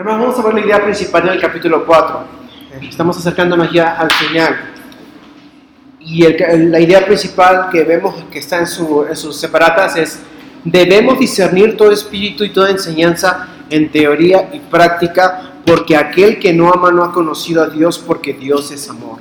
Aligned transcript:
Hermanos, 0.00 0.22
vamos 0.34 0.38
a 0.38 0.42
ver 0.44 0.54
la 0.54 0.60
idea 0.66 0.82
principal 0.82 1.26
del 1.26 1.38
capítulo 1.38 1.84
4. 1.84 2.20
Eh, 2.72 2.86
Estamos 2.88 3.18
acercándonos 3.18 3.70
ya 3.70 3.96
al 3.98 4.10
final. 4.10 4.58
Y 6.00 6.24
el- 6.24 6.70
la 6.72 6.80
idea 6.80 7.04
principal 7.04 7.68
que 7.70 7.84
vemos 7.84 8.14
que 8.32 8.38
está 8.38 8.60
en, 8.60 8.66
su- 8.66 9.04
en 9.06 9.14
sus 9.14 9.36
separatas 9.38 9.96
es, 9.96 10.20
debemos 10.64 11.18
discernir 11.18 11.76
todo 11.76 11.92
espíritu 11.92 12.44
y 12.44 12.48
toda 12.48 12.70
enseñanza 12.70 13.46
en 13.68 13.92
teoría 13.92 14.48
y 14.54 14.60
práctica, 14.60 15.52
porque 15.66 15.94
aquel 15.94 16.38
que 16.38 16.54
no 16.54 16.72
ama 16.72 16.90
no 16.90 17.04
ha 17.04 17.12
conocido 17.12 17.62
a 17.62 17.68
Dios, 17.68 17.98
porque 17.98 18.32
Dios 18.32 18.70
es 18.70 18.88
amor. 18.88 19.18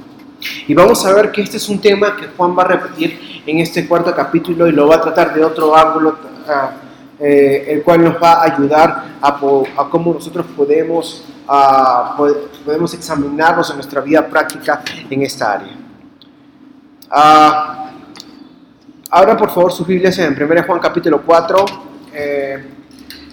Y 0.65 0.73
vamos 0.73 1.05
a 1.05 1.11
ver 1.13 1.33
que 1.33 1.41
este 1.41 1.57
es 1.57 1.67
un 1.67 1.81
tema 1.81 2.15
que 2.15 2.27
Juan 2.37 2.57
va 2.57 2.63
a 2.63 2.67
repetir 2.69 3.41
en 3.45 3.59
este 3.59 3.85
cuarto 3.85 4.15
capítulo 4.15 4.65
y 4.65 4.71
lo 4.71 4.87
va 4.87 4.95
a 4.95 5.01
tratar 5.01 5.33
de 5.33 5.43
otro 5.43 5.75
ángulo, 5.75 6.17
ah, 6.47 6.71
eh, 7.19 7.65
el 7.67 7.83
cual 7.83 8.03
nos 8.03 8.15
va 8.21 8.33
a 8.41 8.43
ayudar 8.53 9.05
a, 9.21 9.37
cómo 9.89 10.13
nosotros 10.13 10.45
podemos, 10.55 11.23
po- 12.17 12.35
podemos 12.65 12.93
examinarnos 12.93 13.69
en 13.69 13.75
nuestra 13.77 14.01
vida 14.01 14.25
práctica 14.27 14.81
en 15.09 15.21
esta 15.23 15.53
área. 15.53 15.75
Ah, 17.09 17.91
ahora, 19.09 19.35
por 19.35 19.49
favor, 19.49 19.71
sus 19.71 19.85
Biblias 19.87 20.17
en 20.19 20.33
1 20.41 20.63
Juan 20.65 20.79
capítulo 20.79 21.21
4. 21.25 21.65
Eh, 22.13 22.65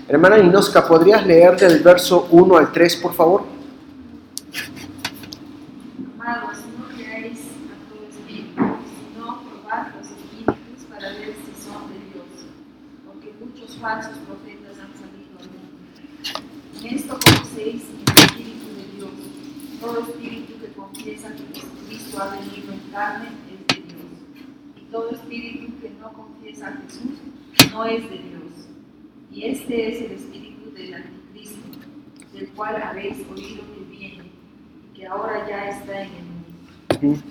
hermana 0.08 0.38
Inoska, 0.38 0.86
¿podrías 0.86 1.24
leer 1.26 1.56
del 1.56 1.80
verso 1.82 2.26
1 2.30 2.56
al 2.56 2.72
3, 2.72 2.96
por 2.96 3.12
favor? 3.14 3.42
Amados, 6.18 6.58
no 6.78 6.94
creáis 6.96 7.38
a 7.70 7.88
todo 7.88 8.08
espíritu, 8.08 8.54
sino 8.56 9.40
probad 9.42 9.86
los 9.98 10.08
espíritus 10.10 10.84
para 10.90 11.08
ver 11.10 11.34
si 11.44 11.64
son 11.64 11.88
de 11.88 11.98
Dios, 12.12 12.46
porque 13.06 13.32
muchos 13.40 13.75
falsos 13.86 14.18
profetas 14.26 14.76
han 14.80 14.92
salido 14.98 15.38
al 15.38 15.46
mundo. 15.46 15.78
En 16.82 16.96
esto 16.96 17.16
conocéis 17.24 17.84
el 17.94 18.24
espíritu 18.24 18.66
de 18.74 18.96
Dios. 18.96 19.10
Todo 19.80 20.00
espíritu 20.00 20.54
que 20.60 20.72
confiesa 20.72 21.32
que 21.32 21.60
Jesucristo 21.60 22.20
ha 22.20 22.34
venido 22.34 22.72
en 22.72 22.80
carne 22.90 23.28
es 23.46 23.76
de 23.76 23.82
Dios. 23.82 24.10
Y 24.76 24.90
todo 24.90 25.10
espíritu 25.12 25.72
que 25.80 25.90
no 26.00 26.12
confiesa 26.12 26.66
a 26.66 26.72
Jesús 26.82 27.20
no 27.70 27.84
es 27.84 28.02
de 28.10 28.18
Dios. 28.18 28.52
Y 29.30 29.44
este 29.44 29.88
es 29.88 30.02
el 30.02 30.12
espíritu 30.18 30.72
del 30.72 30.94
anticristo, 30.94 31.78
del 32.32 32.48
cual 32.56 32.82
habéis 32.82 33.18
oído 33.30 33.62
que 33.72 33.84
viene 33.88 34.24
y 34.84 34.98
que 34.98 35.06
ahora 35.06 35.48
ya 35.48 35.68
está 35.68 36.02
en 36.02 36.10
el 36.10 36.24
mundo. 36.24 37.22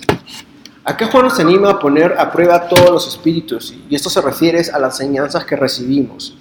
Acá 0.87 1.07
Juan 1.07 1.23
nos 1.23 1.39
anima 1.39 1.71
a 1.71 1.79
poner 1.79 2.13
a 2.15 2.31
prueba 2.31 2.69
todos 2.69 2.91
los 2.91 3.07
espíritus, 3.07 3.73
y 3.89 3.95
esto 3.95 4.07
se 4.07 4.21
refiere 4.21 4.61
a 4.71 4.77
las 4.77 4.99
enseñanzas 5.01 5.43
que 5.43 5.55
recibimos, 5.55 6.37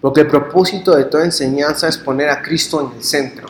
porque 0.00 0.22
el 0.22 0.26
propósito 0.26 0.96
de 0.96 1.04
toda 1.04 1.24
enseñanza 1.24 1.86
es 1.86 1.96
poner 1.96 2.28
a 2.28 2.42
Cristo 2.42 2.80
en 2.80 2.96
el 2.96 3.04
centro, 3.04 3.46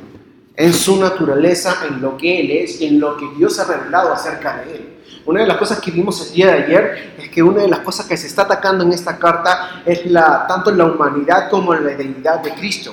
en 0.54 0.74
su 0.74 1.00
naturaleza, 1.00 1.78
en 1.88 2.02
lo 2.02 2.18
que 2.18 2.38
Él 2.40 2.50
es 2.50 2.82
y 2.82 2.84
en 2.84 3.00
lo 3.00 3.16
que 3.16 3.24
Dios 3.38 3.58
ha 3.58 3.64
revelado 3.64 4.12
acerca 4.12 4.58
de 4.58 4.74
Él. 4.74 4.96
Una 5.24 5.40
de 5.40 5.46
las 5.46 5.56
cosas 5.56 5.80
que 5.80 5.90
vimos 5.90 6.28
el 6.28 6.34
día 6.34 6.48
de 6.48 6.64
ayer 6.64 7.14
es 7.16 7.30
que 7.30 7.42
una 7.42 7.62
de 7.62 7.68
las 7.68 7.78
cosas 7.78 8.04
que 8.04 8.18
se 8.18 8.26
está 8.26 8.42
atacando 8.42 8.84
en 8.84 8.92
esta 8.92 9.16
carta 9.16 9.80
es 9.86 10.04
la, 10.04 10.44
tanto 10.46 10.70
la 10.70 10.84
humanidad 10.84 11.48
como 11.48 11.74
la 11.74 11.96
deidad 11.96 12.40
de 12.40 12.52
Cristo. 12.52 12.92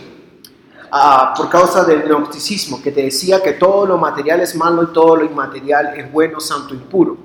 Por 1.36 1.50
causa 1.50 1.84
del 1.86 2.04
gnosticismo, 2.04 2.80
que 2.80 2.92
te 2.92 3.02
decía 3.02 3.42
que 3.42 3.54
todo 3.54 3.88
lo 3.88 3.98
material 3.98 4.42
es 4.42 4.56
malo 4.56 4.84
y 4.84 4.94
todo 4.94 5.16
lo 5.16 5.26
inmaterial 5.26 5.94
es 5.98 6.12
bueno, 6.12 6.40
santo 6.40 6.76
y 6.76 6.78
puro. 6.78 7.18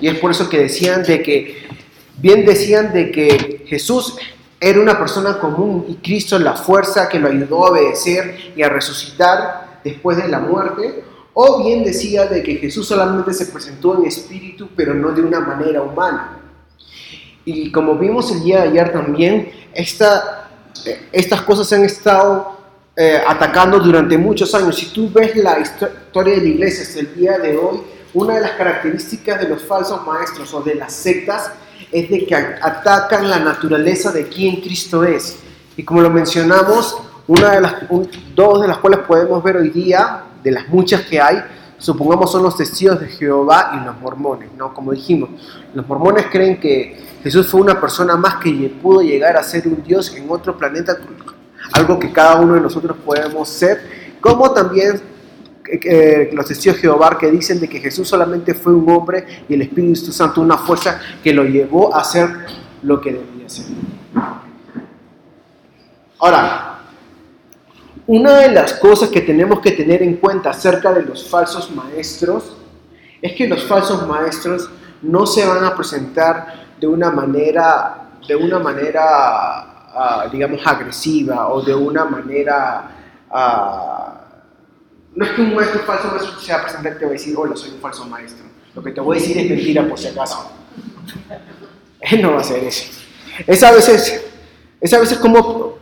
Y 0.00 0.06
es 0.06 0.16
por 0.20 0.30
eso 0.30 0.48
que 0.48 0.60
decían 0.60 1.02
de 1.02 1.20
que, 1.24 1.66
bien 2.18 2.46
decían 2.46 2.92
de 2.92 3.10
que 3.10 3.64
Jesús 3.66 4.16
era 4.60 4.80
una 4.80 4.96
persona 4.96 5.40
común 5.40 5.86
y 5.88 5.96
Cristo 5.96 6.38
la 6.38 6.52
fuerza 6.52 7.08
que 7.08 7.18
lo 7.18 7.26
ayudó 7.26 7.66
a 7.66 7.70
obedecer 7.70 8.52
y 8.54 8.62
a 8.62 8.68
resucitar 8.68 9.80
después 9.82 10.16
de 10.18 10.28
la 10.28 10.38
muerte, 10.38 11.02
o 11.34 11.64
bien 11.64 11.82
decía 11.82 12.26
de 12.26 12.44
que 12.44 12.54
Jesús 12.56 12.86
solamente 12.86 13.34
se 13.34 13.46
presentó 13.46 13.98
en 13.98 14.06
espíritu, 14.06 14.68
pero 14.76 14.94
no 14.94 15.10
de 15.10 15.22
una 15.22 15.40
manera 15.40 15.82
humana. 15.82 16.38
Y 17.44 17.72
como 17.72 17.96
vimos 17.96 18.30
el 18.30 18.44
día 18.44 18.62
de 18.62 18.68
ayer 18.68 18.92
también, 18.92 19.50
esta, 19.74 20.48
estas 21.10 21.42
cosas 21.42 21.72
han 21.72 21.84
estado 21.84 22.55
eh, 22.96 23.20
atacando 23.26 23.78
durante 23.78 24.16
muchos 24.16 24.54
años. 24.54 24.76
Si 24.76 24.86
tú 24.86 25.10
ves 25.12 25.36
la 25.36 25.58
histo- 25.58 25.88
historia 26.06 26.34
de 26.36 26.40
la 26.40 26.48
iglesia 26.48 26.82
hasta 26.84 27.00
el 27.00 27.14
día 27.14 27.38
de 27.38 27.56
hoy, 27.56 27.80
una 28.14 28.34
de 28.36 28.40
las 28.40 28.52
características 28.52 29.40
de 29.40 29.48
los 29.48 29.62
falsos 29.62 30.04
maestros 30.06 30.52
o 30.54 30.62
de 30.62 30.74
las 30.76 30.92
sectas 30.92 31.50
es 31.92 32.08
de 32.08 32.26
que 32.26 32.34
atacan 32.34 33.28
la 33.28 33.38
naturaleza 33.38 34.10
de 34.10 34.26
quién 34.28 34.60
Cristo 34.62 35.04
es. 35.04 35.38
Y 35.76 35.82
como 35.82 36.00
lo 36.00 36.08
mencionamos, 36.10 36.96
una 37.26 37.52
de 37.52 37.60
las, 37.60 37.74
un- 37.90 38.08
dos 38.34 38.62
de 38.62 38.68
las 38.68 38.78
cuales 38.78 39.00
podemos 39.00 39.42
ver 39.42 39.56
hoy 39.58 39.68
día, 39.70 40.22
de 40.42 40.50
las 40.52 40.68
muchas 40.68 41.02
que 41.02 41.20
hay, 41.20 41.42
supongamos 41.76 42.32
son 42.32 42.42
los 42.44 42.56
testigos 42.56 42.98
de 43.00 43.08
Jehová 43.08 43.72
y 43.78 43.84
los 43.84 43.98
mormones, 44.00 44.48
¿no? 44.56 44.72
Como 44.72 44.92
dijimos, 44.92 45.28
los 45.74 45.86
mormones 45.86 46.26
creen 46.30 46.58
que 46.58 47.04
Jesús 47.22 47.48
fue 47.48 47.60
una 47.60 47.78
persona 47.78 48.16
más 48.16 48.36
que 48.36 48.50
pudo 48.80 49.02
llegar 49.02 49.36
a 49.36 49.42
ser 49.42 49.66
un 49.68 49.82
Dios 49.82 50.14
en 50.14 50.26
otro 50.30 50.56
planeta, 50.56 50.96
algo 51.72 51.98
que 51.98 52.12
cada 52.12 52.36
uno 52.36 52.54
de 52.54 52.60
nosotros 52.60 52.96
podemos 53.04 53.48
ser, 53.48 53.80
como 54.20 54.50
también 54.52 55.00
eh, 55.66 55.80
eh, 55.84 56.30
los 56.32 56.46
testigos 56.46 56.76
de 56.76 56.82
Jehová 56.82 57.16
que 57.18 57.30
dicen 57.30 57.60
de 57.60 57.68
que 57.68 57.80
Jesús 57.80 58.08
solamente 58.08 58.54
fue 58.54 58.74
un 58.74 58.88
hombre 58.90 59.44
y 59.48 59.54
el 59.54 59.62
Espíritu 59.62 60.12
Santo 60.12 60.40
una 60.40 60.58
fuerza 60.58 61.00
que 61.22 61.32
lo 61.32 61.44
llevó 61.44 61.94
a 61.94 62.00
hacer 62.00 62.28
lo 62.82 63.00
que 63.00 63.12
debía 63.12 63.48
ser. 63.48 63.66
Ahora, 66.18 66.78
una 68.06 68.38
de 68.38 68.52
las 68.52 68.74
cosas 68.74 69.08
que 69.08 69.20
tenemos 69.20 69.60
que 69.60 69.72
tener 69.72 70.02
en 70.02 70.16
cuenta 70.16 70.50
acerca 70.50 70.92
de 70.92 71.02
los 71.02 71.28
falsos 71.28 71.70
maestros 71.72 72.56
es 73.20 73.32
que 73.34 73.48
los 73.48 73.64
falsos 73.64 74.06
maestros 74.06 74.70
no 75.02 75.26
se 75.26 75.44
van 75.44 75.64
a 75.64 75.74
presentar 75.74 76.66
de 76.80 76.86
una 76.86 77.10
manera, 77.10 78.10
de 78.26 78.36
una 78.36 78.58
manera, 78.58 79.75
ah, 79.96 80.28
digamos, 80.30 80.60
agresiva 80.66 81.48
o 81.48 81.62
de 81.62 81.74
una 81.74 82.04
manera, 82.04 82.90
ah, 83.30 84.20
no 85.14 85.24
es 85.24 85.30
que 85.32 85.40
un 85.40 85.54
maestro 85.54 85.80
falso 85.80 86.08
maestro 86.08 86.40
se 86.40 86.52
va 86.52 86.58
a 86.58 86.62
presentar 86.62 86.92
y 86.92 86.98
te 86.98 87.04
va 87.04 87.10
a 87.10 87.12
decir, 87.12 87.34
hola, 87.36 87.56
soy 87.56 87.70
un 87.70 87.80
falso 87.80 88.04
maestro. 88.04 88.44
Lo 88.74 88.82
que 88.82 88.92
te 88.92 89.00
voy 89.00 89.16
a 89.16 89.20
decir 89.20 89.38
es 89.38 89.48
mentira 89.48 89.88
por 89.88 89.98
si 89.98 90.08
acaso. 90.08 90.52
Él 92.00 92.22
no 92.22 92.32
va 92.32 92.38
a 92.38 92.40
hacer 92.40 92.62
eso. 92.62 92.84
Es 93.46 93.62
a 93.62 93.72
veces, 93.72 94.24
es 94.80 94.92
a 94.92 94.98
veces 94.98 95.18
como, 95.18 95.78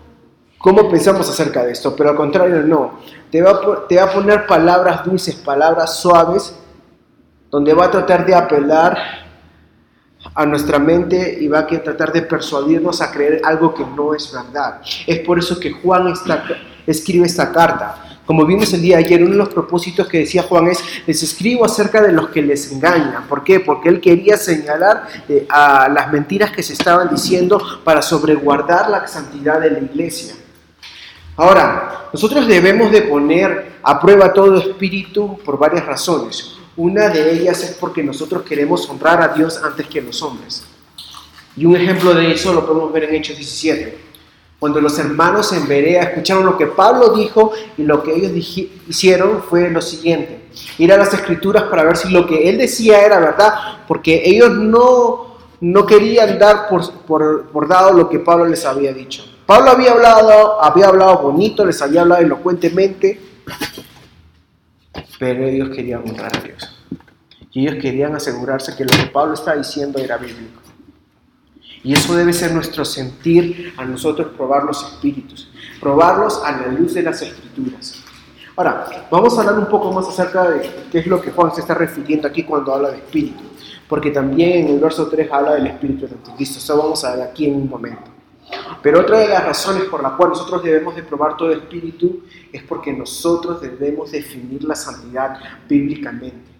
como 0.59 0.89
pensamos 0.89 1.29
acerca 1.29 1.65
de 1.65 1.73
esto, 1.73 1.95
pero 1.97 2.11
al 2.11 2.17
contrario 2.17 2.63
no. 2.63 3.01
Te 3.31 3.43
va, 3.43 3.51
a, 3.51 3.89
te 3.89 3.97
va 3.97 4.05
a 4.05 4.13
poner 4.13 4.47
palabras 4.47 5.05
dulces, 5.05 5.35
palabras 5.35 5.99
suaves, 5.99 6.55
donde 7.51 7.75
va 7.75 7.87
a 7.87 7.91
tratar 7.91 8.25
de 8.25 8.35
apelar 8.35 9.24
a 10.35 10.45
nuestra 10.47 10.79
mente 10.79 11.39
y 11.41 11.47
va 11.49 11.61
a 11.61 11.67
tratar 11.67 12.13
de 12.13 12.23
persuadirnos 12.23 13.01
a 13.01 13.11
creer 13.13 13.41
algo 13.45 13.73
que 13.75 13.85
no 13.85 14.15
es 14.15 14.33
verdad. 14.33 14.81
Es 15.07 15.21
por 15.21 15.39
eso 15.39 15.59
que 15.61 15.71
Juan 15.73 16.09
esta- 16.09 16.45
escribe 16.87 17.27
esta 17.27 17.53
carta. 17.53 18.01
Como 18.27 18.47
vimos 18.47 18.73
el 18.73 18.81
día 18.81 18.97
ayer, 18.99 19.23
uno 19.23 19.33
de 19.33 19.37
los 19.37 19.51
propósitos 19.51 20.09
que 20.09 20.21
decía 20.21 20.43
Juan 20.45 20.69
es, 20.69 20.83
les 21.07 21.23
escribo 21.23 21.65
acerca 21.65 22.01
de 22.01 22.11
los 22.11 22.31
que 22.31 22.41
les 22.41 22.73
engañan. 22.73 23.27
¿Por 23.29 23.45
qué? 23.45 23.61
Porque 23.61 23.91
él 23.91 24.01
quería 24.01 24.37
señalar 24.39 25.07
eh, 25.29 25.47
a 25.51 25.89
las 25.91 26.11
mentiras 26.11 26.51
que 26.51 26.63
se 26.63 26.73
estaban 26.73 27.11
diciendo 27.11 27.61
para 27.85 28.01
sobreguardar 28.01 28.89
la 28.89 29.07
santidad 29.07 29.61
de 29.61 29.71
la 29.71 29.79
iglesia. 29.79 30.35
Ahora, 31.37 32.09
nosotros 32.13 32.47
debemos 32.49 32.91
de 32.91 33.03
poner 33.03 33.73
a 33.83 34.01
prueba 34.01 34.33
todo 34.33 34.57
espíritu 34.57 35.39
por 35.45 35.59
varias 35.59 35.85
razones. 35.85 36.57
Una 36.77 37.09
de 37.09 37.33
ellas 37.33 37.63
es 37.63 37.73
porque 37.73 38.03
nosotros 38.03 38.43
queremos 38.43 38.89
honrar 38.89 39.23
a 39.23 39.29
Dios 39.29 39.61
antes 39.63 39.87
que 39.87 40.03
los 40.03 40.21
hombres. 40.23 40.65
Y 41.57 41.67
un 41.67 41.77
ejemplo 41.77 42.13
de 42.15 42.33
eso 42.33 42.53
lo 42.53 42.67
podemos 42.67 42.93
ver 42.93 43.05
en 43.05 43.15
Hechos 43.15 43.37
17. 43.37 43.99
Cuando 44.59 44.81
los 44.81 44.99
hermanos 44.99 45.53
en 45.53 45.69
Berea 45.69 46.03
escucharon 46.03 46.47
lo 46.47 46.57
que 46.57 46.67
Pablo 46.67 47.11
dijo 47.11 47.53
y 47.77 47.83
lo 47.83 48.03
que 48.03 48.15
ellos 48.15 48.33
hicieron 48.89 49.43
fue 49.43 49.71
lo 49.71 49.81
siguiente. 49.81 50.49
Ir 50.79 50.93
a 50.93 50.97
las 50.97 51.13
escrituras 51.13 51.65
para 51.65 51.85
ver 51.85 51.97
si 51.97 52.11
lo 52.11 52.27
que 52.27 52.49
él 52.49 52.59
decía 52.59 53.05
era 53.05 53.21
verdad, 53.21 53.55
porque 53.87 54.23
ellos 54.25 54.51
no, 54.51 55.37
no 55.61 55.87
querían 55.87 56.39
dar 56.39 56.69
por, 56.69 56.91
por, 57.01 57.47
por 57.47 57.69
dado 57.69 57.93
lo 57.93 58.09
que 58.09 58.19
Pablo 58.19 58.47
les 58.47 58.65
había 58.65 58.93
dicho. 58.93 59.25
Pablo 59.47 59.71
había 59.71 59.93
hablado, 59.93 60.63
había 60.63 60.87
hablado 60.89 61.19
bonito, 61.19 61.65
les 61.65 61.81
había 61.83 62.01
hablado 62.01 62.23
elocuentemente, 62.23 63.21
pero 65.25 65.47
ellos 65.47 65.71
querían 65.71 66.03
honrar 66.07 66.37
a 66.37 66.41
Dios. 66.41 66.77
Y 67.51 67.67
ellos 67.67 67.81
querían 67.81 68.15
asegurarse 68.15 68.77
que 68.77 68.85
lo 68.85 68.91
que 68.91 69.07
Pablo 69.07 69.33
está 69.33 69.57
diciendo 69.57 69.99
era 69.99 70.19
bíblico. 70.19 70.61
Y 71.83 71.95
eso 71.95 72.15
debe 72.15 72.35
ser 72.35 72.53
nuestro 72.53 72.85
sentir 72.85 73.73
a 73.79 73.87
nosotros 73.87 74.33
probar 74.37 74.65
los 74.65 74.83
espíritus, 74.83 75.51
probarlos 75.81 76.43
a 76.45 76.53
la 76.53 76.67
luz 76.67 76.93
de 76.93 77.05
las 77.05 77.23
escrituras. 77.23 78.05
Ahora, 78.55 79.09
vamos 79.11 79.39
a 79.39 79.41
hablar 79.41 79.59
un 79.59 79.67
poco 79.71 79.91
más 79.93 80.07
acerca 80.07 80.51
de 80.51 80.71
qué 80.93 80.99
es 80.99 81.07
lo 81.07 81.23
que 81.23 81.31
Juan 81.31 81.55
se 81.55 81.63
está 81.63 81.73
refiriendo 81.73 82.29
aquí 82.29 82.43
cuando 82.43 82.75
habla 82.75 82.91
de 82.91 82.99
espíritu, 82.99 83.45
porque 83.89 84.11
también 84.11 84.67
en 84.67 84.75
el 84.75 84.79
verso 84.79 85.09
3 85.09 85.33
habla 85.33 85.55
del 85.55 85.69
espíritu 85.69 86.07
del 86.07 86.19
anticristo. 86.19 86.59
Eso 86.59 86.77
vamos 86.77 87.03
a 87.03 87.17
ver 87.17 87.29
aquí 87.29 87.47
en 87.47 87.55
un 87.55 87.71
momento. 87.71 88.14
Pero 88.83 89.01
otra 89.01 89.19
de 89.19 89.29
las 89.29 89.45
razones 89.45 89.85
por 89.85 90.03
la 90.03 90.11
cual 90.11 90.31
nosotros 90.31 90.63
debemos 90.63 90.95
de 90.95 91.03
probar 91.03 91.37
todo 91.37 91.51
espíritu 91.53 92.23
es 92.53 92.63
porque 92.63 92.93
nosotros 92.93 93.61
debemos 93.61 94.13
definir 94.13 94.63
la 94.65 94.75
santidad 94.75 95.39
bíblicamente. 95.67 96.53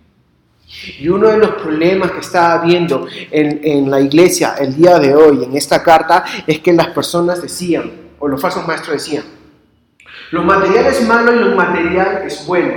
Y 0.99 1.09
uno 1.09 1.29
de 1.29 1.37
los 1.37 1.51
problemas 1.57 2.13
que 2.13 2.21
está 2.21 2.55
habiendo 2.55 3.07
en, 3.31 3.61
en, 3.63 3.91
la 3.91 4.01
iglesia 4.01 4.55
el 4.59 4.75
día 4.75 4.99
de 4.99 5.15
hoy, 5.15 5.45
en 5.45 5.55
esta 5.57 5.83
carta, 5.83 6.25
es 6.47 6.61
que 6.61 6.73
las 6.73 6.89
personas 6.89 7.43
decían, 7.43 7.93
o 8.19 8.27
los 8.27 8.41
falsos 8.41 8.67
maestros 8.67 8.95
decían, 8.95 9.25
lo 10.31 10.43
material 10.43 10.87
es 10.87 11.07
malo 11.07 11.35
y 11.35 11.39
lo 11.41 11.55
material 11.55 12.23
es 12.25 12.47
bueno. 12.47 12.75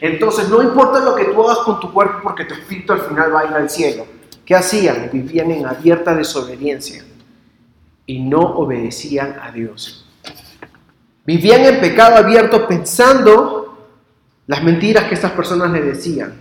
Entonces 0.00 0.48
no 0.48 0.62
importa 0.62 1.00
lo 1.00 1.14
que 1.16 1.24
tú 1.24 1.42
hagas 1.42 1.64
con 1.64 1.80
tu 1.80 1.92
cuerpo 1.92 2.18
porque 2.22 2.44
tu 2.44 2.54
espíritu 2.54 2.92
al 2.92 3.00
final 3.00 3.34
va 3.34 3.40
a 3.40 3.46
ir 3.46 3.54
al 3.54 3.70
cielo. 3.70 4.06
¿Qué 4.44 4.54
hacían? 4.54 5.08
Vivían 5.12 5.50
en 5.50 5.66
abierta 5.66 6.14
desobediencia 6.14 7.04
y 8.10 8.18
no 8.18 8.40
obedecían 8.40 9.36
a 9.40 9.52
Dios. 9.52 10.04
Vivían 11.24 11.60
en 11.60 11.80
pecado 11.80 12.16
abierto 12.16 12.66
pensando 12.66 13.88
las 14.48 14.64
mentiras 14.64 15.04
que 15.04 15.14
estas 15.14 15.30
personas 15.30 15.70
le 15.70 15.80
decían. 15.80 16.34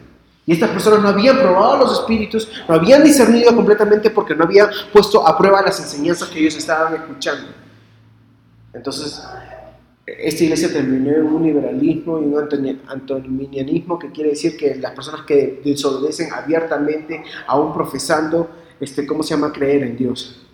Y 0.48 0.54
estas 0.54 0.72
personas 0.72 1.04
no 1.04 1.10
habían 1.10 1.38
probado 1.38 1.78
los 1.78 2.00
espíritus, 2.00 2.50
no 2.68 2.74
habían 2.74 3.04
discernido 3.04 3.56
completamente 3.56 4.10
porque 4.10 4.34
no 4.34 4.46
habían 4.46 4.68
puesto 4.92 5.28
a 5.28 5.38
prueba 5.38 5.62
las 5.62 5.80
enseñanzas 5.80 6.28
que 6.30 6.40
ellos 6.40 6.56
estaban 6.58 6.96
escuchando. 6.96 7.52
Entonces, 8.74 9.22
esta 10.08 10.44
iglesia 10.44 10.74
terminó 10.74 11.12
en 11.12 11.24
un 11.24 11.44
liberalismo 11.44 12.20
y 12.20 12.24
un 12.24 12.80
antinomianismo 12.88 14.00
que 14.00 14.12
quiere 14.12 14.32
decir 14.32 14.58
que 14.58 14.74
las 14.74 14.94
personas 14.94 15.22
que 15.22 15.62
desobedecen 15.64 16.34
abiertamente, 16.34 17.24
aún 17.46 17.72
profesando, 17.76 18.50
este, 18.80 19.06
¿cómo 19.06 19.22
se 19.22 19.36
llama?, 19.36 19.54
creer 19.54 19.84
en 19.84 19.96
Dios. 19.96 20.49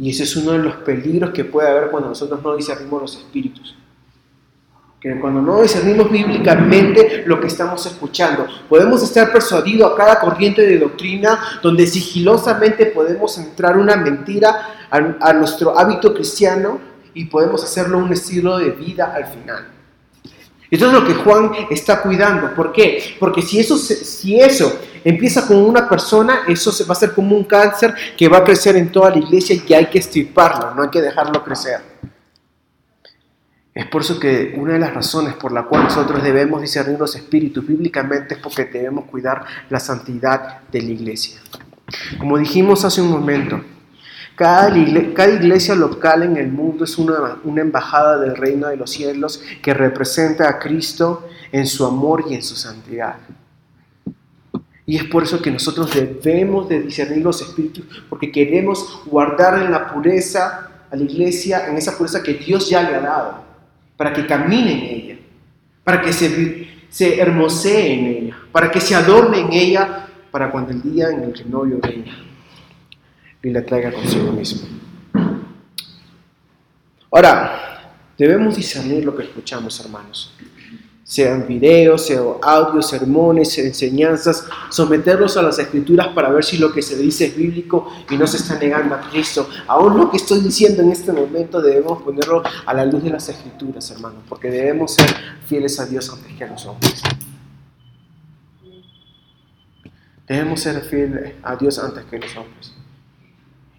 Y 0.00 0.10
ese 0.10 0.22
es 0.22 0.36
uno 0.36 0.52
de 0.52 0.58
los 0.58 0.76
peligros 0.76 1.30
que 1.30 1.44
puede 1.44 1.68
haber 1.68 1.90
cuando 1.90 2.10
nosotros 2.10 2.40
no 2.42 2.56
discernimos 2.56 3.02
los 3.02 3.16
espíritus. 3.16 3.76
Que 5.00 5.18
cuando 5.20 5.42
no 5.42 5.62
discernimos 5.62 6.10
bíblicamente 6.10 7.24
lo 7.26 7.40
que 7.40 7.48
estamos 7.48 7.84
escuchando, 7.86 8.46
podemos 8.68 9.02
estar 9.02 9.32
persuadidos 9.32 9.92
a 9.92 9.96
cada 9.96 10.20
corriente 10.20 10.62
de 10.62 10.78
doctrina 10.78 11.38
donde 11.62 11.86
sigilosamente 11.86 12.86
podemos 12.86 13.36
entrar 13.38 13.76
una 13.76 13.96
mentira 13.96 14.86
a, 14.90 15.32
nuestro 15.32 15.76
hábito 15.78 16.14
cristiano 16.14 16.80
y 17.14 17.24
podemos 17.26 17.62
hacerlo 17.62 17.98
un 17.98 18.12
estilo 18.12 18.58
de 18.58 18.70
vida 18.70 19.12
al 19.14 19.26
final. 19.26 19.68
Esto 20.70 20.86
es 20.86 20.92
lo 20.92 21.04
que 21.04 21.14
Juan 21.14 21.50
está 21.70 22.02
cuidando. 22.02 22.54
¿Por 22.54 22.72
qué? 22.72 23.16
Porque 23.18 23.42
si 23.42 23.58
eso, 23.58 23.76
si 23.76 24.38
eso 24.38 24.78
empieza 25.04 25.46
con 25.46 25.56
una 25.56 25.88
persona, 25.88 26.40
eso 26.48 26.72
se 26.72 26.84
va 26.84 26.92
a 26.92 26.96
ser 26.96 27.12
como 27.12 27.36
un 27.36 27.44
cáncer 27.44 27.94
que 28.16 28.28
va 28.28 28.38
a 28.38 28.44
crecer 28.44 28.76
en 28.76 28.90
toda 28.90 29.10
la 29.10 29.18
iglesia 29.18 29.56
y 29.66 29.74
hay 29.74 29.86
que 29.86 29.98
estirparlo, 29.98 30.74
no 30.74 30.82
hay 30.82 30.90
que 30.90 31.00
dejarlo 31.00 31.42
crecer. 31.44 31.80
Es 33.74 33.86
por 33.86 34.02
eso 34.02 34.18
que 34.18 34.54
una 34.56 34.72
de 34.72 34.80
las 34.80 34.92
razones 34.92 35.34
por 35.34 35.52
la 35.52 35.62
cual 35.62 35.84
nosotros 35.84 36.22
debemos 36.22 36.60
discernir 36.60 36.98
los 36.98 37.14
espíritus 37.14 37.64
bíblicamente 37.64 38.34
es 38.34 38.40
porque 38.40 38.64
debemos 38.64 39.04
cuidar 39.04 39.44
la 39.70 39.78
santidad 39.78 40.62
de 40.72 40.82
la 40.82 40.90
iglesia. 40.90 41.38
Como 42.18 42.38
dijimos 42.38 42.84
hace 42.84 43.00
un 43.00 43.10
momento, 43.10 43.60
cada, 44.34 44.76
iglesia 44.76 45.74
local 45.74 46.22
en 46.22 46.36
el 46.36 46.48
mundo 46.50 46.84
es 46.84 46.98
una 46.98 47.60
embajada 47.60 48.18
del 48.18 48.36
reino 48.36 48.68
de 48.68 48.76
los 48.76 48.90
cielos 48.90 49.42
que 49.62 49.74
representa 49.74 50.48
a 50.48 50.58
Cristo 50.58 51.28
en 51.50 51.66
su 51.66 51.84
amor 51.84 52.24
y 52.28 52.34
en 52.34 52.42
su 52.42 52.56
santidad. 52.56 53.16
Y 54.88 54.96
es 54.96 55.04
por 55.04 55.22
eso 55.22 55.42
que 55.42 55.50
nosotros 55.50 55.94
debemos 55.94 56.66
de 56.66 56.80
discernir 56.80 57.22
los 57.22 57.42
espíritus, 57.42 57.84
porque 58.08 58.32
queremos 58.32 59.02
guardar 59.04 59.62
en 59.62 59.70
la 59.70 59.92
pureza 59.92 60.70
a 60.90 60.96
la 60.96 61.02
iglesia, 61.02 61.68
en 61.68 61.76
esa 61.76 61.98
pureza 61.98 62.22
que 62.22 62.32
Dios 62.32 62.70
ya 62.70 62.88
le 62.88 62.96
ha 62.96 63.00
dado, 63.00 63.44
para 63.98 64.14
que 64.14 64.24
camine 64.24 64.72
en 64.72 64.84
ella, 64.84 65.18
para 65.84 66.00
que 66.00 66.10
se, 66.10 66.66
se 66.88 67.20
hermosee 67.20 67.92
en 67.92 68.06
ella, 68.06 68.38
para 68.50 68.70
que 68.70 68.80
se 68.80 68.94
adorne 68.94 69.40
en 69.40 69.52
ella, 69.52 70.08
para 70.30 70.50
cuando 70.50 70.72
el 70.72 70.80
día 70.80 71.10
en 71.10 71.22
el 71.22 71.32
que 71.34 71.44
novio 71.44 71.80
venga 71.82 72.12
y 73.42 73.50
la 73.50 73.66
traiga 73.66 73.92
consigo 73.92 74.32
mismo. 74.32 74.68
Ahora, 77.10 77.92
debemos 78.16 78.56
discernir 78.56 79.04
lo 79.04 79.14
que 79.14 79.24
escuchamos, 79.24 79.78
hermanos. 79.84 80.34
Sean 81.08 81.48
videos, 81.48 82.04
sean 82.06 82.34
audios, 82.42 82.90
sermones, 82.90 83.56
enseñanzas, 83.56 84.44
someterlos 84.68 85.38
a 85.38 85.42
las 85.42 85.58
escrituras 85.58 86.08
para 86.08 86.28
ver 86.28 86.44
si 86.44 86.58
lo 86.58 86.70
que 86.70 86.82
se 86.82 86.98
dice 86.98 87.28
es 87.28 87.34
bíblico 87.34 87.90
y 88.10 88.18
no 88.18 88.26
se 88.26 88.36
está 88.36 88.58
negando 88.58 88.94
a 88.94 89.00
Cristo. 89.00 89.48
Aún 89.68 89.96
lo 89.96 90.10
que 90.10 90.18
estoy 90.18 90.42
diciendo 90.42 90.82
en 90.82 90.92
este 90.92 91.10
momento 91.10 91.62
debemos 91.62 92.02
ponerlo 92.02 92.42
a 92.66 92.74
la 92.74 92.84
luz 92.84 93.02
de 93.02 93.08
las 93.08 93.26
escrituras, 93.26 93.90
hermanos, 93.90 94.22
porque 94.28 94.50
debemos 94.50 94.92
ser 94.92 95.06
fieles 95.46 95.80
a 95.80 95.86
Dios 95.86 96.12
antes 96.12 96.30
que 96.36 96.44
a 96.44 96.48
los 96.48 96.66
hombres. 96.66 97.02
Debemos 100.26 100.60
ser 100.60 100.78
fieles 100.82 101.36
a 101.42 101.56
Dios 101.56 101.78
antes 101.78 102.04
que 102.04 102.16
a 102.16 102.20
los 102.20 102.36
hombres. 102.36 102.74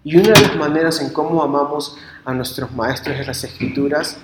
Y 0.02 0.16
una 0.16 0.32
de 0.32 0.40
las 0.40 0.56
maneras 0.56 1.00
en 1.00 1.10
cómo 1.12 1.44
amamos 1.44 1.96
a 2.24 2.34
nuestros 2.34 2.72
maestros 2.72 3.16
de 3.16 3.24
las 3.24 3.44
escrituras 3.44 4.18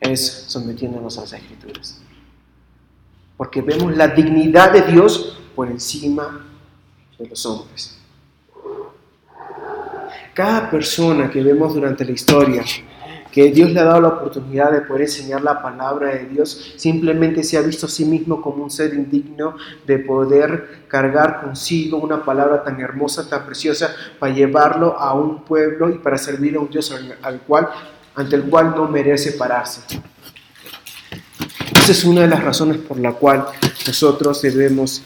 es 0.00 0.44
sometiéndonos 0.48 1.18
a 1.18 1.22
las 1.22 1.32
escrituras. 1.32 2.00
Porque 3.36 3.62
vemos 3.62 3.96
la 3.96 4.08
dignidad 4.08 4.72
de 4.72 4.82
Dios 4.82 5.38
por 5.54 5.68
encima 5.68 6.46
de 7.18 7.28
los 7.28 7.44
hombres. 7.46 7.98
Cada 10.34 10.70
persona 10.70 11.30
que 11.30 11.42
vemos 11.42 11.74
durante 11.74 12.04
la 12.04 12.12
historia 12.12 12.62
que 13.36 13.50
Dios 13.50 13.70
le 13.70 13.80
ha 13.80 13.84
dado 13.84 14.00
la 14.00 14.08
oportunidad 14.08 14.72
de 14.72 14.80
poder 14.80 15.02
enseñar 15.02 15.42
la 15.42 15.60
palabra 15.60 16.08
de 16.08 16.24
Dios, 16.24 16.72
simplemente 16.78 17.42
se 17.44 17.58
ha 17.58 17.60
visto 17.60 17.84
a 17.84 17.88
sí 17.90 18.06
mismo 18.06 18.40
como 18.40 18.64
un 18.64 18.70
ser 18.70 18.94
indigno 18.94 19.56
de 19.86 19.98
poder 19.98 20.86
cargar 20.88 21.42
consigo 21.42 21.98
una 21.98 22.24
palabra 22.24 22.64
tan 22.64 22.80
hermosa, 22.80 23.28
tan 23.28 23.44
preciosa, 23.44 23.94
para 24.18 24.32
llevarlo 24.32 24.98
a 24.98 25.12
un 25.12 25.44
pueblo 25.44 25.90
y 25.90 25.98
para 25.98 26.16
servir 26.16 26.56
a 26.56 26.60
un 26.60 26.70
Dios 26.70 26.90
al 27.20 27.40
cual, 27.42 27.68
ante 28.16 28.36
el 28.36 28.44
cual 28.44 28.74
no 28.74 28.88
merece 28.88 29.32
pararse. 29.32 29.82
Esa 31.72 31.92
es 31.92 32.04
una 32.04 32.22
de 32.22 32.28
las 32.28 32.42
razones 32.42 32.78
por 32.78 32.98
la 32.98 33.12
cual 33.12 33.46
nosotros 33.86 34.42
debemos 34.42 35.02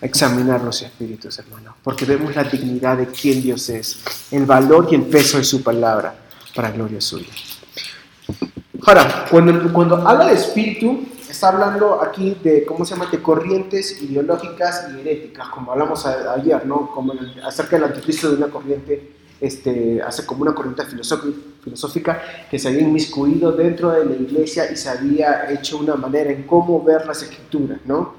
examinar 0.00 0.62
los 0.62 0.80
espíritus, 0.80 1.38
hermano, 1.38 1.76
porque 1.82 2.04
vemos 2.04 2.34
la 2.34 2.44
dignidad 2.44 2.96
de 2.96 3.08
quién 3.08 3.42
Dios 3.42 3.68
es, 3.68 3.98
el 4.30 4.46
valor 4.46 4.88
y 4.90 4.94
el 4.94 5.02
peso 5.02 5.38
de 5.38 5.44
su 5.44 5.62
palabra 5.62 6.14
para 6.54 6.70
gloria 6.70 7.00
suya. 7.00 7.26
Ahora, 8.86 9.26
cuando, 9.28 9.72
cuando 9.72 9.96
habla 10.08 10.28
de 10.28 10.34
espíritu, 10.34 11.04
está 11.28 11.48
hablando 11.48 12.00
aquí 12.02 12.38
de, 12.42 12.64
¿cómo 12.64 12.84
se 12.84 12.94
llama?, 12.94 13.10
de 13.10 13.20
corrientes 13.20 14.00
ideológicas 14.00 14.86
y 14.90 15.00
heréticas, 15.00 15.48
como 15.48 15.72
hablamos 15.72 16.06
ayer, 16.06 16.64
¿no? 16.64 16.90
Como 16.92 17.12
acerca 17.44 17.76
del 17.76 17.84
anticristo 17.86 18.30
de 18.30 18.36
una 18.36 18.46
corriente, 18.46 19.12
este, 19.40 20.02
hace 20.02 20.26
como 20.26 20.42
una 20.42 20.54
corriente 20.54 20.84
filosófica 21.62 22.20
que 22.50 22.58
se 22.58 22.68
había 22.68 22.80
inmiscuido 22.80 23.52
dentro 23.52 23.90
de 23.90 24.04
la 24.04 24.14
iglesia 24.14 24.70
y 24.70 24.76
se 24.76 24.88
había 24.88 25.50
hecho 25.50 25.78
una 25.78 25.94
manera 25.94 26.30
en 26.30 26.44
cómo 26.44 26.82
ver 26.82 27.06
las 27.06 27.22
escrituras, 27.22 27.78
¿no? 27.84 28.14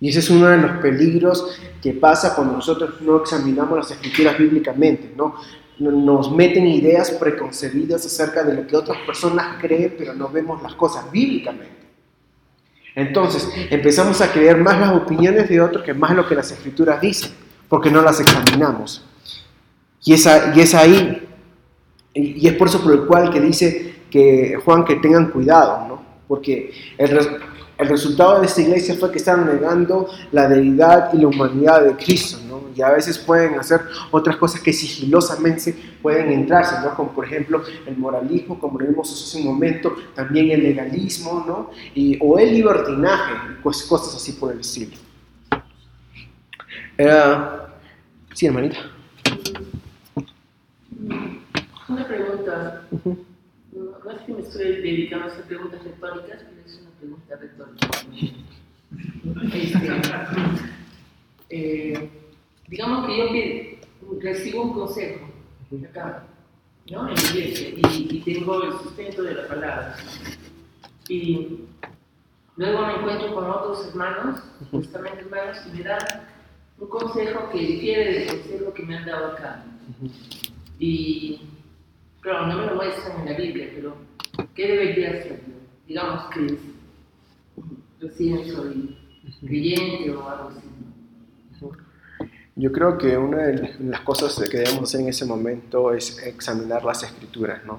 Y 0.00 0.08
ese 0.08 0.18
es 0.18 0.30
uno 0.30 0.48
de 0.48 0.56
los 0.56 0.78
peligros 0.78 1.60
que 1.80 1.92
pasa 1.92 2.34
cuando 2.34 2.54
nosotros 2.54 3.00
no 3.02 3.18
examinamos 3.18 3.78
las 3.78 3.90
escrituras 3.92 4.36
bíblicamente, 4.36 5.12
¿no? 5.16 5.36
nos 5.78 6.30
meten 6.30 6.66
ideas 6.66 7.10
preconcebidas 7.12 8.04
acerca 8.06 8.44
de 8.44 8.54
lo 8.54 8.66
que 8.66 8.76
otras 8.76 8.98
personas 9.06 9.60
creen, 9.60 9.94
pero 9.98 10.14
no 10.14 10.28
vemos 10.28 10.62
las 10.62 10.74
cosas 10.74 11.10
bíblicamente. 11.10 11.82
Entonces, 12.94 13.48
empezamos 13.70 14.20
a 14.20 14.30
creer 14.30 14.58
más 14.58 14.78
las 14.78 14.92
opiniones 14.92 15.48
de 15.48 15.60
otros 15.60 15.82
que 15.82 15.94
más 15.94 16.14
lo 16.14 16.28
que 16.28 16.34
las 16.34 16.52
escrituras 16.52 17.00
dicen, 17.00 17.32
porque 17.68 17.90
no 17.90 18.02
las 18.02 18.20
examinamos. 18.20 19.04
Y 20.04 20.14
es, 20.14 20.28
y 20.54 20.60
es 20.60 20.74
ahí, 20.74 21.28
y 22.14 22.46
es 22.46 22.54
por 22.54 22.68
eso 22.68 22.82
por 22.82 22.92
el 22.92 23.06
cual 23.06 23.30
que 23.30 23.40
dice 23.40 23.94
que 24.10 24.58
Juan 24.64 24.84
que 24.84 24.96
tengan 24.96 25.30
cuidado, 25.30 25.86
¿no? 25.88 26.02
Porque 26.28 26.72
el, 26.98 27.18
el 27.78 27.88
resultado 27.88 28.40
de 28.40 28.46
esta 28.46 28.60
iglesia 28.60 28.94
fue 28.94 29.10
que 29.10 29.18
estaban 29.18 29.46
negando 29.46 30.08
la 30.30 30.48
deidad 30.48 31.12
y 31.12 31.18
la 31.18 31.28
humanidad 31.28 31.82
de 31.82 31.96
Cristo, 31.96 32.38
¿no? 32.46 32.62
Y 32.76 32.82
a 32.82 32.90
veces 32.90 33.18
pueden 33.18 33.58
hacer 33.58 33.80
otras 34.10 34.36
cosas 34.36 34.60
que 34.60 34.72
sigilosamente 34.72 35.74
pueden 36.00 36.30
entrarse, 36.32 36.76
¿no? 36.84 36.94
Como 36.94 37.12
por 37.12 37.24
ejemplo 37.24 37.62
el 37.86 37.96
moralismo, 37.96 38.58
como 38.58 38.78
lo 38.78 38.86
vimos 38.86 39.10
hace 39.10 39.38
un 39.38 39.46
momento, 39.46 39.94
también 40.14 40.50
el 40.50 40.62
legalismo, 40.62 41.44
¿no? 41.46 41.70
Y, 41.94 42.18
o 42.20 42.38
el 42.38 42.52
libertinaje, 42.52 43.32
pues 43.62 43.82
cosas 43.84 44.14
así 44.14 44.32
por 44.32 44.52
el 44.52 44.60
estilo. 44.60 44.96
sí, 48.34 48.46
hermanita. 48.46 48.91
Una 51.88 52.06
pregunta. 52.06 52.86
No, 53.72 54.10
es 54.10 54.20
que 54.26 54.32
me 54.32 54.40
estoy 54.40 54.64
dedicando 54.82 55.26
a 55.26 55.28
hacer 55.28 55.44
preguntas 55.44 55.82
retóricas, 55.82 56.44
pregunta 56.98 57.36
retórica. 57.36 57.88
Este, 59.52 60.00
eh, 61.50 62.10
digamos 62.68 63.06
que 63.06 63.16
yo 63.16 64.20
recibo 64.20 64.62
un 64.62 64.74
consejo 64.74 65.28
acá, 65.90 66.24
¿no? 66.90 67.08
En 67.08 67.14
la 67.14 67.20
iglesia, 67.20 67.68
y, 67.70 68.08
y 68.10 68.20
tengo 68.20 68.62
el 68.62 68.72
sustento 68.72 69.22
de 69.22 69.34
la 69.34 69.48
palabra. 69.48 69.96
Y 71.08 71.60
luego 72.56 72.86
me 72.86 72.94
encuentro 72.94 73.34
con 73.34 73.50
otros 73.50 73.88
hermanos, 73.88 74.40
justamente 74.70 75.20
hermanos, 75.20 75.58
y 75.66 75.78
me 75.78 75.84
dan 75.84 75.98
un 76.78 76.88
consejo 76.88 77.50
que 77.50 77.58
difiere 77.58 78.12
del 78.12 78.28
consejo 78.28 78.74
que 78.74 78.82
me 78.82 78.96
han 78.98 79.06
dado 79.06 79.32
acá. 79.32 79.64
Y, 80.84 81.38
claro, 82.20 82.48
no 82.48 82.58
me 82.58 82.66
lo 82.66 82.74
muestran 82.74 83.20
en 83.20 83.26
la 83.32 83.38
Biblia, 83.38 83.70
pero 83.72 83.94
¿qué 84.52 84.66
debería 84.66 85.10
hacer 85.10 85.40
yo? 85.46 85.54
Digamos 85.86 86.24
que 86.34 86.58
recién 88.00 88.44
soy 88.50 88.98
creyente 89.46 90.10
o 90.10 90.28
algo 90.28 90.48
así. 90.48 91.70
Yo 92.56 92.72
creo 92.72 92.98
que 92.98 93.16
una 93.16 93.44
de 93.44 93.76
las 93.78 94.00
cosas 94.00 94.36
que 94.50 94.58
debemos 94.58 94.82
hacer 94.82 95.02
en 95.02 95.08
ese 95.10 95.24
momento 95.24 95.94
es 95.94 96.20
examinar 96.26 96.84
las 96.84 97.04
escrituras, 97.04 97.64
¿no? 97.64 97.78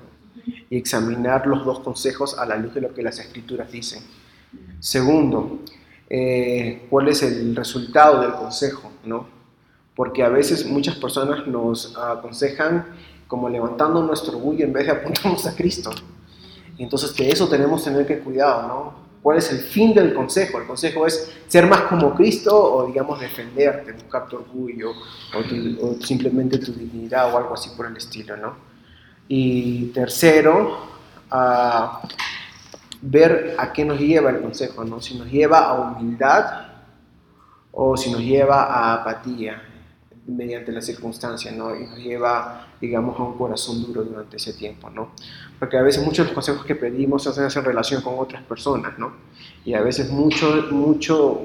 Y 0.69 0.77
examinar 0.77 1.45
los 1.45 1.65
dos 1.65 1.81
consejos 1.81 2.39
a 2.39 2.45
la 2.45 2.55
luz 2.55 2.73
de 2.73 2.79
lo 2.79 2.93
que 2.93 3.03
las 3.03 3.19
escrituras 3.19 3.69
dicen. 3.69 4.01
Segundo, 4.79 5.59
eh, 6.09 6.87
¿cuál 6.89 7.09
es 7.09 7.21
el 7.21 7.53
resultado 7.53 8.21
del 8.21 8.31
consejo, 8.31 8.93
¿no? 9.03 9.32
Porque 9.95 10.23
a 10.23 10.29
veces 10.29 10.65
muchas 10.65 10.95
personas 10.95 11.45
nos 11.47 11.95
aconsejan 11.97 12.85
como 13.27 13.49
levantando 13.49 14.03
nuestro 14.03 14.37
orgullo 14.37 14.65
en 14.65 14.73
vez 14.73 14.85
de 14.85 14.91
apuntarnos 14.91 15.45
a 15.45 15.55
Cristo. 15.55 15.91
Entonces 16.77 17.15
de 17.15 17.29
eso 17.29 17.47
tenemos 17.47 17.83
que 17.83 17.89
tener 17.89 18.05
que 18.05 18.19
cuidado, 18.19 18.67
¿no? 18.67 19.03
¿Cuál 19.23 19.37
es 19.37 19.51
el 19.51 19.59
fin 19.59 19.93
del 19.93 20.13
consejo? 20.13 20.59
El 20.59 20.67
consejo 20.67 21.07
es 21.07 21.31
ser 21.47 21.65
más 21.65 21.81
como 21.83 22.13
Cristo 22.13 22.55
o, 22.55 22.85
digamos, 22.85 23.19
defenderte, 23.21 23.93
buscar 23.93 24.27
tu 24.27 24.35
orgullo 24.35 24.91
o, 24.91 25.93
simplemente 26.03 26.57
tu 26.57 26.73
dignidad 26.73 27.33
o 27.33 27.37
algo 27.37 27.53
así 27.53 27.69
por 27.75 27.85
el 27.85 27.95
estilo, 27.95 28.35
¿no? 28.35 28.55
Y 29.29 29.85
tercero, 29.87 30.77
ver 33.01 33.55
a 33.57 33.71
qué 33.71 33.85
nos 33.85 33.97
lleva 33.97 34.29
el 34.29 34.41
consejo, 34.41 34.83
¿no? 34.83 34.99
Si 34.99 35.17
nos 35.17 35.31
lleva 35.31 35.69
a 35.69 35.73
humildad 35.73 36.67
o 37.71 37.95
si 37.95 38.11
nos 38.11 38.21
lleva 38.21 38.63
a 38.65 38.93
apatía 38.95 39.72
mediante 40.27 40.71
la 40.71 40.81
circunstancia, 40.81 41.51
¿no? 41.51 41.75
Y 41.75 41.85
nos 41.85 41.97
lleva, 41.97 42.67
digamos, 42.79 43.19
a 43.19 43.23
un 43.23 43.37
corazón 43.37 43.83
duro 43.83 44.03
durante 44.03 44.37
ese 44.37 44.53
tiempo, 44.53 44.89
¿no? 44.89 45.11
Porque 45.59 45.77
a 45.77 45.81
veces 45.81 46.03
muchos 46.03 46.19
de 46.19 46.23
los 46.25 46.33
consejos 46.33 46.65
que 46.65 46.75
pedimos 46.75 47.23
se 47.23 47.29
hacen 47.29 47.45
en 47.45 47.65
relación 47.65 48.01
con 48.01 48.15
otras 48.17 48.43
personas, 48.43 48.97
¿no? 48.97 49.13
Y 49.65 49.73
a 49.73 49.81
veces 49.81 50.09
mucho, 50.09 50.67
mucho, 50.71 51.41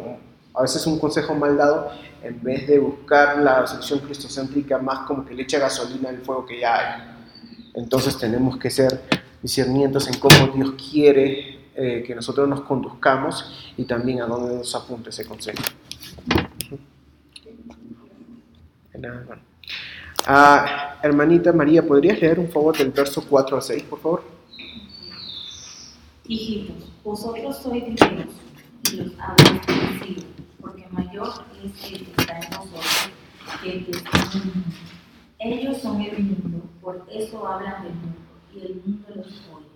a 0.54 0.62
veces 0.62 0.86
un 0.86 0.98
consejo 0.98 1.34
mal 1.34 1.56
dado, 1.56 1.90
en 2.22 2.42
vez 2.42 2.66
de 2.66 2.78
buscar 2.78 3.38
la 3.38 3.66
solución 3.66 4.00
cristocéntrica, 4.00 4.78
más 4.78 5.06
como 5.06 5.24
que 5.24 5.34
le 5.34 5.42
echa 5.42 5.58
gasolina 5.58 6.08
al 6.08 6.18
fuego 6.18 6.46
que 6.46 6.60
ya 6.60 6.78
hay. 6.78 7.02
Entonces 7.74 8.16
tenemos 8.16 8.58
que 8.58 8.70
ser 8.70 9.02
discernientos 9.42 10.08
en 10.08 10.18
cómo 10.18 10.48
Dios 10.54 10.74
quiere 10.90 11.70
eh, 11.74 12.02
que 12.04 12.14
nosotros 12.14 12.48
nos 12.48 12.62
conduzcamos 12.62 13.72
y 13.76 13.84
también 13.84 14.20
a 14.20 14.26
dónde 14.26 14.56
nos 14.56 14.74
apunta 14.74 15.10
ese 15.10 15.24
consejo. 15.24 15.62
Ah, 20.26 20.98
hermanita 21.02 21.52
María, 21.52 21.86
¿podrías 21.86 22.20
leer 22.20 22.38
un 22.38 22.50
favor 22.50 22.76
del 22.76 22.90
verso 22.90 23.24
4 23.28 23.56
al 23.56 23.62
6, 23.62 23.82
por 23.84 24.00
favor? 24.00 24.22
Hijitos, 26.26 26.90
vosotros 27.02 27.56
sois 27.62 27.84
de 27.84 27.90
Dios 27.92 28.26
y 28.92 28.96
los 28.96 29.12
habéis 29.18 29.66
conocido, 29.66 30.22
porque 30.60 30.86
mayor 30.90 31.32
es 31.64 31.92
el 31.92 32.04
que 32.04 32.10
está 32.20 32.38
en 32.38 32.50
nosotros 32.50 33.10
que 33.62 33.72
el 33.72 33.86
que 33.86 33.90
está 33.92 34.10
en 34.10 34.40
el 34.40 34.44
mundo. 34.44 34.68
Ellos 35.38 35.78
son 35.78 36.00
el 36.02 36.18
mundo, 36.18 36.64
por 36.80 37.06
eso 37.10 37.46
hablan 37.46 37.84
del 37.84 37.92
mundo, 37.94 38.18
y 38.54 38.60
el 38.60 38.82
mundo 38.84 39.06
los 39.14 39.26
oye. 39.26 39.66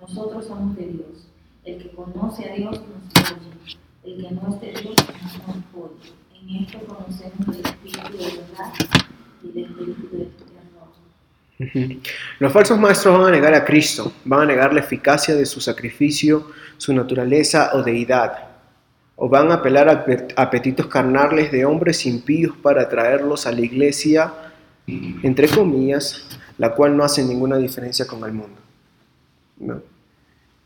Nosotros 0.00 0.46
somos 0.46 0.76
de 0.76 0.86
Dios. 0.86 1.28
El 1.64 1.82
que 1.82 1.90
conoce 1.90 2.50
a 2.50 2.54
Dios 2.54 2.80
nos 2.80 3.32
oye. 3.32 3.78
El 4.04 4.22
que 4.22 4.30
no 4.34 4.54
es 4.54 4.60
de 4.60 4.72
Dios 4.72 4.94
no 4.98 5.54
nos 5.54 5.90
oye. 5.90 6.12
En 6.34 6.64
esto 6.64 6.78
conocemos 6.80 7.56
el 7.56 7.73
Los 12.38 12.52
falsos 12.52 12.78
maestros 12.78 13.18
van 13.18 13.28
a 13.28 13.30
negar 13.30 13.54
a 13.54 13.64
Cristo, 13.64 14.12
van 14.24 14.42
a 14.42 14.46
negar 14.46 14.74
la 14.74 14.80
eficacia 14.80 15.34
de 15.34 15.46
su 15.46 15.60
sacrificio, 15.60 16.50
su 16.76 16.92
naturaleza 16.92 17.70
o 17.74 17.82
deidad, 17.82 18.48
o 19.16 19.28
van 19.28 19.50
a 19.52 19.54
apelar 19.54 19.88
a 19.88 20.04
apetitos 20.42 20.86
carnales 20.86 21.52
de 21.52 21.64
hombres 21.64 22.04
impíos 22.06 22.56
para 22.56 22.88
traerlos 22.88 23.46
a 23.46 23.52
la 23.52 23.60
iglesia, 23.60 24.32
entre 24.86 25.48
comillas, 25.48 26.26
la 26.58 26.74
cual 26.74 26.96
no 26.96 27.04
hace 27.04 27.22
ninguna 27.22 27.56
diferencia 27.56 28.06
con 28.06 28.24
el 28.24 28.32
mundo. 28.32 28.56
¿no? 29.58 29.80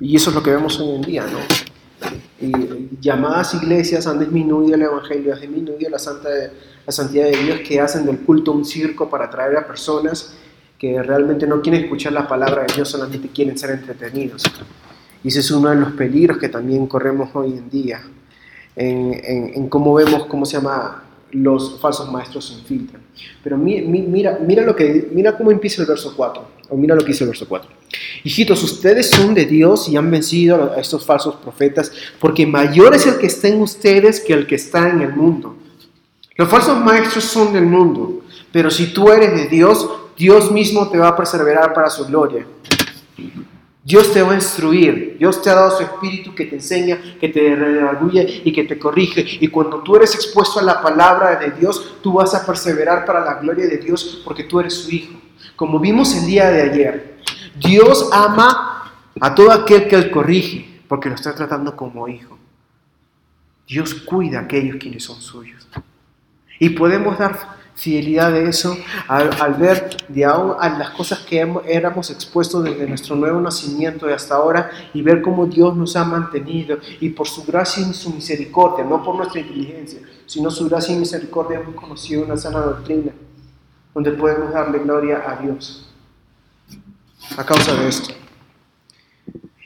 Y 0.00 0.16
eso 0.16 0.30
es 0.30 0.37
lo 0.37 0.42
que 0.42 0.50
vemos 0.50 0.78
hoy 0.80 0.96
en 0.96 1.02
día, 1.02 1.26
¿no? 1.26 1.38
Y 2.40 2.52
llamadas 3.00 3.54
iglesias 3.54 4.06
han 4.06 4.20
disminuido 4.20 4.74
el 4.74 4.82
Evangelio, 4.82 5.34
han 5.34 5.40
disminuido 5.40 5.90
la, 5.90 5.98
santa, 5.98 6.28
la 6.86 6.92
santidad 6.92 7.24
de 7.24 7.36
Dios, 7.36 7.60
que 7.66 7.80
hacen 7.80 8.06
del 8.06 8.20
culto 8.20 8.52
un 8.52 8.64
circo 8.64 9.10
para 9.10 9.24
atraer 9.24 9.56
a 9.56 9.66
personas 9.66 10.34
que 10.78 11.02
realmente 11.02 11.46
no 11.46 11.60
quieren 11.60 11.82
escuchar 11.84 12.12
la 12.12 12.28
palabra 12.28 12.62
de 12.62 12.74
Dios, 12.74 12.88
solamente 12.88 13.28
quieren 13.28 13.58
ser 13.58 13.70
entretenidos. 13.70 14.44
Y 15.24 15.28
ese 15.28 15.40
es 15.40 15.50
uno 15.50 15.70
de 15.70 15.76
los 15.76 15.92
peligros 15.92 16.38
que 16.38 16.48
también 16.48 16.86
corremos 16.86 17.30
hoy 17.34 17.52
en 17.54 17.68
día, 17.68 18.00
en, 18.76 19.52
en, 19.54 19.68
cómo 19.68 19.94
vemos, 19.94 20.26
cómo 20.26 20.46
se 20.46 20.56
llama, 20.56 21.02
los 21.32 21.80
falsos 21.80 22.10
maestros 22.12 22.46
se 22.46 22.54
infiltran. 22.54 23.02
Pero 23.42 23.58
mi, 23.58 23.82
mi, 23.82 24.02
mira, 24.02 24.38
mira, 24.40 24.62
lo 24.62 24.76
que, 24.76 25.08
mira 25.12 25.36
cómo 25.36 25.50
empieza 25.50 25.82
el 25.82 25.88
verso 25.88 26.14
4, 26.16 26.48
o 26.68 26.76
mira 26.76 26.94
lo 26.94 27.02
que 27.02 27.08
dice 27.08 27.25
el 27.25 27.30
verso 27.30 27.48
4. 27.48 27.70
Hijitos, 28.25 28.62
ustedes 28.62 29.10
son 29.10 29.34
de 29.34 29.46
Dios 29.46 29.88
y 29.88 29.96
han 29.96 30.10
vencido 30.10 30.72
a 30.75 30.80
estos 30.80 31.04
falsos 31.04 31.37
profetas, 31.37 31.92
porque 32.18 32.46
mayor 32.46 32.94
es 32.94 33.06
el 33.06 33.18
que 33.18 33.26
está 33.26 33.48
en 33.48 33.60
ustedes 33.60 34.20
que 34.20 34.32
el 34.32 34.46
que 34.46 34.56
está 34.56 34.88
en 34.88 35.00
el 35.00 35.14
mundo. 35.14 35.56
Los 36.37 36.48
falsos 36.48 36.78
maestros 36.78 37.25
son 37.25 37.52
del 37.52 37.66
mundo, 37.66 38.22
pero 38.52 38.70
si 38.70 38.92
tú 38.92 39.10
eres 39.10 39.34
de 39.34 39.48
Dios, 39.48 39.88
Dios 40.16 40.50
mismo 40.50 40.88
te 40.88 40.98
va 40.98 41.08
a 41.08 41.16
perseverar 41.16 41.72
para 41.72 41.90
su 41.90 42.06
gloria. 42.06 42.46
Dios 43.88 44.12
te 44.12 44.20
va 44.20 44.32
a 44.32 44.34
instruir, 44.34 45.16
Dios 45.18 45.40
te 45.40 45.48
ha 45.48 45.54
dado 45.54 45.75
su 45.75 45.82
espíritu 45.82 46.34
que 46.34 46.44
te 46.44 46.56
enseña, 46.56 47.00
que 47.18 47.30
te 47.30 47.56
redarguye 47.56 48.42
y 48.44 48.52
que 48.52 48.64
te 48.64 48.78
corrige. 48.78 49.25
Y 49.40 49.48
cuando 49.48 49.78
tú 49.82 49.96
eres 49.96 50.14
expuesto 50.14 50.60
a 50.60 50.62
la 50.62 50.82
palabra 50.82 51.37
de 51.37 51.52
Dios, 51.52 51.94
tú 52.02 52.12
vas 52.12 52.34
a 52.34 52.44
perseverar 52.44 53.06
para 53.06 53.25
la 53.25 53.34
gloria 53.40 53.66
de 53.66 53.78
Dios 53.78 54.20
porque 54.25 54.44
tú 54.44 54.60
eres 54.60 54.75
su 54.75 54.90
hijo. 54.90 55.14
Como 55.58 55.80
vimos 55.80 56.14
el 56.14 56.24
día 56.24 56.52
de 56.52 56.62
ayer, 56.62 57.18
Dios 57.56 58.10
ama 58.12 58.92
a 59.20 59.34
todo 59.34 59.50
aquel 59.50 59.88
que 59.88 59.96
él 59.96 60.08
corrige 60.08 60.82
porque 60.86 61.08
lo 61.08 61.16
está 61.16 61.34
tratando 61.34 61.74
como 61.74 62.06
hijo. 62.06 62.38
Dios 63.66 63.92
cuida 63.92 64.38
a 64.38 64.42
aquellos 64.42 64.76
quienes 64.76 65.02
son 65.02 65.20
suyos. 65.20 65.66
Y 66.60 66.68
podemos 66.68 67.18
dar 67.18 67.36
fidelidad 67.74 68.30
de 68.30 68.48
eso 68.48 68.78
al, 69.08 69.54
ver 69.54 69.96
de 70.06 70.24
aún 70.24 70.54
a 70.60 70.68
las 70.78 70.90
cosas 70.90 71.18
que 71.26 71.40
hemos, 71.40 71.64
éramos 71.66 72.08
expuestos 72.12 72.62
desde 72.62 72.86
nuestro 72.86 73.16
nuevo 73.16 73.40
nacimiento 73.40 74.08
y 74.08 74.12
hasta 74.12 74.36
ahora 74.36 74.70
y 74.94 75.02
ver 75.02 75.22
cómo 75.22 75.44
Dios 75.46 75.76
nos 75.76 75.96
ha 75.96 76.04
mantenido 76.04 76.78
y 77.00 77.08
por 77.08 77.26
su 77.26 77.44
gracia 77.44 77.84
y 77.84 77.94
su 77.94 78.14
misericordia, 78.14 78.84
no 78.84 79.02
por 79.02 79.16
nuestra 79.16 79.40
inteligencia, 79.40 79.98
sino 80.24 80.52
su 80.52 80.68
gracia 80.68 80.94
y 80.94 80.98
misericordia 81.00 81.58
hemos 81.58 81.74
conocido 81.74 82.22
una 82.22 82.36
sana 82.36 82.60
doctrina 82.60 83.10
donde 83.95 84.12
podemos 84.12 84.52
darle 84.52 84.78
gloria 84.78 85.23
a 85.28 85.37
Dios 85.37 85.88
a 87.37 87.45
causa 87.45 87.75
de 87.75 87.88
esto. 87.88 88.14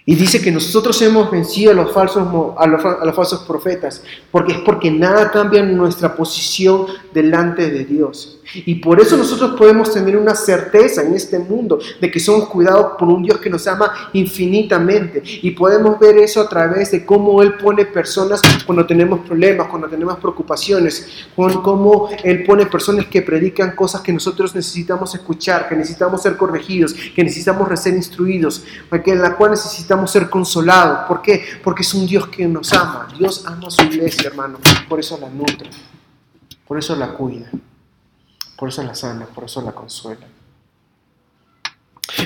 Y 0.04 0.16
dice 0.16 0.42
que 0.42 0.50
nosotros 0.50 1.00
hemos 1.02 1.30
vencido 1.30 1.70
a 1.70 1.74
los, 1.74 1.92
falsos, 1.92 2.26
a 2.58 2.66
los, 2.66 2.84
a 2.84 3.04
los 3.04 3.14
falsos 3.14 3.44
profetas, 3.44 4.02
porque 4.32 4.52
es 4.52 4.58
porque 4.58 4.90
nada 4.90 5.30
cambia 5.30 5.60
en 5.60 5.76
nuestra 5.76 6.16
posición 6.16 6.86
delante 7.14 7.70
de 7.70 7.84
Dios. 7.84 8.40
Y 8.54 8.74
por 8.76 9.00
eso 9.00 9.16
nosotros 9.16 9.54
podemos 9.56 9.92
tener 9.92 10.16
una 10.16 10.34
certeza 10.34 11.02
en 11.02 11.14
este 11.14 11.38
mundo 11.38 11.78
de 12.00 12.10
que 12.10 12.18
somos 12.18 12.48
cuidados 12.48 12.94
por 12.98 13.08
un 13.08 13.22
Dios 13.22 13.38
que 13.38 13.48
nos 13.48 13.66
ama 13.68 14.10
infinitamente. 14.12 15.22
Y 15.24 15.52
podemos 15.52 15.98
ver 16.00 16.18
eso 16.18 16.40
a 16.40 16.48
través 16.48 16.90
de 16.90 17.06
cómo 17.06 17.40
Él 17.40 17.54
pone 17.54 17.86
personas 17.86 18.42
cuando 18.66 18.84
tenemos 18.84 19.20
problemas, 19.20 19.68
cuando 19.68 19.88
tenemos 19.88 20.18
preocupaciones, 20.18 21.26
con 21.36 21.62
cómo 21.62 22.10
Él 22.24 22.42
pone 22.44 22.66
personas 22.66 23.06
que 23.06 23.22
predican 23.22 23.76
cosas 23.76 24.00
que 24.00 24.12
nosotros 24.12 24.54
necesitamos 24.54 25.14
escuchar, 25.14 25.68
que 25.68 25.76
necesitamos 25.76 26.22
ser 26.22 26.36
corregidos, 26.36 26.92
que 26.92 27.22
necesitamos 27.22 27.68
ser 27.80 27.94
instruidos, 27.94 28.64
en 28.90 29.22
la 29.22 29.36
cual 29.36 29.52
necesitamos 29.52 29.91
ser 30.06 30.28
consolados. 30.28 31.06
¿Por 31.08 31.22
qué? 31.22 31.44
Porque 31.62 31.82
es 31.82 31.94
un 31.94 32.06
Dios 32.06 32.28
que 32.28 32.46
nos 32.46 32.72
ama. 32.72 33.08
Dios 33.18 33.44
ama 33.46 33.68
a 33.68 33.70
su 33.70 33.82
iglesia, 33.82 34.28
hermano. 34.28 34.58
Por 34.88 35.00
eso 35.00 35.18
la 35.18 35.28
nutre, 35.28 35.70
por 36.66 36.78
eso 36.78 36.96
la 36.96 37.08
cuida. 37.14 37.50
Por 38.62 38.68
eso 38.68 38.82
la 38.84 38.94
sana, 38.94 39.26
por 39.26 39.42
eso 39.42 39.60
la 39.60 39.72
consuela. 39.72 40.24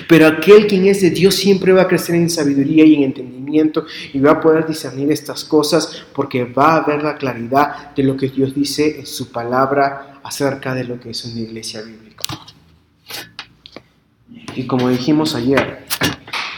Pero 0.07 0.27
aquel 0.27 0.67
quien 0.67 0.87
es 0.87 1.01
de 1.01 1.09
Dios 1.09 1.35
siempre 1.35 1.73
va 1.73 1.83
a 1.83 1.89
crecer 1.89 2.15
en 2.15 2.29
sabiduría 2.29 2.85
y 2.85 2.95
en 2.95 3.05
entendimiento 3.05 3.87
y 4.13 4.21
va 4.21 4.33
a 4.33 4.41
poder 4.43 4.67
discernir 4.67 5.11
estas 5.11 5.45
cosas 5.45 6.05
porque 6.15 6.45
va 6.45 6.77
a 6.77 6.87
ver 6.87 7.03
la 7.03 7.17
claridad 7.17 7.95
de 7.95 8.03
lo 8.03 8.19
que 8.19 8.29
Dios 8.29 8.55
dice 8.55 9.01
en 9.01 9.07
su 9.07 9.33
palabra 9.33 10.21
acerca 10.23 10.75
de 10.75 10.85
lo 10.85 11.01
que 11.01 11.09
es 11.09 11.25
una 11.25 11.41
iglesia 11.41 11.81
bíblica. 11.81 12.25
Y 14.55 14.67
como 14.67 14.91
dijimos 14.91 15.35
ayer, 15.35 15.86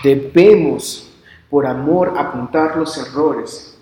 debemos 0.03 1.11
por 1.51 1.67
amor 1.67 2.15
apuntar 2.17 2.77
los 2.77 2.97
errores, 2.99 3.79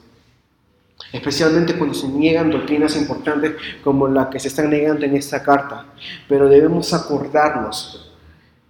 especialmente 1.12 1.76
cuando 1.76 1.94
se 1.94 2.08
niegan 2.08 2.50
doctrinas 2.50 2.96
importantes 2.96 3.54
como 3.82 4.08
la 4.08 4.30
que 4.30 4.38
se 4.38 4.49
están 4.49 4.70
negando 4.70 5.04
en 5.04 5.16
esta 5.16 5.42
carta. 5.42 5.87
Pero 6.28 6.49
debemos 6.49 6.92
acordarnos 6.94 8.06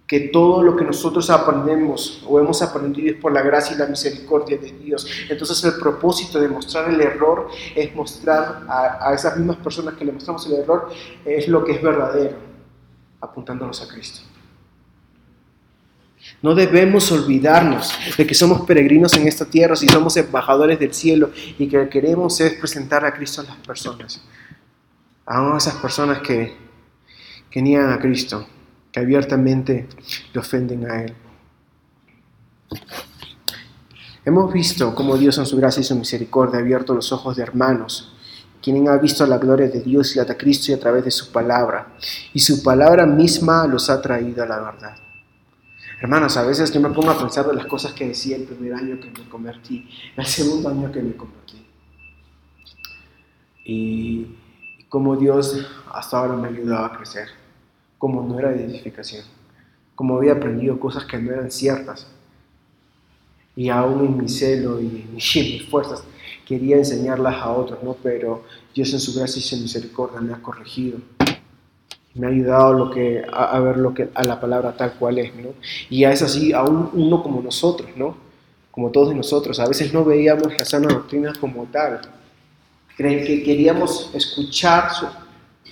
que 0.07 0.21
todo 0.21 0.63
lo 0.63 0.75
que 0.77 0.85
nosotros 0.85 1.29
aprendemos 1.29 2.23
o 2.25 2.39
hemos 2.39 2.61
aprendido 2.61 3.13
es 3.13 3.21
por 3.21 3.33
la 3.33 3.41
gracia 3.41 3.75
y 3.75 3.79
la 3.79 3.87
misericordia 3.87 4.57
de 4.57 4.71
Dios. 4.71 5.05
Entonces 5.29 5.61
el 5.65 5.79
propósito 5.79 6.39
de 6.39 6.47
mostrar 6.47 6.89
el 6.89 7.01
error 7.01 7.49
es 7.75 7.93
mostrar 7.93 8.65
a, 8.69 9.13
esas 9.13 9.35
mismas 9.35 9.57
personas 9.57 9.95
que 9.95 10.05
le 10.05 10.13
mostramos 10.13 10.47
el 10.47 10.53
error 10.53 10.89
es 11.25 11.49
lo 11.49 11.63
que 11.65 11.73
es 11.73 11.81
verdadero, 11.81 12.37
apuntándonos 13.19 13.81
a 13.81 13.87
Cristo. 13.89 14.21
No 16.41 16.53
debemos 16.53 17.11
olvidarnos 17.11 17.93
de 18.17 18.27
que 18.27 18.35
somos 18.35 18.61
peregrinos 18.61 19.13
en 19.15 19.27
esta 19.27 19.45
tierra, 19.45 19.75
si 19.75 19.87
somos 19.87 20.15
embajadores 20.17 20.79
del 20.79 20.93
cielo 20.93 21.31
y 21.57 21.67
que 21.67 21.89
queremos 21.89 22.39
es 22.41 22.53
presentar 22.53 23.05
a 23.05 23.13
Cristo 23.13 23.41
a 23.41 23.45
las 23.45 23.57
personas, 23.57 24.21
a 25.25 25.57
esas 25.57 25.75
personas 25.75 26.19
que, 26.19 26.55
que 27.49 27.61
niegan 27.61 27.91
a 27.91 27.99
Cristo 27.99 28.47
abiertamente 28.99 29.87
le 30.33 30.39
ofenden 30.39 30.89
a 30.89 31.03
Él. 31.03 31.13
Hemos 34.25 34.51
visto 34.51 34.93
cómo 34.93 35.17
Dios 35.17 35.37
en 35.37 35.45
su 35.45 35.55
gracia 35.57 35.81
y 35.81 35.85
su 35.85 35.95
misericordia 35.95 36.59
ha 36.59 36.61
abierto 36.61 36.93
los 36.93 37.11
ojos 37.11 37.37
de 37.37 37.43
hermanos, 37.43 38.13
quienes 38.61 38.89
han 38.89 38.99
visto 38.99 39.25
la 39.25 39.37
gloria 39.37 39.69
de 39.69 39.81
Dios 39.81 40.15
y 40.15 40.19
a 40.19 40.25
Cristo 40.37 40.71
y 40.71 40.75
a 40.75 40.79
través 40.79 41.05
de 41.05 41.11
su 41.11 41.31
palabra, 41.31 41.95
y 42.33 42.39
su 42.39 42.61
palabra 42.61 43.05
misma 43.05 43.65
los 43.67 43.89
ha 43.89 44.01
traído 44.01 44.43
a 44.43 44.47
la 44.47 44.59
verdad. 44.59 45.06
Hermanos, 45.99 46.37
a 46.37 46.43
veces 46.43 46.71
yo 46.71 46.79
me 46.79 46.91
pongo 46.91 47.09
a 47.09 47.17
pensar 47.17 47.47
de 47.47 47.55
las 47.55 47.65
cosas 47.65 47.91
que 47.93 48.07
decía 48.07 48.35
el 48.35 48.43
primer 48.43 48.73
año 48.73 48.99
que 48.99 49.09
me 49.09 49.27
convertí, 49.27 49.89
el 50.15 50.25
segundo 50.27 50.69
año 50.69 50.91
que 50.91 51.01
me 51.01 51.15
convertí. 51.15 51.65
Y 53.65 54.27
cómo 54.89 55.15
Dios 55.15 55.67
hasta 55.91 56.19
ahora 56.19 56.35
me 56.35 56.47
ha 56.47 56.51
ayudado 56.51 56.85
a 56.85 56.97
crecer 56.97 57.29
como 57.97 58.21
no 58.21 58.37
era 58.37 58.49
de 58.49 58.65
edificación, 58.65 59.25
como 59.95 60.17
había 60.17 60.33
aprendido 60.33 60.79
cosas 60.79 61.03
que 61.05 61.17
no 61.17 61.31
eran 61.31 61.49
ciertas. 61.49 62.07
Y 63.55 63.69
aún 63.69 64.05
en 64.05 64.17
mi 64.17 64.29
celo 64.29 64.79
y 64.79 65.07
en 65.09 65.15
mis 65.15 65.67
fuerzas 65.67 66.03
quería 66.45 66.77
enseñarlas 66.77 67.37
a 67.37 67.49
otros, 67.49 67.81
¿no? 67.83 67.95
Pero 68.03 68.43
Dios 68.73 68.93
en 68.93 68.99
su 68.99 69.17
gracia 69.17 69.39
y 69.39 69.41
su 69.41 69.57
misericordia 69.57 70.21
me 70.21 70.33
ha 70.33 70.41
corregido. 70.43 70.99
Me 72.17 72.27
ha 72.27 72.29
ayudado 72.29 72.73
lo 72.73 72.89
que, 72.89 73.23
a, 73.31 73.59
ver 73.59 73.77
lo 73.77 73.93
que, 73.93 74.09
a 74.13 74.23
la 74.23 74.39
palabra 74.39 74.75
tal 74.75 74.93
cual 74.93 75.19
es, 75.19 75.35
¿no? 75.35 75.49
Y 75.89 76.03
es 76.03 76.21
así, 76.21 76.51
aún 76.51 76.89
uno 76.93 77.21
como 77.21 77.41
nosotros, 77.41 77.89
¿no? 77.95 78.17
Como 78.71 78.91
todos 78.91 79.15
nosotros. 79.15 79.59
A 79.59 79.67
veces 79.67 79.93
no 79.93 80.03
veíamos 80.03 80.57
la 80.57 80.65
sana 80.65 80.87
doctrina 80.87 81.33
como 81.39 81.65
tal. 81.65 82.01
Que 82.97 83.43
queríamos 83.43 84.09
escuchar 84.13 84.89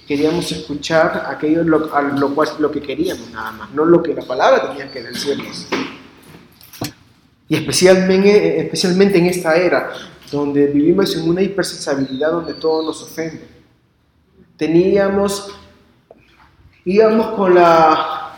queríamos 0.07 0.51
escuchar 0.51 1.25
aquello 1.27 1.63
lo, 1.63 1.79
lo, 1.79 2.35
cual, 2.35 2.49
lo 2.59 2.71
que 2.71 2.81
queríamos 2.81 3.29
nada 3.31 3.51
más, 3.51 3.71
no 3.71 3.85
lo 3.85 4.03
que 4.03 4.13
la 4.13 4.21
palabra 4.21 4.69
tenía 4.69 4.91
que 4.91 5.01
decirnos. 5.01 5.67
Y 7.47 7.55
especialmente, 7.55 8.61
especialmente 8.61 9.17
en 9.17 9.27
esta 9.27 9.55
era, 9.55 9.91
donde 10.31 10.67
vivimos 10.67 11.15
en 11.15 11.29
una 11.29 11.41
hipersensibilidad 11.41 12.31
donde 12.31 12.55
todo 12.55 12.83
nos 12.83 13.01
ofende. 13.03 13.47
Teníamos, 14.57 15.51
íbamos 16.85 17.27
con 17.35 17.55
la, 17.55 18.37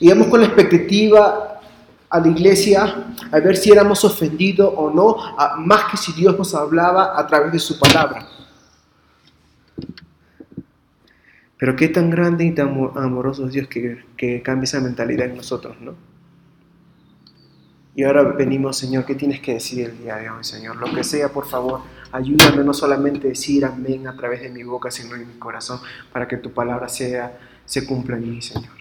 íbamos 0.00 0.28
con 0.28 0.40
la 0.40 0.46
expectativa 0.46 1.60
a 2.08 2.20
la 2.20 2.28
iglesia 2.28 3.14
a 3.30 3.40
ver 3.40 3.56
si 3.56 3.70
éramos 3.70 4.04
ofendidos 4.04 4.72
o 4.76 4.90
no, 4.90 5.16
más 5.58 5.90
que 5.90 5.96
si 5.96 6.12
Dios 6.12 6.36
nos 6.38 6.54
hablaba 6.54 7.18
a 7.18 7.26
través 7.26 7.52
de 7.52 7.58
su 7.58 7.78
palabra. 7.78 8.26
Pero 11.58 11.76
qué 11.76 11.88
tan 11.88 12.10
grande 12.10 12.44
y 12.44 12.52
tan 12.52 12.68
amoroso 12.96 13.46
es 13.46 13.52
Dios 13.52 13.68
que, 13.68 14.04
que 14.16 14.42
cambie 14.42 14.64
esa 14.64 14.80
mentalidad 14.80 15.26
en 15.26 15.36
nosotros, 15.36 15.76
¿no? 15.80 16.13
Y 17.94 18.02
ahora 18.02 18.22
venimos, 18.22 18.76
Señor, 18.76 19.04
¿qué 19.04 19.14
tienes 19.14 19.40
que 19.40 19.54
decir 19.54 19.88
el 19.88 19.98
día 19.98 20.16
de 20.16 20.28
hoy, 20.28 20.42
Señor? 20.42 20.76
Lo 20.76 20.92
que 20.92 21.04
sea, 21.04 21.28
por 21.28 21.46
favor, 21.46 21.82
ayúdame 22.10 22.64
no 22.64 22.74
solamente 22.74 23.26
a 23.26 23.30
decir 23.30 23.64
amén 23.64 24.08
a 24.08 24.16
través 24.16 24.42
de 24.42 24.48
mi 24.48 24.64
boca, 24.64 24.90
sino 24.90 25.14
en 25.14 25.28
mi 25.28 25.34
corazón, 25.34 25.80
para 26.12 26.26
que 26.26 26.36
tu 26.36 26.52
palabra 26.52 26.88
sea, 26.88 27.38
se 27.64 27.86
cumpla 27.86 28.16
en 28.16 28.30
mí, 28.30 28.42
Señor. 28.42 28.72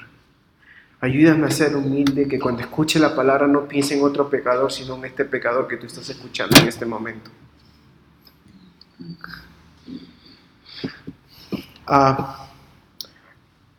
Ayúdame 1.00 1.48
a 1.48 1.52
ser 1.52 1.76
humilde, 1.76 2.28
que 2.28 2.40
cuando 2.40 2.62
escuche 2.62 2.98
la 2.98 3.16
palabra 3.16 3.46
no 3.46 3.68
piense 3.68 3.96
en 3.98 4.04
otro 4.04 4.30
pecador, 4.30 4.72
sino 4.72 4.96
en 4.96 5.06
este 5.06 5.26
pecador 5.26 5.68
que 5.68 5.78
tú 5.78 5.86
estás 5.86 6.10
escuchando 6.10 6.58
en 6.58 6.68
este 6.68 6.86
momento. 6.86 7.30
Ah, 11.86 12.44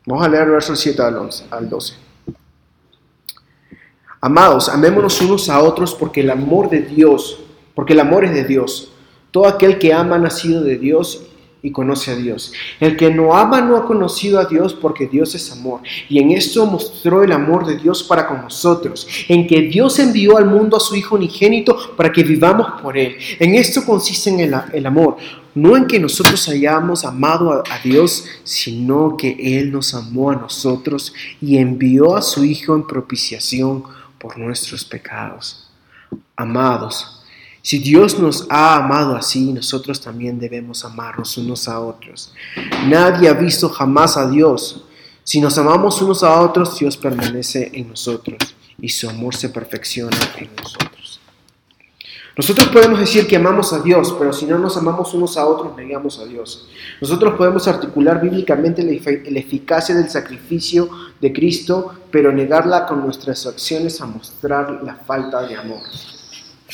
Vamos 0.07 0.23
a 0.23 0.29
leer 0.29 0.47
versos 0.49 0.79
7 0.79 1.01
al 1.01 1.69
12. 1.69 2.04
Amados, 4.25 4.69
amémonos 4.69 5.21
unos 5.21 5.49
a 5.49 5.61
otros 5.61 5.93
porque 5.93 6.21
el 6.21 6.31
amor 6.31 6.67
de 6.71 6.81
Dios, 6.81 7.41
porque 7.75 7.93
el 7.93 7.99
amor 7.99 8.25
es 8.25 8.33
de 8.33 8.43
Dios. 8.43 8.91
Todo 9.29 9.45
aquel 9.45 9.77
que 9.77 9.93
ama 9.93 10.15
ha 10.15 10.17
nacido 10.17 10.63
de 10.63 10.79
Dios 10.79 11.21
y 11.61 11.69
conoce 11.69 12.09
a 12.09 12.15
Dios. 12.15 12.51
El 12.79 12.97
que 12.97 13.11
no 13.11 13.35
ama 13.35 13.61
no 13.61 13.77
ha 13.77 13.85
conocido 13.85 14.39
a 14.39 14.45
Dios 14.45 14.73
porque 14.73 15.05
Dios 15.05 15.35
es 15.35 15.51
amor. 15.51 15.81
Y 16.09 16.17
en 16.17 16.31
esto 16.31 16.65
mostró 16.65 17.21
el 17.21 17.33
amor 17.33 17.67
de 17.67 17.77
Dios 17.77 18.01
para 18.01 18.27
con 18.27 18.41
nosotros, 18.41 19.07
en 19.27 19.45
que 19.45 19.61
Dios 19.61 19.99
envió 19.99 20.37
al 20.37 20.47
mundo 20.47 20.77
a 20.77 20.79
su 20.79 20.95
Hijo 20.95 21.17
unigénito 21.17 21.77
para 21.95 22.11
que 22.11 22.23
vivamos 22.23 22.81
por 22.81 22.97
Él. 22.97 23.17
En 23.37 23.53
esto 23.53 23.85
consiste 23.85 24.31
el 24.73 24.85
amor, 24.87 25.17
no 25.53 25.77
en 25.77 25.85
que 25.85 25.99
nosotros 25.99 26.49
hayamos 26.49 27.05
amado 27.05 27.51
a, 27.51 27.57
a 27.57 27.77
Dios, 27.83 28.25
sino 28.43 29.17
que 29.17 29.37
Él 29.59 29.71
nos 29.71 29.93
amó 29.93 30.31
a 30.31 30.35
nosotros 30.35 31.13
y 31.39 31.57
envió 31.57 32.15
a 32.15 32.23
su 32.23 32.43
Hijo 32.43 32.75
en 32.75 32.87
propiciación 32.87 33.83
por 34.25 34.39
nuestros 34.39 34.83
pecados. 34.83 35.67
Amados, 36.35 37.21
si 37.61 37.77
Dios 37.77 38.17
nos 38.17 38.47
ha 38.49 38.77
amado 38.77 39.15
así, 39.15 39.53
nosotros 39.53 40.01
también 40.01 40.39
debemos 40.39 40.83
amarnos 40.83 41.37
unos 41.37 41.67
a 41.67 41.79
otros. 41.79 42.33
Nadie 42.87 43.29
ha 43.29 43.33
visto 43.33 43.69
jamás 43.69 44.17
a 44.17 44.27
Dios. 44.27 44.83
Si 45.23 45.39
nos 45.39 45.59
amamos 45.59 46.01
unos 46.01 46.23
a 46.23 46.41
otros, 46.41 46.79
Dios 46.79 46.97
permanece 46.97 47.69
en 47.71 47.89
nosotros 47.89 48.55
y 48.81 48.89
su 48.89 49.07
amor 49.07 49.35
se 49.35 49.49
perfecciona 49.49 50.17
en 50.37 50.49
nosotros. 50.55 50.94
Nosotros 52.37 52.67
podemos 52.67 52.99
decir 52.99 53.27
que 53.27 53.37
amamos 53.37 53.71
a 53.71 53.79
Dios, 53.79 54.13
pero 54.19 54.33
si 54.33 54.45
no 54.45 54.57
nos 54.57 54.75
amamos 54.75 55.13
unos 55.13 55.37
a 55.37 55.45
otros, 55.45 55.75
negamos 55.77 56.19
a 56.19 56.25
Dios. 56.25 56.67
Nosotros 56.99 57.35
podemos 57.35 57.67
articular 57.67 58.21
bíblicamente 58.21 58.83
la 58.83 59.39
eficacia 59.39 59.95
del 59.95 60.09
sacrificio 60.09 60.89
de 61.21 61.31
Cristo, 61.31 61.93
pero 62.11 62.33
negarla 62.33 62.85
con 62.85 63.01
nuestras 63.01 63.45
acciones 63.45 64.01
a 64.01 64.05
mostrar 64.05 64.81
la 64.83 64.95
falta 64.95 65.47
de 65.47 65.55
amor 65.55 65.79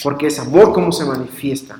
porque 0.03 0.27
es 0.27 0.39
amor 0.39 0.73
como 0.73 0.91
se 0.91 1.05
manifiesta. 1.05 1.79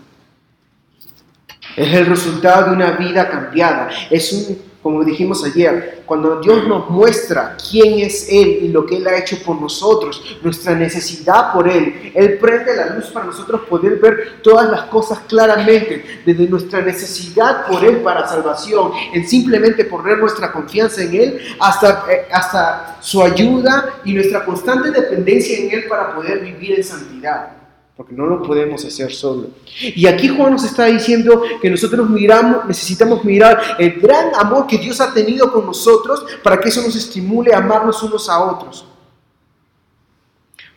Es 1.75 1.93
el 1.93 2.05
resultado 2.05 2.69
de 2.69 2.75
una 2.75 2.91
vida 2.91 3.29
cambiada. 3.29 3.89
Es 4.09 4.33
un, 4.33 4.70
como 4.81 5.03
dijimos 5.03 5.43
ayer, 5.45 6.01
cuando 6.07 6.39
Dios 6.41 6.67
nos 6.67 6.89
muestra 6.89 7.55
quién 7.69 7.99
es 7.99 8.27
Él 8.29 8.59
y 8.63 8.67
lo 8.69 8.85
que 8.85 8.97
Él 8.97 9.07
ha 9.07 9.17
hecho 9.17 9.37
por 9.45 9.61
nosotros, 9.61 10.39
nuestra 10.41 10.73
necesidad 10.73 11.53
por 11.53 11.69
Él, 11.69 12.11
Él 12.15 12.39
prende 12.39 12.75
la 12.75 12.95
luz 12.95 13.05
para 13.07 13.27
nosotros 13.27 13.61
poder 13.69 13.97
ver 13.97 14.41
todas 14.41 14.69
las 14.71 14.83
cosas 14.83 15.19
claramente, 15.27 16.21
desde 16.25 16.47
nuestra 16.47 16.81
necesidad 16.81 17.67
por 17.67 17.85
Él 17.85 17.97
para 17.97 18.27
salvación, 18.27 18.91
en 19.13 19.27
simplemente 19.27 19.85
poner 19.85 20.17
nuestra 20.17 20.51
confianza 20.51 21.03
en 21.03 21.13
Él, 21.13 21.41
hasta, 21.59 22.05
eh, 22.09 22.27
hasta 22.31 22.97
su 23.01 23.21
ayuda 23.21 23.99
y 24.03 24.13
nuestra 24.13 24.43
constante 24.43 24.89
dependencia 24.89 25.59
en 25.59 25.71
Él 25.71 25.85
para 25.87 26.15
poder 26.15 26.39
vivir 26.39 26.73
en 26.75 26.83
santidad 26.83 27.60
porque 28.01 28.15
no 28.15 28.25
lo 28.25 28.41
podemos 28.41 28.83
hacer 28.83 29.13
solo. 29.13 29.49
Y 29.79 30.07
aquí 30.07 30.27
Juan 30.27 30.53
nos 30.53 30.63
está 30.63 30.85
diciendo 30.85 31.43
que 31.61 31.69
nosotros 31.69 32.09
miramos, 32.09 32.65
necesitamos 32.65 33.23
mirar 33.23 33.75
el 33.77 34.01
gran 34.01 34.33
amor 34.33 34.65
que 34.65 34.79
Dios 34.79 34.99
ha 35.01 35.13
tenido 35.13 35.53
con 35.53 35.67
nosotros 35.67 36.25
para 36.43 36.59
que 36.59 36.69
eso 36.69 36.81
nos 36.81 36.95
estimule 36.95 37.53
a 37.53 37.59
amarnos 37.59 38.01
unos 38.01 38.27
a 38.27 38.39
otros. 38.39 38.87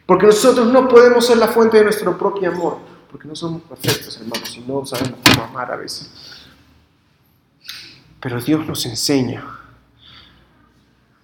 Porque 0.04 0.26
nosotros 0.26 0.66
no 0.66 0.86
podemos 0.86 1.26
ser 1.26 1.38
la 1.38 1.48
fuente 1.48 1.78
de 1.78 1.84
nuestro 1.84 2.18
propio 2.18 2.50
amor, 2.50 2.76
porque 3.10 3.26
no 3.26 3.34
somos 3.34 3.62
perfectos, 3.62 4.18
hermanos, 4.20 4.54
y 4.58 4.60
no 4.60 4.84
sabemos 4.84 5.18
cómo 5.24 5.44
amar 5.44 5.72
a 5.72 5.76
veces. 5.76 6.10
Pero 8.20 8.38
Dios 8.38 8.66
nos 8.66 8.84
enseña 8.84 9.46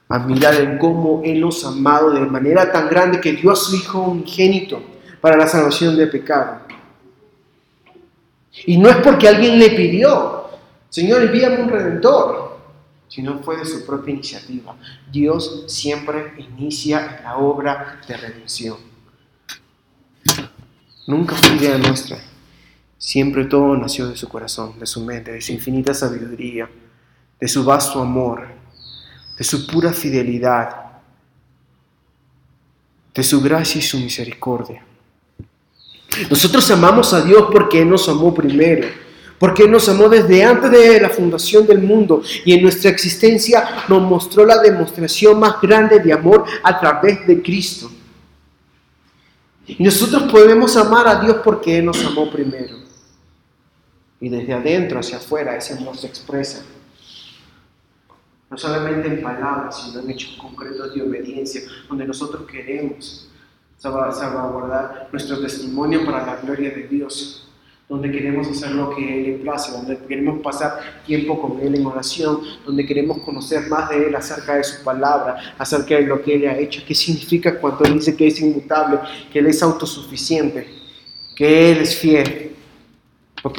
a 0.09 0.19
mirar 0.21 0.55
en 0.55 0.79
cómo 0.79 1.21
Él 1.23 1.43
nos 1.43 1.63
ha 1.63 1.69
amado 1.69 2.09
de 2.09 2.21
manera 2.21 2.73
tan 2.73 2.89
grande 2.89 3.21
que 3.21 3.35
dio 3.35 3.51
a 3.51 3.57
su 3.57 3.77
Hijo 3.77 4.01
unigénito 4.01 4.90
para 5.21 5.37
la 5.37 5.47
salvación 5.47 5.97
de 5.97 6.07
pecado. 6.07 6.61
Y 8.67 8.79
no 8.79 8.89
es 8.89 8.97
porque 8.97 9.29
alguien 9.29 9.59
le 9.59 9.71
pidió, 9.71 10.41
Señor, 10.89 11.23
envíame 11.23 11.63
un 11.63 11.69
redentor. 11.69 12.51
sino 13.09 13.41
fue 13.41 13.57
de 13.57 13.65
su 13.65 13.85
propia 13.85 14.15
iniciativa. 14.15 14.77
Dios 15.11 15.65
siempre 15.67 16.35
inicia 16.39 17.21
la 17.25 17.39
obra 17.39 18.01
de 18.07 18.17
redención. 18.17 18.77
Nunca 21.09 21.35
fue 21.35 21.57
idea 21.57 21.77
nuestra. 21.77 22.19
Siempre 22.99 23.47
todo 23.47 23.77
nació 23.77 24.07
de 24.09 24.17
su 24.17 24.29
corazón, 24.29 24.79
de 24.79 24.87
su 24.87 25.05
mente, 25.05 25.33
de 25.33 25.41
su 25.41 25.53
infinita 25.53 25.93
sabiduría, 25.93 26.71
de 27.41 27.49
su 27.49 27.65
vasto 27.65 28.01
amor, 28.01 28.47
de 29.37 29.43
su 29.43 29.67
pura 29.67 29.93
fidelidad, 29.93 31.01
de 33.13 33.23
su 33.25 33.41
gracia 33.41 33.81
y 33.81 33.83
su 33.83 33.99
misericordia. 33.99 34.85
Nosotros 36.29 36.71
amamos 36.71 37.13
a 37.13 37.23
Dios 37.23 37.47
porque 37.53 37.83
Él 37.83 37.89
nos 37.89 38.09
amó 38.09 38.35
primero, 38.35 38.89
porque 39.39 39.63
Él 39.63 39.71
nos 39.71 39.89
amó 39.89 40.09
desde 40.09 40.45
antes 40.45 40.71
de 40.71 41.01
la 41.01 41.09
fundación 41.09 41.67
del 41.67 41.81
mundo 41.81 42.23
y 42.45 42.53
en 42.53 42.63
nuestra 42.63 42.91
existencia 42.91 43.85
nos 43.89 44.03
mostró 44.03 44.45
la 44.45 44.61
demostración 44.61 45.39
más 45.39 45.61
grande 45.61 46.01
de 46.01 46.13
amor 46.13 46.45
a 46.63 46.79
través 46.79 47.27
de 47.27 47.41
Cristo. 47.43 47.91
Y 49.67 49.83
nosotros 49.85 50.31
podemos 50.31 50.77
amar 50.77 51.07
a 51.07 51.21
Dios 51.21 51.37
porque 51.45 51.79
Él 51.79 51.85
nos 51.85 52.05
amó 52.05 52.31
primero. 52.31 52.77
Y 54.21 54.29
desde 54.29 54.53
adentro 54.53 54.99
hacia 54.99 55.19
afuera 55.19 55.57
ese 55.57 55.75
amor 55.75 55.97
se 55.97 56.09
expresa. 56.09 56.63
No 58.51 58.59
solamente 58.59 59.07
en 59.07 59.23
palabras, 59.23 59.81
sino 59.81 60.01
en 60.01 60.11
hechos 60.11 60.37
concretos 60.37 60.93
de 60.93 61.03
obediencia, 61.03 61.63
donde 61.89 62.05
nosotros 62.05 62.43
queremos 62.51 63.30
salvaguardar 63.81 65.09
nuestro 65.11 65.41
testimonio 65.41 66.05
para 66.05 66.27
la 66.27 66.37
gloria 66.37 66.71
de 66.71 66.87
Dios, 66.87 67.49
donde 67.89 68.13
queremos 68.13 68.47
hacer 68.47 68.73
lo 68.73 68.95
que 68.95 69.03
Él 69.03 69.23
le 69.25 69.39
place, 69.39 69.73
donde 69.73 69.99
queremos 70.07 70.41
pasar 70.43 71.03
tiempo 71.07 71.41
con 71.41 71.59
Él 71.61 71.75
en 71.75 71.87
oración, 71.87 72.41
donde 72.65 72.85
queremos 72.85 73.19
conocer 73.21 73.69
más 73.69 73.89
de 73.89 74.09
Él 74.09 74.15
acerca 74.15 74.57
de 74.57 74.65
su 74.65 74.85
palabra, 74.85 75.55
acerca 75.59 75.95
de 75.97 76.03
lo 76.03 76.23
que 76.23 76.35
Él 76.35 76.47
ha 76.49 76.59
hecho, 76.59 76.83
qué 76.87 76.95
significa 76.95 77.59
cuando 77.59 77.85
Él 77.85 77.95
dice 77.95 78.15
que 78.15 78.27
es 78.27 78.41
inmutable, 78.41 78.99
que 79.33 79.39
Él 79.39 79.47
es 79.47 79.63
autosuficiente, 79.63 80.69
que 81.35 81.73
Él 81.73 81.79
es 81.79 81.97
fiel. 81.97 82.51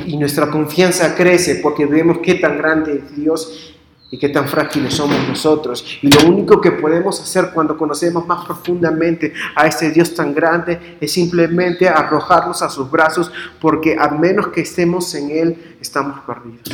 Y 0.05 0.15
nuestra 0.17 0.51
confianza 0.51 1.15
crece 1.15 1.55
porque 1.55 1.87
vemos 1.87 2.19
qué 2.19 2.35
tan 2.35 2.59
grande 2.59 3.01
es 3.03 3.15
Dios 3.15 3.70
y 4.11 4.17
qué 4.17 4.27
tan 4.27 4.47
frágiles 4.47 4.93
somos 4.93 5.17
nosotros. 5.27 5.85
Y 6.01 6.09
lo 6.09 6.29
único 6.29 6.59
que 6.59 6.71
podemos 6.71 7.19
hacer 7.21 7.51
cuando 7.53 7.77
conocemos 7.77 8.27
más 8.27 8.45
profundamente 8.45 9.33
a 9.55 9.65
este 9.67 9.89
Dios 9.89 10.13
tan 10.13 10.35
grande 10.35 10.97
es 10.99 11.13
simplemente 11.13 11.87
arrojarnos 11.87 12.61
a 12.61 12.69
sus 12.69 12.91
brazos, 12.91 13.31
porque 13.61 13.95
a 13.97 14.09
menos 14.09 14.49
que 14.49 14.61
estemos 14.61 15.15
en 15.15 15.31
Él, 15.31 15.77
estamos 15.79 16.19
perdidos. 16.27 16.69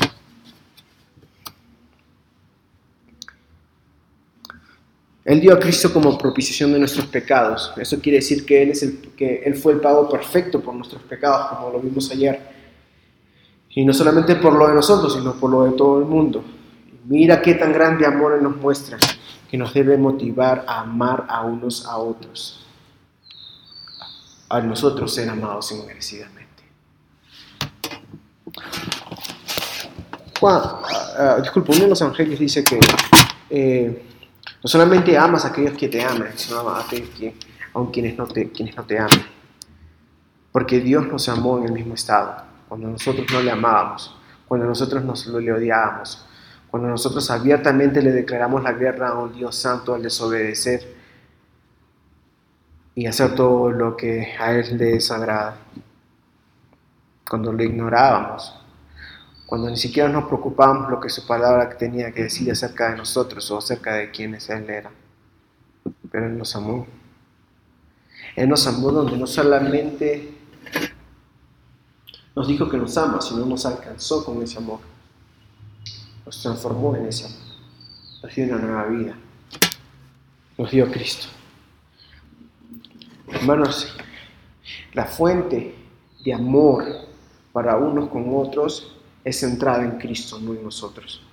Él 5.24 5.42
dio 5.42 5.54
a 5.54 5.60
Cristo 5.60 5.94
como 5.94 6.18
propiciación 6.18 6.72
de 6.74 6.80
nuestros 6.80 7.06
pecados. 7.06 7.72
Eso 7.78 8.00
quiere 8.00 8.18
decir 8.18 8.46
que 8.46 8.64
Él, 8.64 8.72
es 8.72 8.82
el, 8.82 8.98
que 9.16 9.44
él 9.46 9.56
fue 9.56 9.74
el 9.74 9.82
pago 9.82 10.10
perfecto 10.10 10.60
por 10.62 10.74
nuestros 10.74 11.04
pecados, 11.04 11.50
como 11.50 11.70
lo 11.70 11.80
vimos 11.80 12.10
ayer. 12.10 12.58
Y 13.70 13.86
no 13.86 13.94
solamente 13.94 14.38
por 14.38 14.54
lo 14.54 14.68
de 14.70 14.74
nosotros, 14.74 15.14
sino 15.14 15.34
por 15.34 15.52
lo 15.52 15.66
de 15.66 15.74
todo 15.74 16.00
el 16.00 16.06
mundo. 16.06 16.44
Mira 17.08 17.42
qué 17.42 17.54
tan 17.54 17.72
grande 17.72 18.06
amor 18.06 18.42
nos 18.42 18.58
muestra, 18.58 18.98
que 19.50 19.58
nos 19.58 19.74
debe 19.74 19.98
motivar 19.98 20.66
a 20.68 20.82
amar 20.82 21.26
a 21.30 21.42
unos 21.42 21.86
a 21.86 21.96
otros, 21.96 22.66
a 24.50 24.60
nosotros 24.60 25.14
ser 25.16 25.30
amados 25.30 25.72
inmerecidamente. 25.72 26.64
Juan, 30.38 30.62
uh, 30.62 31.60
uno 31.66 31.80
de 31.80 31.88
los 31.88 32.02
evangelios 32.02 32.40
dice 32.40 32.66
que 32.66 32.78
eh, 33.52 34.06
no 34.62 34.68
solamente 34.68 35.18
amas 35.18 35.46
a 35.46 35.48
aquellos 35.48 35.78
que 35.78 35.88
te 35.88 36.04
aman, 36.04 36.34
sino 36.36 36.68
a 36.68 36.82
aquellos 36.82 37.10
que, 37.12 37.34
aun 37.74 37.90
quienes 37.90 38.18
no, 38.18 38.28
te, 38.28 38.52
quienes 38.52 38.76
no 38.76 38.84
te 38.84 39.00
aman. 39.00 39.26
Porque 40.52 40.82
Dios 40.82 41.08
nos 41.08 41.30
amó 41.30 41.58
en 41.60 41.68
el 41.68 41.72
mismo 41.72 41.94
estado, 41.94 42.44
cuando 42.68 42.90
nosotros 42.90 43.26
no 43.32 43.42
le 43.42 43.52
amábamos, 43.52 44.14
cuando 44.46 44.66
nosotros 44.66 45.06
nos 45.06 45.26
le 45.28 45.54
odiábamos, 45.54 46.27
cuando 46.78 46.92
nosotros 46.92 47.32
abiertamente 47.32 48.04
le 48.04 48.12
declaramos 48.12 48.62
la 48.62 48.74
guerra 48.74 49.10
a 49.10 49.18
un 49.18 49.34
Dios 49.34 49.56
santo 49.56 49.96
al 49.96 50.04
desobedecer 50.04 50.96
y 52.94 53.08
hacer 53.08 53.34
todo 53.34 53.72
lo 53.72 53.98
que 53.98 54.36
a 54.40 54.54
Él 54.54 54.78
le 54.78 54.86
desagrada. 54.92 55.58
Cuando 57.28 57.52
lo 57.52 57.64
ignorábamos, 57.64 58.60
cuando 59.48 59.72
ni 59.72 59.78
siquiera 59.78 60.08
nos 60.08 60.26
preocupábamos 60.26 60.92
lo 60.92 61.00
que 61.00 61.10
su 61.10 61.26
palabra 61.26 61.68
tenía 61.76 62.12
que 62.12 62.22
decir 62.22 62.52
acerca 62.52 62.92
de 62.92 62.98
nosotros 62.98 63.50
o 63.50 63.58
acerca 63.58 63.96
de 63.96 64.12
quienes 64.12 64.48
Él 64.52 64.70
era. 64.70 64.92
Pero 66.12 66.28
Él 66.28 66.38
nos 66.38 66.56
amó. 66.56 66.86
Él 68.36 68.48
nos 68.48 68.68
amó 68.68 68.92
donde 68.92 69.18
no 69.18 69.26
solamente 69.26 70.32
nos 72.36 72.48
dijo 72.48 72.70
que 72.70 72.78
nos 72.78 72.96
ama, 73.00 73.20
sino 73.20 73.48
nos 73.48 73.66
alcanzó 73.66 74.24
con 74.24 74.44
ese 74.44 74.60
amor 74.60 74.97
nos 76.28 76.42
transformó 76.42 76.94
en 76.94 77.06
ese 77.06 77.24
amor, 77.24 77.40
nos 78.22 78.36
dio 78.36 78.46
una 78.48 78.58
nueva 78.58 78.86
vida, 78.88 79.16
nos 80.58 80.70
dio 80.70 80.92
Cristo. 80.92 81.28
Hermanos, 83.30 83.96
la 84.92 85.06
fuente 85.06 85.74
de 86.26 86.34
amor 86.34 86.84
para 87.54 87.78
unos 87.78 88.10
con 88.10 88.26
otros 88.36 88.94
es 89.24 89.40
centrada 89.40 89.86
en 89.86 89.92
Cristo, 89.92 90.38
no 90.42 90.54
en 90.54 90.66
nosotros. 90.66 91.24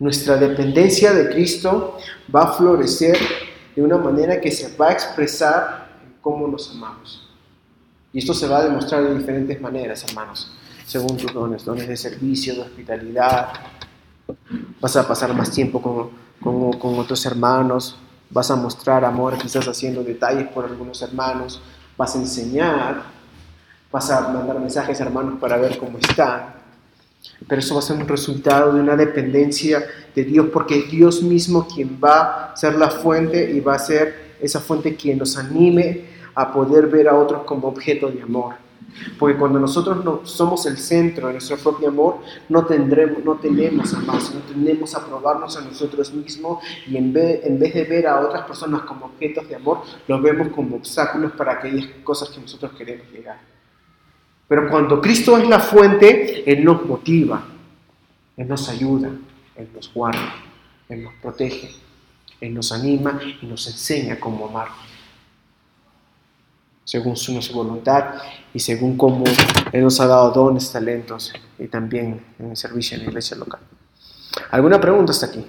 Nuestra 0.00 0.38
dependencia 0.38 1.12
de 1.12 1.28
Cristo 1.28 1.96
va 2.34 2.42
a 2.42 2.52
florecer 2.52 3.16
de 3.76 3.80
una 3.80 3.96
manera 3.96 4.40
que 4.40 4.50
se 4.50 4.76
va 4.76 4.88
a 4.88 4.92
expresar 4.92 6.00
en 6.04 6.14
cómo 6.20 6.48
nos 6.48 6.68
amamos. 6.72 7.30
Y 8.12 8.18
esto 8.18 8.34
se 8.34 8.48
va 8.48 8.58
a 8.58 8.64
demostrar 8.64 9.04
de 9.04 9.16
diferentes 9.16 9.60
maneras, 9.60 10.04
hermanos, 10.08 10.52
según 10.84 11.16
tus 11.16 11.32
dones, 11.32 11.64
dones 11.64 11.86
de 11.86 11.96
servicio, 11.96 12.56
de 12.56 12.62
hospitalidad, 12.62 13.73
vas 14.80 14.96
a 14.96 15.06
pasar 15.06 15.34
más 15.34 15.50
tiempo 15.50 15.80
con, 15.80 16.10
con, 16.78 16.98
otros 16.98 17.24
hermanos, 17.26 17.96
vas 18.30 18.50
a 18.50 18.56
mostrar 18.56 19.04
amor 19.04 19.38
quizás 19.38 19.66
haciendo 19.66 20.02
detalles 20.02 20.48
por 20.48 20.64
algunos 20.64 21.00
hermanos, 21.02 21.62
vas 21.96 22.14
a 22.14 22.18
enseñar, 22.18 23.02
vas 23.90 24.10
a 24.10 24.28
mandar 24.28 24.58
mensajes 24.58 25.00
a 25.00 25.04
hermanos 25.04 25.38
para 25.40 25.56
ver 25.56 25.78
cómo 25.78 25.98
están. 25.98 26.54
Pero 27.48 27.60
eso 27.60 27.74
va 27.74 27.80
a 27.80 27.82
ser 27.82 27.96
un 27.96 28.08
resultado 28.08 28.72
de 28.72 28.80
una 28.80 28.96
dependencia 28.96 29.84
de 30.14 30.24
Dios, 30.24 30.48
porque 30.52 30.78
es 30.78 30.90
Dios 30.90 31.22
mismo 31.22 31.66
quien 31.66 31.98
va 32.02 32.52
a 32.52 32.56
ser 32.56 32.74
la 32.74 32.90
fuente 32.90 33.50
y 33.50 33.60
va 33.60 33.74
a 33.74 33.78
ser 33.78 34.34
esa 34.40 34.60
fuente 34.60 34.94
quien 34.94 35.18
nos 35.18 35.36
anime 35.38 36.04
a 36.34 36.52
poder 36.52 36.88
ver 36.88 37.08
a 37.08 37.14
otros 37.14 37.44
como 37.44 37.68
objeto 37.68 38.10
de 38.10 38.22
amor. 38.22 38.63
Porque 39.18 39.38
cuando 39.38 39.58
nosotros 39.58 40.04
no 40.04 40.20
somos 40.24 40.66
el 40.66 40.78
centro 40.78 41.26
de 41.26 41.34
nuestro 41.34 41.56
propio 41.56 41.88
amor, 41.88 42.18
no, 42.48 42.64
tendremos, 42.64 43.24
no 43.24 43.34
tenemos 43.34 43.92
a 43.94 44.00
más, 44.00 44.34
no 44.34 44.40
tenemos 44.40 44.94
a 44.94 45.04
probarnos 45.04 45.56
a 45.56 45.62
nosotros 45.62 46.12
mismos 46.12 46.62
y 46.86 46.96
en 46.96 47.12
vez, 47.12 47.44
en 47.44 47.58
vez 47.58 47.74
de 47.74 47.84
ver 47.84 48.06
a 48.06 48.20
otras 48.20 48.46
personas 48.46 48.82
como 48.82 49.06
objetos 49.06 49.48
de 49.48 49.56
amor, 49.56 49.82
los 50.06 50.22
vemos 50.22 50.48
como 50.48 50.76
obstáculos 50.76 51.32
para 51.32 51.52
aquellas 51.52 51.86
cosas 52.02 52.30
que 52.30 52.40
nosotros 52.40 52.72
queremos 52.72 53.06
llegar. 53.12 53.40
Pero 54.46 54.68
cuando 54.68 55.00
Cristo 55.00 55.36
es 55.38 55.48
la 55.48 55.58
fuente, 55.58 56.50
Él 56.50 56.64
nos 56.64 56.84
motiva, 56.84 57.42
Él 58.36 58.46
nos 58.46 58.68
ayuda, 58.68 59.10
Él 59.56 59.68
nos 59.74 59.92
guarda, 59.92 60.34
Él 60.88 61.02
nos 61.02 61.14
protege, 61.14 61.74
Él 62.40 62.54
nos 62.54 62.70
anima 62.72 63.18
y 63.42 63.46
nos 63.46 63.66
enseña 63.66 64.20
cómo 64.20 64.48
amar 64.48 64.68
según 66.84 67.16
su, 67.16 67.32
voluntad 67.52 68.14
y 68.52 68.60
según 68.60 68.96
cómo 68.96 69.24
Él 69.72 69.82
nos 69.82 70.00
ha 70.00 70.06
dado 70.06 70.30
dones, 70.30 70.70
talentos 70.70 71.32
y 71.58 71.66
también 71.66 72.20
en 72.38 72.50
el 72.50 72.56
servicio 72.56 72.96
en 72.96 73.04
la 73.04 73.08
iglesia 73.08 73.36
local. 73.36 73.60
¿Alguna 74.50 74.80
pregunta 74.80 75.12
hasta 75.12 75.26
aquí? 75.26 75.46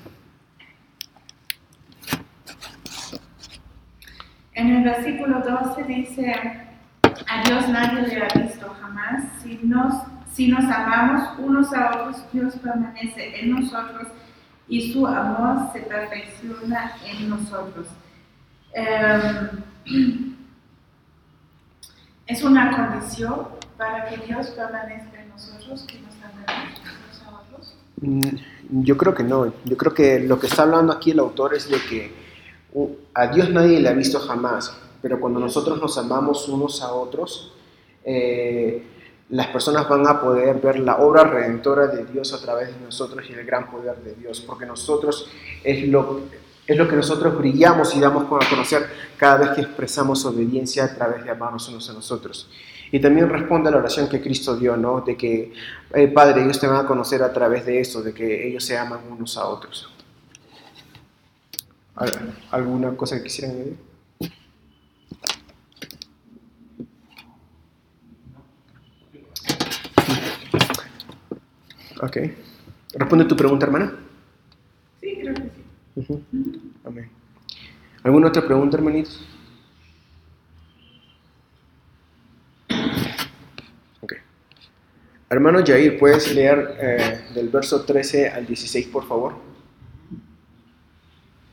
En 4.54 4.76
el 4.76 4.84
versículo 4.84 5.42
12 5.42 5.84
dice, 5.84 6.34
a 7.28 7.44
Dios 7.44 7.68
nadie 7.70 8.08
le 8.08 8.22
ha 8.24 8.28
visto 8.42 8.74
jamás. 8.82 9.24
Si 9.44 9.60
nos, 9.64 9.94
si 10.34 10.48
nos 10.48 10.64
amamos 10.64 11.38
unos 11.40 11.74
a 11.74 11.90
otros, 11.90 12.24
Dios 12.32 12.56
permanece 12.56 13.42
en 13.42 13.52
nosotros 13.52 14.08
y 14.68 14.94
su 14.94 15.06
amor 15.06 15.72
se 15.74 15.82
perfecciona 15.82 16.94
en 17.06 17.30
nosotros. 17.30 17.88
Em, 18.74 19.50
es 22.28 22.44
una 22.44 22.76
condición 22.76 23.48
para 23.78 24.10
que 24.10 24.18
Dios 24.26 24.48
permanezca 24.48 25.22
en 25.22 25.30
nosotros, 25.30 25.86
que 25.88 26.00
nos 26.00 26.16
amemos 26.24 26.82
unos 26.82 27.24
a 27.24 27.42
otros? 27.42 27.76
Mm, 28.02 28.84
yo 28.84 28.98
creo 28.98 29.14
que 29.14 29.24
no. 29.24 29.54
Yo 29.64 29.78
creo 29.78 29.94
que 29.94 30.20
lo 30.20 30.40
que 30.40 30.48
está 30.48 30.64
hablando 30.64 30.94
aquí 30.94 31.12
el 31.12 31.20
autor 31.20 31.54
es 31.54 31.70
de 31.70 31.78
que 31.90 32.26
a 33.14 33.28
Dios 33.28 33.50
nadie 33.50 33.80
le 33.80 33.90
ha 33.90 33.94
visto 33.94 34.20
jamás, 34.20 34.76
pero 35.02 35.20
cuando 35.20 35.40
nosotros 35.40 35.80
nos 35.80 35.98
amamos 35.98 36.50
unos 36.50 36.82
a 36.82 36.92
otros, 36.94 37.54
eh, 38.04 38.84
las 39.30 39.48
personas 39.48 39.88
van 39.88 40.08
a 40.08 40.22
poder 40.22 40.60
ver 40.60 40.80
la 40.80 40.98
obra 40.98 41.24
redentora 41.24 41.88
de 41.88 42.06
Dios 42.06 42.34
a 42.34 42.42
través 42.42 42.68
de 42.68 42.86
nosotros 42.86 43.26
y 43.30 43.34
el 43.34 43.46
gran 43.46 43.72
poder 43.72 43.98
de 43.98 44.14
Dios, 44.14 44.42
porque 44.42 44.66
nosotros 44.66 45.30
es 45.64 45.88
lo, 45.88 46.22
es 46.68 46.78
lo 46.78 46.88
que 46.88 46.96
nosotros 46.96 47.38
brillamos 47.38 47.96
y 47.96 48.00
damos 48.00 48.24
a 48.26 48.50
conocer 48.50 48.88
cada 49.18 49.38
vez 49.38 49.50
que 49.52 49.62
expresamos 49.62 50.26
obediencia 50.26 50.86
a 50.86 50.96
través 50.96 51.24
de 51.24 51.32
amarnos 51.32 51.68
unos 51.70 51.90
a 51.90 51.94
nosotros. 51.94 52.50
Y 52.92 53.00
también 53.00 53.30
responde 53.30 53.70
a 53.70 53.72
la 53.72 53.78
oración 53.80 54.08
que 54.08 54.22
Cristo 54.22 54.56
dio, 54.56 54.78
¿no? 54.78 55.02
De 55.02 55.18
que, 55.18 55.52
eh, 55.94 56.08
Padre, 56.08 56.44
ellos 56.44 56.60
te 56.60 56.68
van 56.68 56.86
a 56.86 56.88
conocer 56.88 57.22
a 57.24 57.34
través 57.34 57.66
de 57.66 57.80
esto, 57.80 58.02
de 58.02 58.14
que 58.14 58.48
ellos 58.48 58.64
se 58.64 58.78
aman 58.78 59.00
unos 59.10 59.38
a 59.38 59.46
otros. 59.48 59.90
¿Al- 61.96 62.36
¿Alguna 62.52 62.96
cosa 62.96 63.18
que 63.18 63.24
quisieran 63.24 63.56
añadir? 63.56 63.78
Ok. 72.02 72.18
Responde 72.94 73.26
tu 73.26 73.36
pregunta, 73.36 73.66
hermana. 73.66 73.94
Sí, 75.02 75.18
creo 75.22 75.34
que 75.34 75.42
sí. 75.44 75.65
Amén. 76.84 77.10
¿Alguna 78.04 78.28
otra 78.28 78.46
pregunta, 78.46 78.78
hermanitos? 78.78 79.26
Ok. 84.02 84.14
Hermano 85.30 85.60
Jair, 85.66 85.98
¿puedes 85.98 86.34
leer 86.36 86.78
eh, 86.80 87.26
del 87.34 87.50
verso 87.50 87.84
13 87.86 88.30
al 88.30 88.46
16, 88.46 88.88
por 88.88 89.08
favor? 89.08 89.36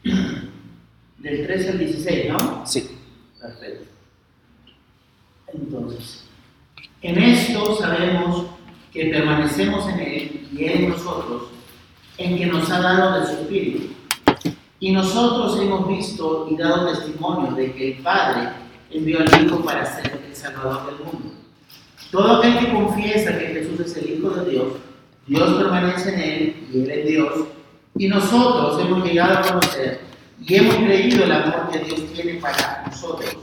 Del 0.03 1.47
13 1.47 1.69
al 1.71 1.79
16, 1.79 2.33
¿no? 2.33 2.67
Sí. 2.67 2.91
Perfecto. 3.41 3.85
Entonces, 5.55 6.25
en 7.01 7.19
esto 7.19 7.77
sabemos 7.77 8.47
que 8.93 9.07
permanecemos 9.07 9.89
en 9.89 10.01
Él 10.01 10.49
y 10.53 10.65
Él 10.65 10.85
en 10.85 10.89
nosotros, 10.91 11.51
en 12.19 12.37
que 12.37 12.47
nos 12.47 12.69
ha 12.71 12.81
dado 12.81 13.21
de 13.21 13.27
su 13.27 13.33
Espíritu. 13.43 14.02
Y 14.83 14.91
nosotros 14.91 15.57
hemos 15.61 15.87
visto 15.87 16.49
y 16.51 16.57
dado 16.57 16.89
testimonio 16.89 17.53
de 17.53 17.73
que 17.73 17.93
el 17.93 18.03
Padre 18.03 18.49
envió 18.91 19.21
al 19.21 19.47
Hijo 19.47 19.63
para 19.63 19.87
ser 19.87 20.21
el 20.29 20.35
Salvador 20.35 20.87
del 20.87 21.07
mundo. 21.07 21.35
Todo 22.11 22.39
aquel 22.39 22.59
que 22.59 22.73
confiesa 22.73 23.39
que 23.39 23.47
Jesús 23.47 23.79
es 23.79 23.97
el 23.99 24.19
Hijo 24.19 24.31
de 24.31 24.51
Dios, 24.51 24.73
Dios 25.29 25.55
permanece 25.55 26.13
en 26.13 26.21
Él 26.21 26.69
y 26.73 26.81
Él 26.81 26.91
en 26.91 27.07
Dios. 27.07 27.33
Y 27.97 28.09
nosotros 28.09 28.85
hemos 28.85 29.05
llegado 29.05 29.39
a 29.39 29.43
conocer 29.43 30.01
y 30.45 30.53
hemos 30.53 30.75
creído 30.75 31.27
el 31.27 31.31
amor 31.31 31.71
que 31.71 31.79
Dios 31.79 32.13
tiene 32.13 32.41
para 32.41 32.83
nosotros. 32.85 33.37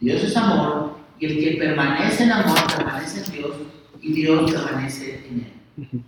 Dios 0.00 0.22
es 0.22 0.36
amor 0.36 0.98
y 1.18 1.24
el 1.24 1.38
que 1.38 1.56
permanece 1.56 2.24
en 2.24 2.32
amor 2.32 2.58
permanece 2.76 3.24
en 3.24 3.32
Dios 3.32 3.56
y 4.02 4.12
Dios 4.12 4.52
permanece 4.52 5.24
en 5.30 5.46
él. 5.94 6.02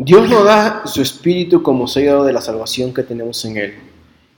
Dios 0.00 0.30
nos 0.30 0.44
da 0.44 0.86
su 0.86 1.02
espíritu 1.02 1.60
como 1.60 1.88
sello 1.88 2.22
de 2.22 2.32
la 2.32 2.40
salvación 2.40 2.94
que 2.94 3.02
tenemos 3.02 3.44
en 3.44 3.56
Él, 3.56 3.74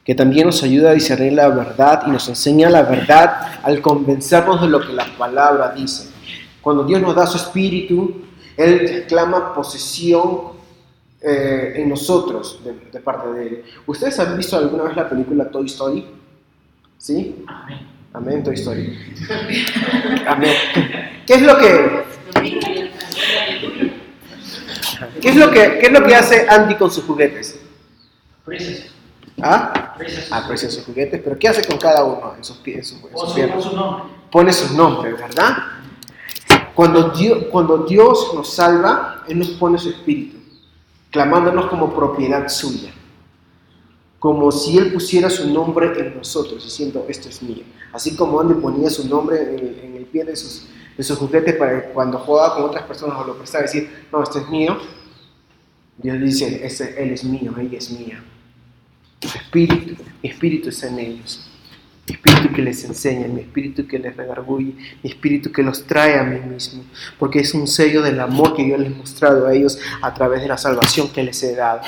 que 0.02 0.14
también 0.14 0.46
nos 0.46 0.62
ayuda 0.62 0.90
a 0.90 0.94
discernir 0.94 1.34
la 1.34 1.50
verdad 1.50 2.04
y 2.06 2.10
nos 2.10 2.26
enseña 2.30 2.70
la 2.70 2.82
verdad 2.82 3.60
al 3.62 3.82
convencernos 3.82 4.62
de 4.62 4.68
lo 4.68 4.80
que 4.80 4.94
la 4.94 5.04
palabra 5.18 5.74
dice. 5.76 6.08
Cuando 6.62 6.84
Dios 6.84 7.02
nos 7.02 7.14
da 7.14 7.26
su 7.26 7.36
espíritu, 7.36 8.22
Él 8.56 9.04
clama 9.06 9.52
posesión 9.52 10.52
eh, 11.20 11.74
en 11.76 11.90
nosotros 11.90 12.60
de, 12.64 12.72
de 12.90 13.00
parte 13.00 13.28
de 13.28 13.46
Él. 13.46 13.64
¿Ustedes 13.86 14.18
han 14.18 14.38
visto 14.38 14.56
alguna 14.56 14.84
vez 14.84 14.96
la 14.96 15.10
película 15.10 15.50
Toy 15.50 15.66
Story? 15.66 16.06
¿Sí? 16.96 17.44
Amén. 17.46 18.00
Amén, 18.14 18.42
Toy 18.42 18.54
Story. 18.54 18.98
Amén. 20.26 20.54
¿Qué 21.26 21.34
es 21.34 21.42
lo 21.42 21.58
que, 21.58 22.02
qué 25.20 25.28
es 25.28 25.36
lo 25.36 25.50
que, 25.50 25.78
qué 25.78 25.86
es 25.86 25.92
lo 25.92 26.06
que 26.06 26.14
hace 26.14 26.46
Andy 26.48 26.76
con 26.76 26.90
sus 26.90 27.04
juguetes? 27.04 27.58
Aprecias, 28.42 28.90
¿Ah? 29.42 29.94
Aprecia 30.30 30.70
sus 30.70 30.84
juguetes, 30.84 31.20
pero 31.22 31.38
¿qué 31.38 31.48
hace 31.48 31.64
con 31.64 31.78
cada 31.78 32.04
uno 32.04 32.34
en 32.36 32.44
sus 32.44 32.58
pies? 32.58 32.92
En 32.92 33.00
sus, 33.00 33.10
en 33.10 33.18
sus 33.18 33.28
su, 33.28 33.34
piernas? 33.34 33.64
su 33.64 33.76
nombre. 33.76 34.04
Pone 34.30 34.52
sus 34.52 34.70
nombres, 34.72 35.18
¿verdad? 35.18 35.56
Cuando 36.74 37.10
Dios, 37.10 37.44
cuando 37.50 37.78
Dios 37.78 38.32
nos 38.34 38.52
salva, 38.54 39.24
Él 39.28 39.38
nos 39.38 39.50
pone 39.50 39.78
su 39.78 39.90
espíritu, 39.90 40.38
clamándonos 41.10 41.66
como 41.66 41.94
propiedad 41.94 42.48
suya. 42.48 42.92
Como 44.18 44.52
si 44.52 44.78
Él 44.78 44.92
pusiera 44.92 45.30
su 45.30 45.50
nombre 45.50 45.98
en 45.98 46.16
nosotros, 46.16 46.62
diciendo, 46.62 47.06
esto 47.08 47.28
es 47.28 47.42
mío. 47.42 47.64
Así 47.92 48.16
como 48.16 48.40
Andy 48.40 48.54
ponía 48.54 48.90
su 48.90 49.08
nombre 49.08 49.54
en 49.54 49.90
en 49.90 49.96
el 49.96 50.06
pie 50.06 50.24
de 50.24 50.36
sus, 50.36 50.66
de 51.00 51.04
sus 51.04 51.16
juguetes 51.18 51.54
para 51.54 51.84
cuando 51.94 52.18
jugaba 52.18 52.56
con 52.56 52.64
otras 52.64 52.84
personas 52.84 53.16
o 53.18 53.24
lo 53.24 53.34
prestaba, 53.38 53.62
decir, 53.62 53.88
no, 54.12 54.22
este 54.22 54.40
es 54.40 54.48
mío. 54.50 54.76
Dios 55.96 56.20
dice, 56.20 56.60
"Ese- 56.62 57.02
Él 57.02 57.10
es 57.12 57.24
mío, 57.24 57.54
ella 57.58 57.78
es 57.78 57.90
mía. 57.90 58.22
Su 59.22 59.38
espíritu, 59.38 59.96
mi 60.22 60.28
espíritu 60.28 60.68
está 60.68 60.88
en 60.88 60.98
ellos. 60.98 61.46
Mi 62.06 62.16
espíritu 62.16 62.52
que 62.54 62.60
les 62.60 62.84
enseña, 62.84 63.28
mi 63.28 63.40
espíritu 63.40 63.86
que 63.86 63.98
les 63.98 64.14
redarguye, 64.14 64.74
mi 65.02 65.08
espíritu 65.10 65.50
que 65.50 65.62
los 65.62 65.86
trae 65.86 66.18
a 66.18 66.22
mí 66.22 66.38
mismo, 66.40 66.84
porque 67.18 67.38
es 67.38 67.54
un 67.54 67.66
sello 67.66 68.02
del 68.02 68.20
amor 68.20 68.54
que 68.54 68.68
yo 68.68 68.76
les 68.76 68.88
he 68.92 68.94
mostrado 68.94 69.46
a 69.46 69.54
ellos 69.54 69.78
a 70.02 70.12
través 70.12 70.42
de 70.42 70.48
la 70.48 70.58
salvación 70.58 71.08
que 71.08 71.22
les 71.22 71.42
he 71.42 71.54
dado. 71.54 71.80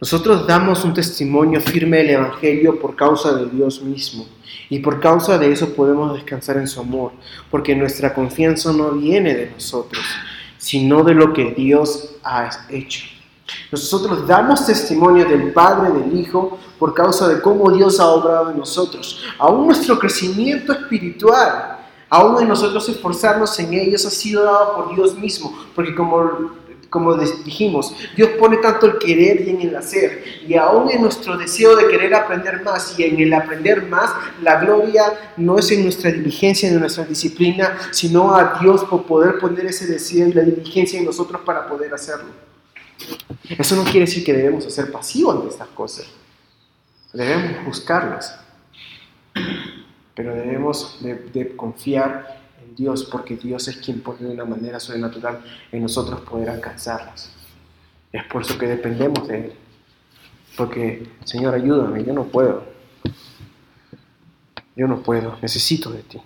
Nosotros 0.00 0.46
damos 0.46 0.82
un 0.84 0.94
testimonio 0.94 1.60
firme 1.60 1.98
del 1.98 2.10
Evangelio 2.10 2.80
por 2.80 2.96
causa 2.96 3.34
de 3.34 3.46
Dios 3.50 3.82
mismo. 3.82 4.26
Y 4.70 4.78
por 4.78 4.98
causa 4.98 5.36
de 5.36 5.52
eso 5.52 5.74
podemos 5.74 6.14
descansar 6.14 6.56
en 6.56 6.66
su 6.68 6.80
amor, 6.80 7.12
porque 7.50 7.74
nuestra 7.74 8.14
confianza 8.14 8.72
no 8.72 8.92
viene 8.92 9.34
de 9.34 9.50
nosotros, 9.50 10.02
sino 10.56 11.04
de 11.04 11.14
lo 11.14 11.34
que 11.34 11.52
Dios 11.52 12.14
ha 12.24 12.48
hecho. 12.70 13.04
Nosotros 13.70 14.26
damos 14.26 14.64
testimonio 14.64 15.26
del 15.26 15.52
Padre, 15.52 15.92
del 15.92 16.18
Hijo, 16.18 16.58
por 16.78 16.94
causa 16.94 17.28
de 17.28 17.42
cómo 17.42 17.70
Dios 17.70 18.00
ha 18.00 18.06
obrado 18.06 18.52
en 18.52 18.58
nosotros. 18.58 19.22
Aún 19.38 19.66
nuestro 19.66 19.98
crecimiento 19.98 20.72
espiritual, 20.72 21.78
aún 22.08 22.40
en 22.40 22.48
nosotros 22.48 22.88
esforzarnos 22.88 23.58
en 23.58 23.74
ellos, 23.74 24.06
ha 24.06 24.10
sido 24.10 24.44
dado 24.44 24.76
por 24.76 24.94
Dios 24.94 25.14
mismo. 25.18 25.52
Porque 25.74 25.94
como, 25.94 26.52
como 26.90 27.16
dijimos, 27.16 27.94
Dios 28.16 28.30
pone 28.30 28.56
tanto 28.56 28.86
el 28.86 28.98
querer 28.98 29.46
y 29.46 29.50
en 29.50 29.60
el 29.60 29.76
hacer. 29.76 30.24
Y 30.46 30.56
aún 30.56 30.90
en 30.90 31.00
nuestro 31.00 31.38
deseo 31.38 31.76
de 31.76 31.86
querer 31.86 32.12
aprender 32.14 32.62
más 32.62 32.98
y 32.98 33.04
en 33.04 33.20
el 33.20 33.32
aprender 33.32 33.86
más, 33.86 34.10
la 34.42 34.60
gloria 34.60 35.04
no 35.36 35.56
es 35.58 35.70
en 35.70 35.84
nuestra 35.84 36.10
diligencia, 36.10 36.68
en 36.68 36.80
nuestra 36.80 37.04
disciplina, 37.04 37.78
sino 37.92 38.34
a 38.34 38.58
Dios 38.60 38.84
por 38.84 39.04
poder 39.04 39.38
poner 39.38 39.66
ese 39.66 39.86
deseo 39.86 40.26
y 40.28 40.32
la 40.32 40.42
diligencia 40.42 40.98
en 40.98 41.06
nosotros 41.06 41.40
para 41.46 41.68
poder 41.68 41.94
hacerlo. 41.94 42.30
Eso 43.48 43.76
no 43.76 43.84
quiere 43.84 44.00
decir 44.00 44.24
que 44.24 44.32
debemos 44.32 44.64
ser 44.64 44.90
pasivos 44.90 45.36
ante 45.36 45.48
estas 45.48 45.68
cosas. 45.68 46.06
Debemos 47.12 47.64
buscarlas. 47.64 48.36
Pero 50.14 50.34
debemos 50.34 50.98
de, 51.00 51.14
de 51.14 51.56
confiar 51.56 52.39
Dios 52.76 53.04
porque 53.04 53.36
Dios 53.36 53.68
es 53.68 53.76
quien 53.76 54.00
pone 54.00 54.28
de 54.28 54.34
una 54.34 54.44
manera 54.44 54.80
sobrenatural 54.80 55.40
en 55.72 55.82
nosotros 55.82 56.20
poder 56.20 56.50
alcanzarlas. 56.50 57.30
Es 58.12 58.24
por 58.24 58.42
eso 58.42 58.58
que 58.58 58.66
dependemos 58.66 59.28
de 59.28 59.36
Él. 59.36 59.52
Porque, 60.56 61.08
Señor, 61.24 61.54
ayúdame, 61.54 62.04
yo 62.04 62.12
no 62.12 62.24
puedo. 62.24 62.64
Yo 64.74 64.88
no 64.88 65.02
puedo, 65.02 65.36
necesito 65.42 65.90
de 65.90 66.02
ti. 66.02 66.20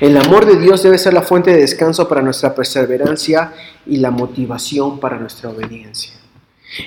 El 0.00 0.16
amor 0.16 0.46
de 0.46 0.56
Dios 0.56 0.82
debe 0.82 0.98
ser 0.98 1.14
la 1.14 1.22
fuente 1.22 1.52
de 1.52 1.58
descanso 1.58 2.08
para 2.08 2.22
nuestra 2.22 2.54
perseverancia 2.54 3.52
y 3.86 3.98
la 3.98 4.10
motivación 4.10 4.98
para 4.98 5.18
nuestra 5.18 5.50
obediencia. 5.50 6.15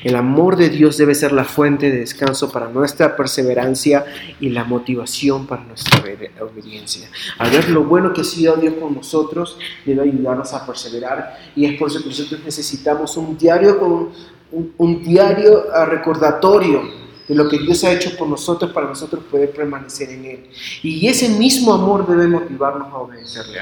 El 0.04 0.15
amor 0.15 0.56
de 0.56 0.70
Dios 0.70 0.98
debe 0.98 1.15
ser 1.15 1.32
la 1.32 1.46
fuente 1.46 1.89
de 1.89 2.00
descanso 2.00 2.52
para 2.52 2.70
nuestra 2.70 3.15
perseverancia 3.15 4.06
y 4.39 4.50
la 4.50 4.63
motivación 4.63 5.48
para 5.48 5.63
nuestra 5.63 6.02
obediencia. 6.42 7.10
Al 7.38 7.52
ver 7.52 7.70
lo 7.70 7.84
bueno 7.84 8.13
que 8.13 8.22
ha 8.22 8.26
sido 8.26 8.56
Dios 8.58 8.76
con 8.80 8.96
nosotros, 8.96 9.58
debe 9.86 10.04
ayudarnos 10.04 10.54
a 10.54 10.65
perseverar 10.65 11.38
y 11.56 11.65
es 11.65 11.80
por 11.80 11.89
eso 11.89 12.02
que 12.02 12.10
nosotros 12.10 12.42
necesitamos 12.44 13.15
un 13.18 13.38
diario, 13.38 14.12
un, 14.52 15.04
diario 15.04 15.65
ah, 15.74 15.86
recordatorio 15.86 17.00
de 17.28 17.36
lo 17.36 17.48
que 17.48 17.60
Dios 17.60 17.84
ha 17.84 17.92
hecho 17.92 18.18
por 18.18 18.28
nosotros 18.28 18.72
para 18.72 18.88
nosotros 18.88 19.24
poder 19.30 19.52
permanecer 19.52 20.10
en 20.10 20.26
Él. 20.26 20.50
Y 20.82 21.08
ese 21.08 21.30
mismo 21.30 21.74
amor 21.74 22.08
debe 22.08 22.28
motivarnos 22.28 22.92
a 22.92 22.98
obedecerle. 22.98 23.60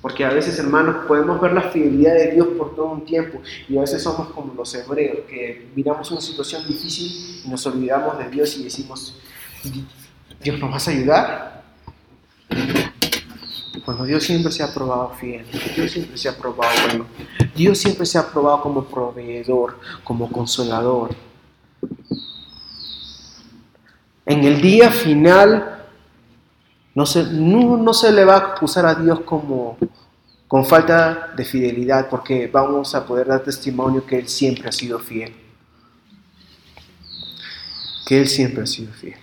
Porque 0.00 0.24
a 0.24 0.30
veces, 0.30 0.58
hermanos, 0.58 1.04
podemos 1.06 1.40
ver 1.40 1.52
la 1.52 1.62
fidelidad 1.62 2.14
de 2.14 2.32
Dios 2.32 2.48
por 2.56 2.74
todo 2.74 2.90
un 2.92 3.04
tiempo 3.04 3.40
y 3.68 3.76
a 3.76 3.82
veces 3.82 4.02
somos 4.02 4.28
como 4.30 4.54
los 4.54 4.74
hebreos, 4.74 5.18
que 5.28 5.68
miramos 5.74 6.10
una 6.10 6.20
situación 6.20 6.66
difícil 6.66 7.42
y 7.44 7.48
nos 7.48 7.66
olvidamos 7.66 8.18
de 8.18 8.30
Dios 8.30 8.56
y 8.56 8.64
decimos, 8.64 9.14
Dios, 10.42 10.58
¿nos 10.58 10.70
vas 10.70 10.88
a 10.88 10.90
ayudar? 10.90 11.62
Cuando 13.84 14.04
Dios 14.04 14.24
siempre 14.24 14.50
se 14.50 14.62
ha 14.62 14.72
probado 14.72 15.10
fiel, 15.20 15.44
Dios 15.76 15.90
siempre 15.90 16.16
se 16.16 16.28
ha 16.28 16.36
probado 16.36 16.72
bueno, 16.86 17.06
Dios 17.54 17.78
siempre 17.78 18.06
se 18.06 18.18
ha 18.18 18.26
probado 18.26 18.62
como 18.62 18.84
proveedor, 18.84 19.78
como 20.02 20.30
consolador. 20.30 21.14
En 24.24 24.44
el 24.44 24.60
día 24.62 24.90
final 24.90 25.79
No 26.94 27.06
se, 27.06 27.24
no, 27.24 27.76
no 27.76 27.94
se 27.94 28.12
le 28.12 28.24
va 28.24 28.34
a 28.34 28.54
acusar 28.54 28.86
a 28.86 28.94
Dios 28.94 29.20
como 29.20 29.78
con 30.50 30.66
falta 30.66 31.32
de 31.36 31.44
fidelidad, 31.44 32.08
porque 32.08 32.48
vamos 32.48 32.94
a 32.96 33.06
poder 33.06 33.28
dar 33.28 33.44
testimonio 33.44 34.04
que 34.04 34.18
Él 34.18 34.28
siempre 34.28 34.68
ha 34.68 34.72
sido 34.72 34.98
fiel. 34.98 35.32
Que 38.04 38.20
Él 38.20 38.26
siempre 38.26 38.64
ha 38.64 38.66
sido 38.66 38.92
fiel. 38.92 39.14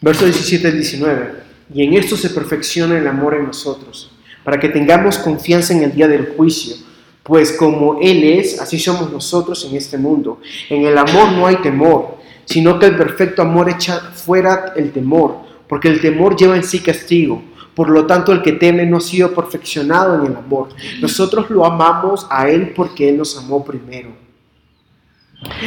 Verso 0.00 0.24
17 0.24 0.66
al 0.66 0.72
19. 0.74 1.32
Y 1.72 1.84
en 1.84 1.94
esto 1.94 2.16
se 2.16 2.30
perfecciona 2.30 2.98
el 2.98 3.06
amor 3.06 3.34
en 3.34 3.46
nosotros, 3.46 4.10
para 4.42 4.58
que 4.58 4.68
tengamos 4.68 5.18
confianza 5.18 5.72
en 5.74 5.84
el 5.84 5.92
día 5.94 6.08
del 6.08 6.34
juicio, 6.36 6.74
pues 7.22 7.52
como 7.52 8.00
Él 8.00 8.24
es, 8.24 8.60
así 8.60 8.80
somos 8.80 9.12
nosotros 9.12 9.64
en 9.70 9.76
este 9.76 9.96
mundo. 9.96 10.40
En 10.68 10.84
el 10.84 10.98
amor 10.98 11.30
no 11.30 11.46
hay 11.46 11.56
temor, 11.56 12.18
sino 12.46 12.80
que 12.80 12.86
el 12.86 12.96
perfecto 12.96 13.42
amor 13.42 13.70
echa 13.70 14.00
fuera 14.00 14.72
el 14.74 14.90
temor, 14.90 15.49
porque 15.70 15.86
el 15.86 16.00
temor 16.00 16.36
lleva 16.36 16.56
en 16.56 16.64
sí 16.64 16.80
castigo. 16.80 17.44
Por 17.76 17.90
lo 17.90 18.04
tanto, 18.04 18.32
el 18.32 18.42
que 18.42 18.52
teme 18.52 18.84
no 18.84 18.96
ha 18.96 19.00
sido 19.00 19.32
perfeccionado 19.32 20.16
en 20.16 20.32
el 20.32 20.36
amor. 20.36 20.70
Nosotros 21.00 21.48
lo 21.48 21.64
amamos 21.64 22.26
a 22.28 22.50
Él 22.50 22.72
porque 22.74 23.08
Él 23.08 23.16
nos 23.16 23.38
amó 23.38 23.64
primero. 23.64 24.10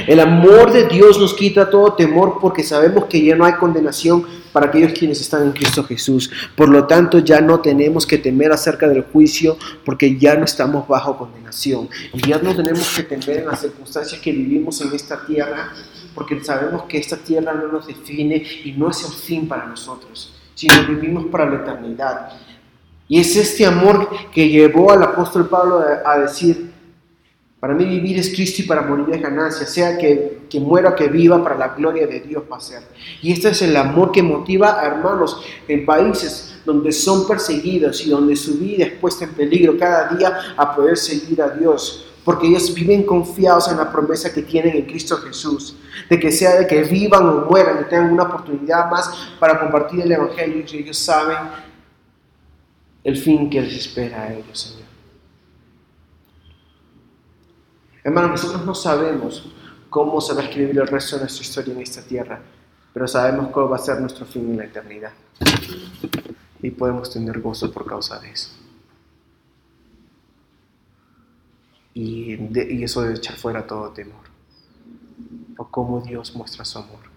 El 0.06 0.20
amor 0.20 0.74
de 0.74 0.88
Dios 0.90 1.18
nos 1.18 1.34
quita 1.34 1.70
todo 1.70 1.94
temor 1.94 2.38
porque 2.42 2.64
sabemos 2.64 3.06
que 3.06 3.24
ya 3.24 3.36
no 3.36 3.46
hay 3.46 3.54
condenación 3.54 4.26
para 4.52 4.68
aquellos 4.68 4.92
quienes 4.92 5.22
están 5.22 5.44
en 5.44 5.52
Cristo 5.54 5.86
Jesús. 5.86 6.30
Por 6.54 6.68
lo 6.68 6.86
tanto, 6.86 7.20
ya 7.20 7.40
no 7.40 7.62
tenemos 7.62 8.06
que 8.06 8.18
temer 8.18 8.52
acerca 8.52 8.90
del 8.90 9.04
juicio 9.04 9.58
porque 9.86 10.18
ya 10.18 10.36
no 10.36 10.44
estamos 10.44 10.86
bajo 10.86 11.18
condenación. 11.18 11.88
Y 12.14 12.28
ya 12.28 12.40
no 12.40 12.54
tenemos 12.54 12.94
que 12.94 13.04
temer 13.04 13.40
en 13.40 13.48
las 13.48 13.62
circunstancias 13.62 14.20
que 14.20 14.34
vivimos 14.34 14.82
en 14.82 14.94
esta 14.94 15.26
tierra 15.26 15.72
porque 16.14 16.44
sabemos 16.44 16.84
que 16.84 16.98
esta 16.98 17.18
tierra 17.18 17.54
no 17.54 17.68
nos 17.68 17.88
define 17.88 18.44
y 18.64 18.74
no 18.74 18.90
es 18.90 19.04
el 19.04 19.14
fin 19.14 19.48
para 19.48 19.66
nosotros, 19.66 20.34
sino 20.56 20.76
vivimos 20.88 21.26
para 21.26 21.50
la 21.50 21.58
eternidad. 21.58 22.30
Y 23.08 23.20
es 23.20 23.36
este 23.36 23.66
amor 23.66 24.10
que 24.32 24.50
llevó 24.50 24.92
al 24.92 25.04
apóstol 25.04 25.48
Pablo 25.50 25.84
a, 26.06 26.18
decir, 26.20 26.72
para 27.60 27.74
mí 27.74 27.86
vivir 27.86 28.18
es 28.18 28.34
Cristo 28.34 28.62
y 28.62 28.66
para 28.66 28.82
morir 28.82 29.14
es 29.14 29.22
ganancia, 29.22 29.68
sea 29.68 29.98
que, 29.98 30.44
que 30.50 30.60
muera 30.60 30.96
que 30.96 31.08
viva, 31.08 31.44
para 31.44 31.58
la 31.58 31.70
gloria 31.70 32.08
de 32.08 32.22
Dios 32.22 32.44
va 32.52 32.58
a 32.58 32.62
ser. 32.62 32.84
Y 33.22 33.32
este 33.32 33.50
es 33.50 33.62
el 33.62 33.76
amor 33.76 34.12
que 34.12 34.24
motiva 34.24 34.80
a 34.80 34.88
hermanos 34.88 35.42
en 35.68 35.86
países 35.86 36.56
donde 36.66 36.92
son 36.92 37.28
perseguidos 37.28 38.06
y 38.06 38.10
donde 38.10 38.36
su 38.36 38.58
vida 38.58 38.86
es 38.86 38.94
puesta 38.94 39.26
en 39.26 39.32
peligro 39.32 39.78
cada 39.78 40.16
día 40.16 40.40
a 40.56 40.76
poder 40.76 40.98
seguir 40.98 41.42
a 41.42 41.50
Dios 41.50 42.13
porque 42.24 42.48
ellos 42.48 42.74
viven 42.74 43.04
confiados 43.04 43.68
en 43.70 43.78
la 43.78 43.92
promesa 43.92 44.34
que 44.34 44.42
tienen 44.42 44.76
en 44.76 44.86
Cristo 44.86 45.18
Jesús, 45.18 45.76
de 46.10 46.20
que 46.20 46.32
sea 46.32 46.56
de 46.56 46.68
que 46.68 46.84
vivan 46.84 47.28
o 47.28 47.46
mueran 47.50 47.82
y 47.82 47.90
tengan 47.90 48.14
una 48.14 48.24
oportunidad 48.24 48.90
más 48.90 49.34
para 49.40 49.60
compartir 49.60 50.02
el 50.02 50.12
Evangelio 50.12 50.64
y 50.72 50.78
ellos 50.78 50.98
saben 50.98 51.38
el 53.04 53.18
fin 53.18 53.50
que 53.50 53.62
les 53.62 53.74
espera 53.74 54.24
a 54.24 54.34
ellos, 54.34 54.60
Señor. 54.60 54.88
Hermanos, 58.04 58.32
nosotros 58.32 58.66
no 58.66 58.76
sabemos 58.76 59.54
cómo 59.90 60.20
se 60.20 60.34
va 60.34 60.42
a 60.42 60.46
escribir 60.46 60.78
el 60.80 60.88
resto 60.88 61.16
de 61.16 61.24
nuestra 61.24 61.44
historia 61.44 61.74
en 61.74 61.82
esta 61.82 62.02
tierra, 62.02 62.42
pero 62.94 63.08
sabemos 63.08 63.50
cuál 63.50 63.72
va 63.72 63.76
a 63.76 63.80
ser 63.80 64.00
nuestro 64.00 64.26
fin 64.26 64.52
en 64.52 64.58
la 64.58 64.66
eternidad. 64.66 65.12
Y 66.62 66.72
podemos 66.72 67.12
tener 67.12 67.40
gozo 67.40 67.72
por 67.72 67.86
causa 67.86 68.20
de 68.20 68.32
eso. 68.32 68.63
Y, 71.94 72.34
y 72.34 72.84
eso 72.84 73.02
debe 73.02 73.16
echar 73.16 73.36
fuera 73.36 73.66
todo 73.66 73.90
temor. 73.90 74.24
O 75.58 75.68
cómo 75.68 76.02
Dios 76.02 76.36
muestra 76.36 76.66
su 76.66 76.80
amor. 76.80 77.14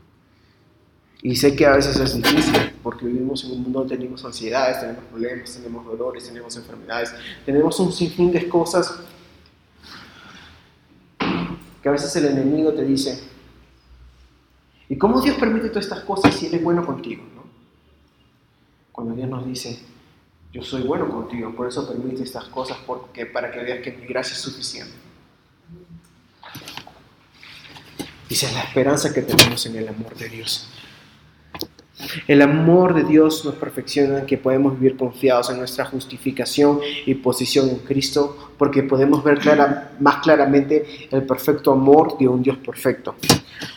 Y 1.22 1.34
sé 1.36 1.56
que 1.56 1.66
a 1.66 1.74
veces 1.74 1.98
es 1.98 2.14
difícil 2.14 2.54
porque 2.82 3.06
vivimos 3.06 3.42
en 3.44 3.52
un 3.52 3.62
mundo 3.62 3.80
donde 3.80 3.96
tenemos 3.96 4.24
ansiedades, 4.24 4.80
tenemos 4.80 5.04
problemas, 5.04 5.52
tenemos 5.54 5.84
dolores, 5.84 6.24
tenemos 6.24 6.56
enfermedades, 6.56 7.12
tenemos 7.44 7.80
un 7.80 7.92
sinfín 7.92 8.30
de 8.30 8.48
cosas 8.48 9.00
que 11.82 11.88
a 11.88 11.92
veces 11.92 12.14
el 12.16 12.26
enemigo 12.26 12.72
te 12.72 12.84
dice, 12.84 13.22
¿y 14.88 14.96
cómo 14.96 15.20
Dios 15.20 15.36
permite 15.36 15.68
todas 15.68 15.86
estas 15.86 16.04
cosas 16.04 16.34
si 16.34 16.46
Él 16.46 16.54
es 16.54 16.62
bueno 16.62 16.84
contigo? 16.84 17.24
¿no? 17.34 17.42
Cuando 18.92 19.14
Dios 19.14 19.28
nos 19.28 19.46
dice, 19.46 19.80
yo 20.56 20.62
soy 20.62 20.82
bueno 20.82 21.06
contigo, 21.10 21.54
por 21.54 21.68
eso 21.68 21.86
permite 21.86 22.22
estas 22.22 22.44
cosas, 22.44 22.78
porque, 22.86 23.26
para 23.26 23.52
que 23.52 23.60
veas 23.60 23.80
que 23.80 23.92
mi 23.92 24.06
gracia 24.06 24.32
es 24.32 24.40
suficiente. 24.40 24.94
Es 28.30 28.42
la 28.54 28.62
esperanza 28.62 29.12
que 29.12 29.20
tenemos 29.20 29.66
en 29.66 29.76
el 29.76 29.88
amor 29.88 30.16
de 30.16 30.30
Dios. 30.30 30.66
El 32.26 32.42
amor 32.42 32.94
de 32.94 33.04
Dios 33.04 33.44
nos 33.44 33.54
perfecciona 33.54 34.26
que 34.26 34.36
podemos 34.36 34.78
vivir 34.78 34.96
confiados 34.96 35.50
en 35.50 35.58
nuestra 35.58 35.86
justificación 35.86 36.80
y 37.06 37.14
posición 37.14 37.70
en 37.70 37.78
Cristo, 37.78 38.50
porque 38.58 38.82
podemos 38.82 39.24
ver 39.24 39.40
más 40.00 40.16
claramente 40.16 41.08
el 41.10 41.24
perfecto 41.24 41.72
amor 41.72 42.18
de 42.18 42.28
un 42.28 42.42
Dios 42.42 42.58
perfecto. 42.58 43.14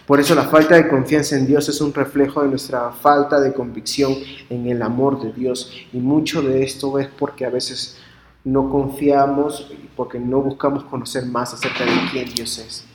Por 0.06 0.20
eso 0.20 0.36
la 0.36 0.44
falta 0.44 0.76
de 0.76 0.88
confianza 0.88 1.38
en 1.38 1.48
Dios 1.48 1.70
es 1.70 1.80
un 1.80 1.94
reflejo 1.94 2.42
de 2.42 2.50
nuestra 2.50 2.92
falta 2.92 3.40
de 3.40 3.54
convicción 3.54 4.16
en 4.50 4.68
el 4.68 4.82
amor 4.82 5.22
de 5.22 5.32
Dios. 5.32 5.72
Y 5.94 5.98
mucho 5.98 6.42
de 6.42 6.64
esto 6.64 7.00
es 7.00 7.08
porque 7.08 7.46
a 7.46 7.50
veces 7.50 7.98
no 8.44 8.70
confiamos, 8.70 9.72
porque 9.96 10.20
no 10.20 10.42
buscamos 10.42 10.84
conocer 10.86 11.26
más 11.26 11.54
acerca 11.54 11.86
de 11.86 11.92
quién 12.12 12.34
Dios 12.34 12.58
es. 12.58 12.86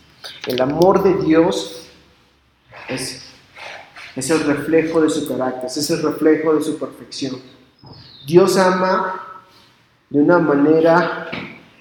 El 0.46 0.60
amor 0.60 1.02
de 1.02 1.14
Dios 1.24 1.88
es, 2.88 3.33
es 4.16 4.30
el 4.30 4.40
reflejo 4.40 5.00
de 5.00 5.10
su 5.10 5.26
carácter, 5.26 5.66
es 5.66 5.90
el 5.90 6.02
reflejo 6.02 6.54
de 6.54 6.62
su 6.62 6.78
perfección. 6.78 7.36
Dios 8.26 8.56
ama 8.56 9.20
de 10.08 10.20
una 10.20 10.38
manera 10.38 11.28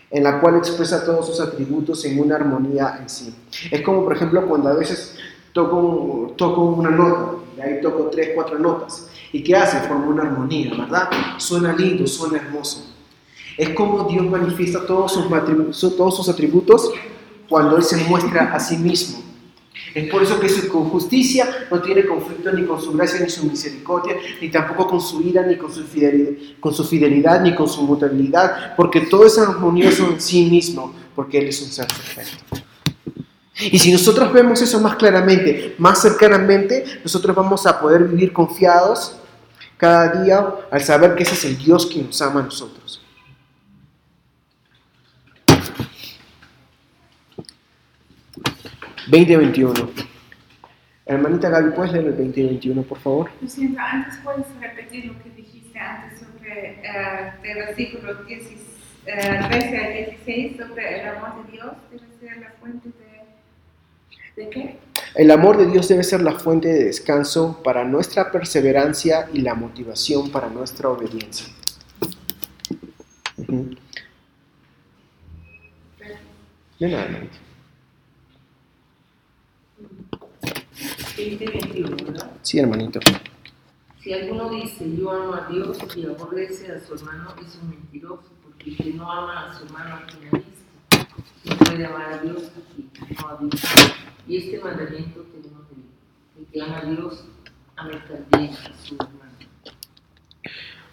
en 0.10 0.24
la 0.24 0.40
cual 0.40 0.58
expresa 0.58 1.06
todos 1.06 1.28
sus 1.28 1.40
atributos 1.40 2.04
en 2.06 2.20
una 2.20 2.36
armonía 2.36 2.98
en 3.02 3.10
sí. 3.10 3.36
Es 3.72 3.82
como, 3.82 4.04
por 4.04 4.16
ejemplo, 4.16 4.48
cuando 4.48 4.70
a 4.70 4.74
veces 4.74 5.16
toco, 5.54 6.34
toco 6.38 6.62
una 6.62 6.92
nota, 6.92 7.38
y 7.58 7.62
ahí 7.62 7.82
toco 7.82 8.10
tres, 8.12 8.30
cuatro 8.36 8.60
notas, 8.60 9.08
¿y 9.32 9.44
qué 9.44 9.56
hace? 9.56 9.80
Forma 9.88 10.08
una 10.08 10.24
armonía, 10.24 10.72
¿verdad? 10.78 11.10
Suena 11.38 11.74
lindo, 11.74 12.06
suena 12.06 12.38
hermoso. 12.38 12.94
Es 13.58 13.70
como 13.70 14.04
Dios 14.06 14.26
manifiesta 14.26 14.86
todos 14.86 15.14
sus, 15.14 15.96
todos 15.96 16.18
sus 16.18 16.30
atributos 16.30 16.92
cuando 17.48 17.78
Él 17.78 17.84
se 17.84 17.98
muestra 18.06 18.54
a 18.54 18.60
sí 18.60 18.78
mismo. 18.78 19.22
Es 19.94 20.10
por 20.10 20.24
eso 20.24 20.40
que 20.40 20.50
su 20.50 20.68
justicia 20.70 21.68
no 21.70 21.80
tiene 21.82 22.06
conflicto 22.06 22.52
ni 22.52 22.66
con 22.66 22.82
su 22.82 22.94
gracia 22.94 23.20
ni 23.20 23.30
su 23.30 23.46
misericordia, 23.46 24.16
ni 24.42 24.50
tampoco 24.50 24.88
con 24.88 25.02
su 25.02 25.22
ira, 25.22 25.46
ni 25.46 25.56
con 25.56 25.72
su 25.72 26.84
fidelidad, 26.84 27.42
ni 27.42 27.54
con 27.54 27.70
su 27.70 27.84
mutabilidad, 27.84 28.76
porque 28.76 29.02
todo 29.02 29.28
es 29.28 29.38
armonioso 29.38 30.08
en 30.12 30.20
sí 30.20 30.46
mismo, 30.50 30.94
porque 31.16 31.38
Él 31.38 31.50
es 31.50 31.62
un 31.62 31.70
ser 31.70 31.86
perfecto. 31.86 32.58
Y 33.56 33.78
si 33.78 33.92
nosotros 33.92 34.34
vemos 34.34 34.60
eso 34.64 34.80
más 34.80 34.96
claramente, 34.96 35.76
más 35.78 36.02
cercanamente, 36.02 36.84
nosotros 37.04 37.36
vamos 37.36 37.68
a 37.68 37.80
poder 37.80 38.06
vivir 38.06 38.34
confiados 38.34 39.18
cada 39.78 40.24
día 40.24 40.56
al 40.72 40.82
saber 40.82 41.14
que 41.14 41.22
ese 41.22 41.36
es 41.36 41.46
el 41.46 41.58
Dios 41.58 41.86
que 41.86 42.02
nos 42.02 42.20
ama 42.22 42.40
a 42.40 42.44
nosotros. 42.44 43.03
2021. 49.08 49.74
Hermanita 51.06 51.50
Gaby, 51.50 51.72
¿puedes 51.72 51.92
leer 51.92 52.06
el 52.06 52.18
2021, 52.18 52.84
por 52.84 52.98
favor? 53.00 53.30
Lo 53.42 53.50
siento, 53.50 53.80
antes 53.82 54.18
puedes 54.24 54.46
repetir 54.62 55.06
lo 55.06 55.22
que 55.22 55.30
dijiste 55.32 55.78
antes 55.78 56.20
sobre 56.20 56.82
uh, 56.82 57.46
el 57.46 57.56
versículo 57.56 58.20
13 58.20 58.58
al 59.06 59.50
16 59.50 60.58
sobre 60.58 61.02
el 61.02 61.10
amor 61.10 61.46
de 61.46 61.52
Dios. 61.52 61.74
Debe 61.92 62.04
ser 62.20 62.38
la 62.38 62.52
fuente 62.60 62.90
de... 62.90 64.44
¿De 64.44 64.50
qué? 64.50 64.80
El 65.16 65.30
amor 65.30 65.58
de 65.58 65.68
Dios 65.68 65.90
debe 65.90 66.04
ser 66.04 66.22
la 66.22 66.40
fuente 66.40 66.70
de 66.70 66.86
descanso 66.86 67.62
para 67.64 67.84
nuestra 67.84 68.32
perseverancia 68.32 69.28
y 69.34 69.42
la 69.42 69.54
motivación 69.54 70.32
para 70.32 70.50
nuestra 70.50 70.90
obediencia. 70.90 71.48
Uh 73.38 73.44
-huh. 73.44 73.78
De 76.80 76.88
nada, 76.90 77.04
hermanita. 77.04 77.43
2021, 81.32 81.96
¿verdad? 82.06 82.32
Sí, 82.42 82.60
hermanito. 82.60 83.00
Si 84.02 84.14
alguno 84.14 84.50
dice 84.50 84.86
yo 84.98 85.12
amo 85.12 85.34
a 85.34 85.48
Dios 85.50 85.78
y 85.96 86.06
aborrece 86.06 86.72
a 86.72 86.80
su 86.86 86.96
hermano, 86.96 87.34
es 87.42 87.58
un 87.62 87.70
mentiroso, 87.70 88.32
porque 88.44 88.72
el 88.72 88.78
que 88.78 88.94
no 88.94 89.10
ama 89.10 89.50
a 89.50 89.58
su 89.58 89.66
hermano 89.66 89.96
a 89.96 90.06
quien 90.06 90.28
ha 90.28 90.38
visto, 90.38 91.46
no 91.46 91.58
puede 91.58 91.86
amar 91.86 92.14
a 92.14 92.18
Dios 92.18 92.44
a 92.44 92.74
quien 92.74 92.90
no 93.18 93.28
ha 93.28 93.38
visto. 93.38 93.68
Y 94.28 94.38
este 94.38 94.60
mandamiento 94.60 95.26
tenemos 95.32 95.70
de 95.70 95.76
él. 95.76 95.84
El 96.40 96.46
que 96.48 96.62
ama 96.62 96.80
a 96.80 96.86
Dios, 96.86 97.26
ama 97.78 98.06
también 98.06 98.54
a 98.54 98.86
su 98.86 98.96
hermano. 98.96 99.24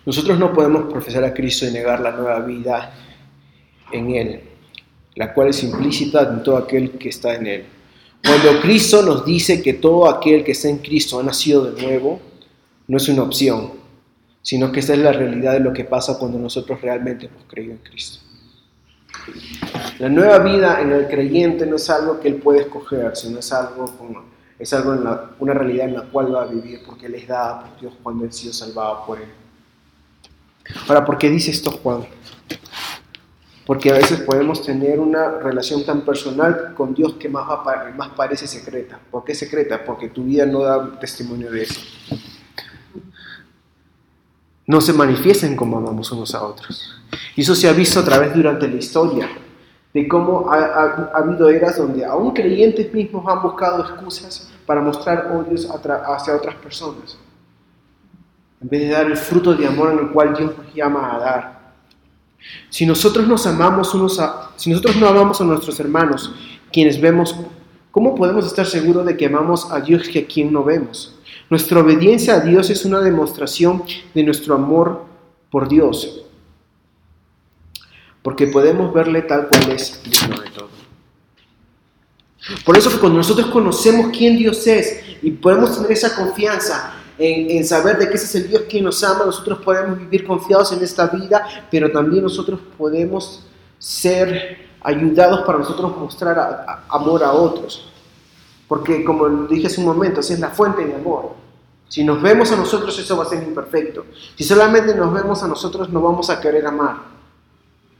Nosotros 0.06 0.38
no 0.38 0.52
podemos 0.52 0.90
profesar 0.90 1.24
a 1.24 1.34
Cristo 1.34 1.66
y 1.66 1.72
negar 1.72 2.00
la 2.00 2.12
nueva 2.12 2.40
vida 2.40 2.94
en 3.92 4.10
Él, 4.10 4.40
la 5.14 5.34
cual 5.34 5.48
es 5.48 5.62
implícita 5.62 6.22
en 6.22 6.42
todo 6.42 6.56
aquel 6.56 6.92
que 6.92 7.10
está 7.10 7.34
en 7.34 7.46
Él. 7.46 7.64
Cuando 8.30 8.60
Cristo 8.60 9.02
nos 9.02 9.24
dice 9.24 9.60
que 9.60 9.72
todo 9.74 10.08
aquel 10.08 10.44
que 10.44 10.52
está 10.52 10.68
en 10.68 10.78
Cristo 10.78 11.18
ha 11.18 11.22
nacido 11.24 11.64
de 11.64 11.82
nuevo, 11.82 12.20
no 12.86 12.96
es 12.96 13.08
una 13.08 13.24
opción, 13.24 13.72
sino 14.40 14.70
que 14.70 14.78
esta 14.78 14.92
es 14.92 15.00
la 15.00 15.10
realidad 15.10 15.54
de 15.54 15.58
lo 15.58 15.72
que 15.72 15.82
pasa 15.84 16.16
cuando 16.16 16.38
nosotros 16.38 16.80
realmente 16.80 17.26
hemos 17.26 17.42
creído 17.48 17.72
en 17.72 17.78
Cristo. 17.78 18.20
La 19.98 20.08
nueva 20.08 20.38
vida 20.38 20.80
en 20.80 20.92
el 20.92 21.08
creyente 21.08 21.66
no 21.66 21.74
es 21.74 21.90
algo 21.90 22.20
que 22.20 22.28
él 22.28 22.36
puede 22.36 22.60
escoger, 22.60 23.16
sino 23.16 23.40
es 23.40 23.52
algo, 23.52 23.92
es 24.60 24.72
algo 24.74 24.94
en 24.94 25.02
la- 25.02 25.32
una 25.40 25.52
realidad 25.52 25.88
en 25.88 25.94
la 25.94 26.02
cual 26.02 26.32
va 26.32 26.42
a 26.42 26.46
vivir, 26.46 26.82
porque 26.86 27.06
él 27.06 27.16
es 27.16 27.26
dada 27.26 27.64
por 27.64 27.80
Dios 27.80 27.94
cuando 28.00 28.22
él 28.22 28.30
ha 28.30 28.32
sido 28.32 28.52
salvado 28.52 29.06
por 29.06 29.18
él. 29.18 29.28
Ahora, 30.86 31.04
¿por 31.04 31.18
qué 31.18 31.28
dice 31.28 31.50
esto 31.50 31.72
Juan? 31.72 32.06
Porque 33.70 33.88
a 33.92 33.94
veces 33.94 34.22
podemos 34.22 34.66
tener 34.66 34.98
una 34.98 35.30
relación 35.38 35.84
tan 35.84 36.00
personal 36.00 36.74
con 36.76 36.92
Dios 36.92 37.12
que 37.20 37.28
más, 37.28 37.46
más 37.96 38.08
parece 38.16 38.48
secreta. 38.48 38.98
¿Por 39.12 39.22
qué 39.22 39.32
secreta? 39.32 39.84
Porque 39.86 40.08
tu 40.08 40.24
vida 40.24 40.44
no 40.44 40.62
da 40.64 40.98
testimonio 40.98 41.52
de 41.52 41.62
eso. 41.62 41.80
No 44.66 44.80
se 44.80 44.92
manifiesten 44.92 45.54
como 45.54 45.78
amamos 45.78 46.10
unos 46.10 46.34
a 46.34 46.42
otros. 46.42 47.00
Y 47.36 47.42
eso 47.42 47.54
se 47.54 47.68
ha 47.68 47.72
visto 47.72 48.00
a 48.00 48.04
través 48.04 48.34
durante 48.34 48.66
la 48.66 48.74
historia, 48.74 49.28
de 49.94 50.08
cómo 50.08 50.50
ha, 50.50 50.56
ha- 50.58 51.10
ha 51.14 51.18
habido 51.18 51.48
eras 51.48 51.76
donde 51.78 52.04
aún 52.04 52.32
creyentes 52.34 52.92
mismos 52.92 53.24
han 53.28 53.40
buscado 53.40 53.84
excusas 53.84 54.50
para 54.66 54.80
mostrar 54.80 55.30
odios 55.30 55.68
hacia 55.70 56.34
otras 56.34 56.56
personas, 56.56 57.16
en 58.60 58.68
vez 58.68 58.80
de 58.80 58.88
dar 58.88 59.06
el 59.06 59.16
fruto 59.16 59.54
de 59.54 59.64
amor 59.68 59.92
en 59.92 60.00
el 60.00 60.10
cual 60.10 60.34
Dios 60.34 60.58
nos 60.58 60.74
llama 60.74 61.14
a 61.14 61.18
dar. 61.20 61.59
Si 62.68 62.86
nosotros 62.86 63.26
nos 63.26 63.46
amamos 63.46 63.94
unos 63.94 64.18
a, 64.20 64.50
si 64.56 64.70
nosotros 64.70 64.96
no 64.96 65.08
amamos 65.08 65.40
a 65.40 65.44
nuestros 65.44 65.78
hermanos, 65.80 66.32
quienes 66.72 67.00
vemos, 67.00 67.34
¿cómo 67.90 68.14
podemos 68.14 68.46
estar 68.46 68.66
seguros 68.66 69.06
de 69.06 69.16
que 69.16 69.26
amamos 69.26 69.70
a 69.70 69.80
Dios 69.80 70.08
que 70.08 70.20
a 70.20 70.26
quien 70.26 70.52
no 70.52 70.64
vemos? 70.64 71.16
Nuestra 71.48 71.80
obediencia 71.80 72.34
a 72.34 72.40
Dios 72.40 72.70
es 72.70 72.84
una 72.84 73.00
demostración 73.00 73.82
de 74.14 74.22
nuestro 74.22 74.54
amor 74.54 75.04
por 75.50 75.68
Dios, 75.68 76.24
porque 78.22 78.46
podemos 78.46 78.92
verle 78.94 79.22
tal 79.22 79.48
cual 79.48 79.70
es 79.72 80.00
digno 80.04 80.40
de 80.40 80.50
todo. 80.50 80.70
Por 82.64 82.76
eso 82.76 82.90
que 82.90 82.98
cuando 82.98 83.18
nosotros 83.18 83.48
conocemos 83.48 84.16
quién 84.16 84.36
Dios 84.36 84.66
es 84.66 85.02
y 85.22 85.32
podemos 85.32 85.76
tener 85.76 85.92
esa 85.92 86.14
confianza 86.14 86.94
en, 87.20 87.64
saber 87.66 87.98
de 87.98 88.08
que 88.08 88.14
ese 88.14 88.24
es 88.24 88.34
el 88.34 88.48
Dios 88.48 88.62
que 88.62 88.80
nos 88.80 89.04
ama, 89.04 89.26
nosotros 89.26 89.60
podemos 89.62 89.98
vivir 89.98 90.26
confiados 90.26 90.72
en 90.72 90.82
esta 90.82 91.06
vida, 91.06 91.46
pero 91.70 91.92
también 91.92 92.22
nosotros 92.22 92.58
podemos 92.78 93.46
ser 93.78 94.70
ayudados 94.82 95.42
para 95.42 95.58
nosotros 95.58 95.96
mostrar 95.98 96.84
amor 96.88 97.22
a 97.22 97.32
otros. 97.32 97.86
Porque 98.66 99.04
como 99.04 99.28
dije 99.46 99.66
hace 99.66 99.80
un 99.80 99.86
momento, 99.86 100.20
esa 100.20 100.32
es 100.32 100.40
la 100.40 100.48
fuente 100.48 100.84
de 100.84 100.94
amor. 100.94 101.34
Si 101.88 102.04
nos 102.04 102.22
vemos 102.22 102.50
a 102.52 102.56
nosotros, 102.56 102.98
eso 102.98 103.16
va 103.16 103.24
a 103.24 103.28
ser 103.28 103.42
imperfecto. 103.42 104.06
Si 104.36 104.44
solamente 104.44 104.94
nos 104.94 105.12
vemos 105.12 105.42
a 105.42 105.48
nosotros, 105.48 105.90
no 105.90 106.00
vamos 106.00 106.30
a 106.30 106.40
querer 106.40 106.64
amar. 106.66 106.96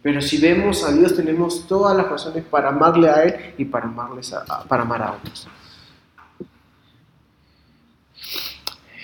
Pero 0.03 0.23
si 0.23 0.39
vemos 0.39 0.83
a 0.83 0.93
Dios, 0.93 1.15
tenemos 1.15 1.67
todas 1.67 1.95
las 1.95 2.09
razones 2.09 2.45
para 2.45 2.71
amarle 2.71 3.11
a 3.11 3.23
Él 3.25 3.55
y 3.59 3.65
para, 3.67 3.87
amarles 3.87 4.33
para 4.67 4.83
amar 4.83 5.03
a 5.03 5.13
otros. 5.13 5.47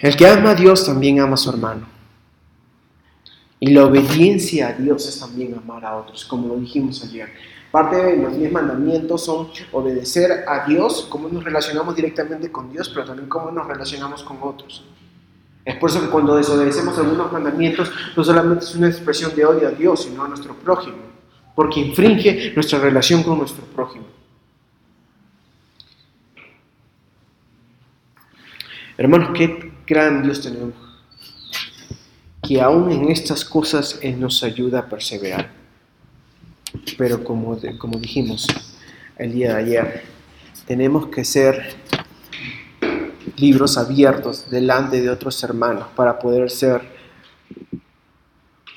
El 0.07 0.15
que 0.15 0.25
ama 0.25 0.51
a 0.51 0.55
Dios 0.55 0.87
también 0.87 1.19
ama 1.19 1.35
a 1.35 1.37
su 1.37 1.51
hermano. 1.51 1.85
Y 3.59 3.73
la 3.73 3.87
obediencia 3.87 4.69
a 4.69 4.73
Dios 4.73 5.09
es 5.09 5.19
también 5.19 5.53
amar 5.55 5.85
a 5.85 5.97
otros, 5.97 6.25
como 6.25 6.47
lo 6.47 6.57
dijimos 6.61 7.03
ayer. 7.03 7.29
Parte 7.73 7.97
de 7.97 8.17
los 8.19 8.39
diez 8.39 8.53
mandamientos 8.53 9.25
son 9.25 9.49
obedecer 9.73 10.45
a 10.47 10.65
Dios, 10.65 11.09
cómo 11.11 11.29
nos 11.29 11.43
relacionamos 11.43 11.97
directamente 11.97 12.53
con 12.53 12.71
Dios, 12.71 12.89
pero 12.91 13.05
también 13.05 13.29
cómo 13.29 13.51
nos 13.51 13.67
relacionamos 13.67 14.23
con 14.23 14.39
otros. 14.43 14.85
Es 15.65 15.75
por 15.75 15.91
eso 15.91 16.01
que 16.01 16.07
cuando 16.07 16.37
desobedecemos 16.37 16.97
algunos 16.99 17.33
mandamientos, 17.33 17.91
no 18.17 18.23
solamente 18.23 18.65
es 18.65 18.77
una 18.77 18.87
expresión 18.87 19.35
de 19.35 19.45
odio 19.45 19.67
a 19.67 19.73
Dios, 19.73 20.05
sino 20.05 20.23
a 20.23 20.29
nuestro 20.29 20.55
prójimo, 20.55 20.99
porque 21.57 21.81
infringe 21.81 22.53
nuestra 22.55 22.79
relación 22.79 23.25
con 23.25 23.39
nuestro 23.39 23.65
prójimo. 23.65 24.07
Hermanos, 28.99 29.31
qué 29.35 29.66
gran 29.87 30.23
Dios 30.23 30.41
tenemos, 30.41 30.75
que 32.43 32.61
aún 32.61 32.91
en 32.91 33.11
estas 33.11 33.45
cosas 33.45 33.99
Él 34.03 34.21
nos 34.21 34.43
ayuda 34.43 34.81
a 34.81 34.89
perseverar. 34.89 35.51
Pero 36.99 37.25
como, 37.25 37.59
como 37.79 37.99
dijimos 37.99 38.47
el 39.17 39.33
día 39.33 39.55
de 39.55 39.63
ayer, 39.63 40.03
tenemos 40.67 41.07
que 41.07 41.25
ser 41.25 41.77
libros 43.37 43.77
abiertos 43.77 44.51
delante 44.51 45.01
de 45.01 45.11
otros 45.11 45.43
hermanos 45.43 45.89
para 45.95 46.19
poder 46.19 46.51
ser 46.51 46.97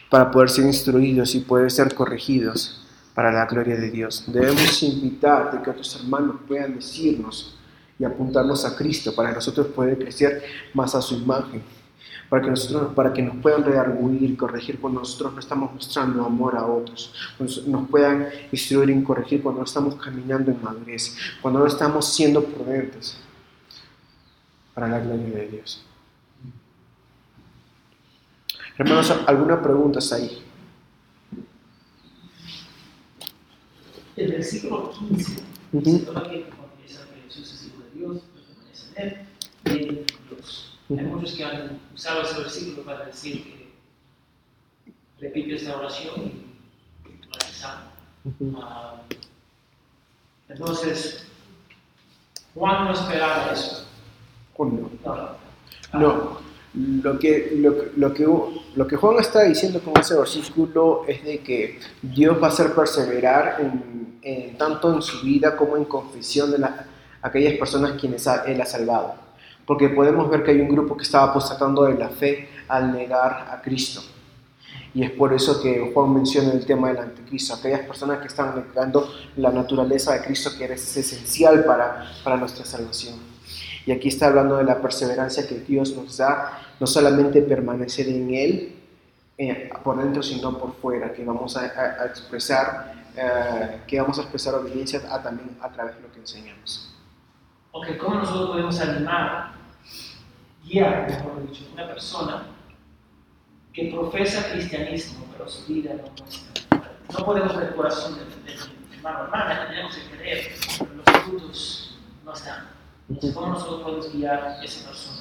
para 0.09 0.31
poder 0.31 0.49
ser 0.49 0.65
instruidos 0.65 1.35
y 1.35 1.41
poder 1.41 1.69
ser 1.69 1.93
corregidos 1.93 2.83
para 3.13 3.31
la 3.31 3.45
gloria 3.45 3.75
de 3.75 3.91
Dios. 3.91 4.23
Debemos 4.27 4.81
invitar 4.81 5.51
de 5.51 5.61
que 5.61 5.69
otros 5.69 5.95
hermanos 6.01 6.37
puedan 6.47 6.75
decirnos 6.75 7.58
y 7.99 8.05
apuntarnos 8.05 8.65
a 8.65 8.75
Cristo 8.75 9.13
para 9.13 9.29
que 9.29 9.35
nosotros 9.35 9.67
poder 9.67 9.99
crecer 9.99 10.41
más 10.73 10.95
a 10.95 11.01
su 11.01 11.15
imagen, 11.15 11.61
para 12.29 12.41
que, 12.41 12.49
nosotros, 12.49 12.93
para 12.95 13.11
que 13.13 13.21
nos 13.21 13.35
puedan 13.37 13.63
redarguir, 13.63 14.37
corregir 14.37 14.79
cuando 14.79 15.01
nosotros 15.01 15.33
no 15.33 15.39
estamos 15.39 15.73
mostrando 15.73 16.25
amor 16.25 16.55
a 16.55 16.65
otros, 16.65 17.13
nos, 17.37 17.67
nos 17.67 17.89
puedan 17.89 18.27
instruir 18.51 18.89
y 18.89 19.03
corregir 19.03 19.43
cuando 19.43 19.59
no 19.59 19.65
estamos 19.65 19.95
caminando 19.95 20.49
en 20.49 20.63
madurez, 20.63 21.15
cuando 21.41 21.59
no 21.59 21.67
estamos 21.67 22.11
siendo 22.13 22.43
prudentes 22.43 23.17
para 24.73 24.87
la 24.87 24.99
gloria 24.99 25.35
de 25.35 25.47
Dios. 25.49 25.83
Hermanos, 28.77 29.13
¿alguna 29.27 29.61
pregunta 29.61 29.99
ahí? 30.15 30.41
El 34.15 34.31
versículo 34.31 34.91
15 34.91 35.31
Ujú. 35.73 35.83
dice: 35.83 36.05
Todo 36.05 36.19
aquel 36.19 36.45
que 36.45 36.49
confiesa 36.49 37.05
que 37.13 37.21
Jesús 37.27 37.53
es 37.53 37.67
hijo 37.67 37.83
de 37.83 37.99
Dios, 37.99 38.21
en 39.65 40.05
Dios. 40.29 40.77
Hay 40.89 40.95
muchos 41.05 41.33
que 41.35 41.43
han 41.43 41.79
usado 41.93 42.21
ese 42.23 42.39
versículo 42.39 42.83
para 42.83 43.05
decir 43.05 43.43
que 43.43 45.25
repite 45.25 45.55
esta 45.55 45.77
oración 45.77 46.15
y 47.05 47.25
lo 47.25 47.31
rezamos. 47.39 47.83
Ujú. 48.25 48.57
Ah, 48.61 49.01
entonces, 50.47 51.25
Juan 52.55 52.85
no 52.85 52.91
esperaba 52.93 53.51
eso. 53.53 53.85
Uno. 54.57 54.89
No, 55.05 55.99
No, 55.99 56.39
lo 56.73 57.17
que, 57.19 57.53
lo, 57.55 57.73
lo, 57.95 58.13
que, 58.13 58.27
lo 58.75 58.87
que 58.87 58.95
Juan 58.97 59.19
está 59.19 59.43
diciendo 59.43 59.79
con 59.81 59.97
ese 59.99 60.15
versículo 60.17 61.05
es 61.07 61.23
de 61.23 61.39
que 61.39 61.79
Dios 62.01 62.41
va 62.41 62.47
a 62.47 62.49
hacer 62.49 62.73
perseverar 62.73 63.61
en, 63.61 64.19
en- 64.21 64.57
tanto 64.57 64.93
en 64.93 65.01
su 65.01 65.21
vida 65.25 65.55
como 65.55 65.77
en 65.77 65.85
confesión 65.85 66.51
de 66.51 66.57
la- 66.59 66.87
aquellas 67.21 67.53
personas 67.57 67.93
quienes 67.99 68.25
Él 68.47 68.61
ha 68.61 68.65
salvado. 68.65 69.15
Porque 69.65 69.89
podemos 69.89 70.29
ver 70.29 70.43
que 70.43 70.51
hay 70.51 70.61
un 70.61 70.69
grupo 70.69 70.97
que 70.97 71.03
estaba 71.03 71.31
apostatando 71.31 71.83
de 71.83 71.95
la 71.95 72.09
fe 72.09 72.49
al 72.67 72.91
negar 72.91 73.47
a 73.51 73.61
Cristo. 73.61 74.01
Y 74.93 75.03
es 75.03 75.11
por 75.11 75.31
eso 75.33 75.61
que 75.61 75.91
Juan 75.93 76.13
menciona 76.15 76.51
el 76.51 76.65
tema 76.65 76.87
del 76.87 76.97
anticristo, 76.97 77.53
aquellas 77.53 77.81
personas 77.81 78.19
que 78.19 78.27
están 78.27 78.55
negando 78.55 79.07
la 79.37 79.51
naturaleza 79.51 80.13
de 80.13 80.21
Cristo 80.21 80.49
que 80.57 80.65
es 80.65 80.97
esencial 80.97 81.63
para, 81.63 82.11
para 82.23 82.37
nuestra 82.37 82.65
salvación. 82.65 83.15
Y 83.85 83.91
aquí 83.91 84.07
está 84.07 84.27
hablando 84.27 84.57
de 84.57 84.63
la 84.63 84.81
perseverancia 84.81 85.47
que 85.47 85.59
Dios 85.59 85.95
nos 85.95 86.17
da, 86.17 86.59
no 86.79 86.87
solamente 86.87 87.41
permanecer 87.43 88.07
en 88.09 88.33
Él 88.33 88.75
eh, 89.37 89.69
por 89.83 89.97
dentro, 89.97 90.23
sino 90.23 90.57
por 90.57 90.75
fuera, 90.75 91.13
que 91.13 91.23
vamos 91.23 91.55
a, 91.55 91.61
a- 91.61 92.03
a 92.03 92.05
expresar, 92.07 92.93
eh, 93.15 93.81
que 93.87 94.01
vamos 94.01 94.17
a 94.17 94.21
expresar 94.23 94.55
obediencia 94.55 95.01
a, 95.09 95.21
también 95.21 95.55
a 95.61 95.69
través 95.71 95.95
de 95.95 96.01
lo 96.01 96.11
que 96.11 96.19
enseñamos. 96.19 96.88
Ok, 97.71 97.97
¿cómo 97.97 98.15
nosotros 98.15 98.49
podemos 98.49 98.79
animar, 98.79 99.51
guiar, 100.65 101.07
mejor 101.07 101.47
dicho, 101.47 101.65
una 101.73 101.87
persona 101.87 102.43
que 103.71 103.91
profesa 103.91 104.51
cristianismo, 104.51 105.25
pero 105.31 105.47
su 105.47 105.71
vida 105.71 105.93
no 105.93 106.09
muestra? 106.19 106.63
No 107.13 107.25
podemos 107.25 107.55
ver 107.55 107.67
el 107.67 107.75
corazón 107.75 108.15
del, 108.15 108.43
del 108.43 108.59
hermano 108.95 109.25
hermana, 109.25 109.67
tenemos 109.67 109.95
que 109.95 110.17
creer, 110.17 110.51
pero 110.79 110.93
los 110.95 111.23
frutos 111.23 111.99
no 112.25 112.33
están. 112.33 112.69
Entonces, 113.07 113.35
¿cómo 113.35 113.47
nosotros 113.53 113.81
podemos 113.81 114.13
guiar 114.13 114.43
a 114.43 114.63
esa 114.63 114.87
persona? 114.89 115.19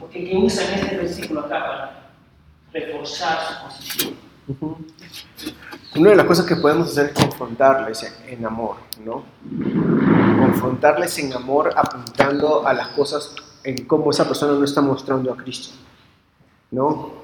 Porque 0.00 0.24
que 0.24 0.36
usan 0.36 0.74
este 0.74 0.96
versículo 0.96 1.40
acá 1.40 1.60
para 1.60 2.02
reforzar 2.72 3.38
su 3.40 3.64
posición. 3.64 4.31
Una 5.96 6.10
de 6.10 6.16
las 6.16 6.26
cosas 6.26 6.46
que 6.46 6.56
podemos 6.56 6.88
hacer 6.88 7.06
es 7.06 7.12
confrontarles 7.12 8.12
en- 8.26 8.44
amor, 8.46 8.76
¿no? 9.04 9.24
Confrontarles 10.38 11.18
en 11.18 11.32
amor 11.32 11.72
apuntando 11.76 12.66
a 12.66 12.72
las 12.72 12.88
cosas 12.88 13.34
en 13.62 13.84
cómo 13.86 14.10
esa 14.10 14.26
persona 14.26 14.54
no 14.54 14.64
está 14.64 14.80
mostrando 14.80 15.32
a 15.32 15.36
Cristo, 15.36 15.74
¿no? 16.70 17.22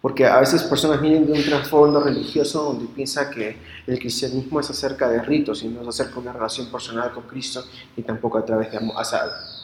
Porque 0.00 0.26
a 0.26 0.38
veces 0.38 0.62
personas 0.64 1.00
vienen 1.00 1.26
de 1.26 1.32
un 1.32 1.42
trasfondo 1.42 1.98
religioso 1.98 2.62
donde 2.64 2.84
piensa 2.86 3.30
que 3.30 3.56
el 3.86 3.98
cristianismo 3.98 4.60
es 4.60 4.68
acerca 4.68 5.08
de 5.08 5.22
ritos 5.22 5.62
y 5.62 5.68
no 5.68 5.80
es 5.80 5.88
acerca 5.88 6.14
de 6.16 6.20
una 6.20 6.32
relación 6.34 6.66
personal 6.70 7.10
con 7.12 7.22
Cristo 7.24 7.64
y 7.96 8.02
tampoco 8.02 8.36
a 8.36 8.44
través 8.44 8.70
de 8.70 8.76
amor 8.76 8.96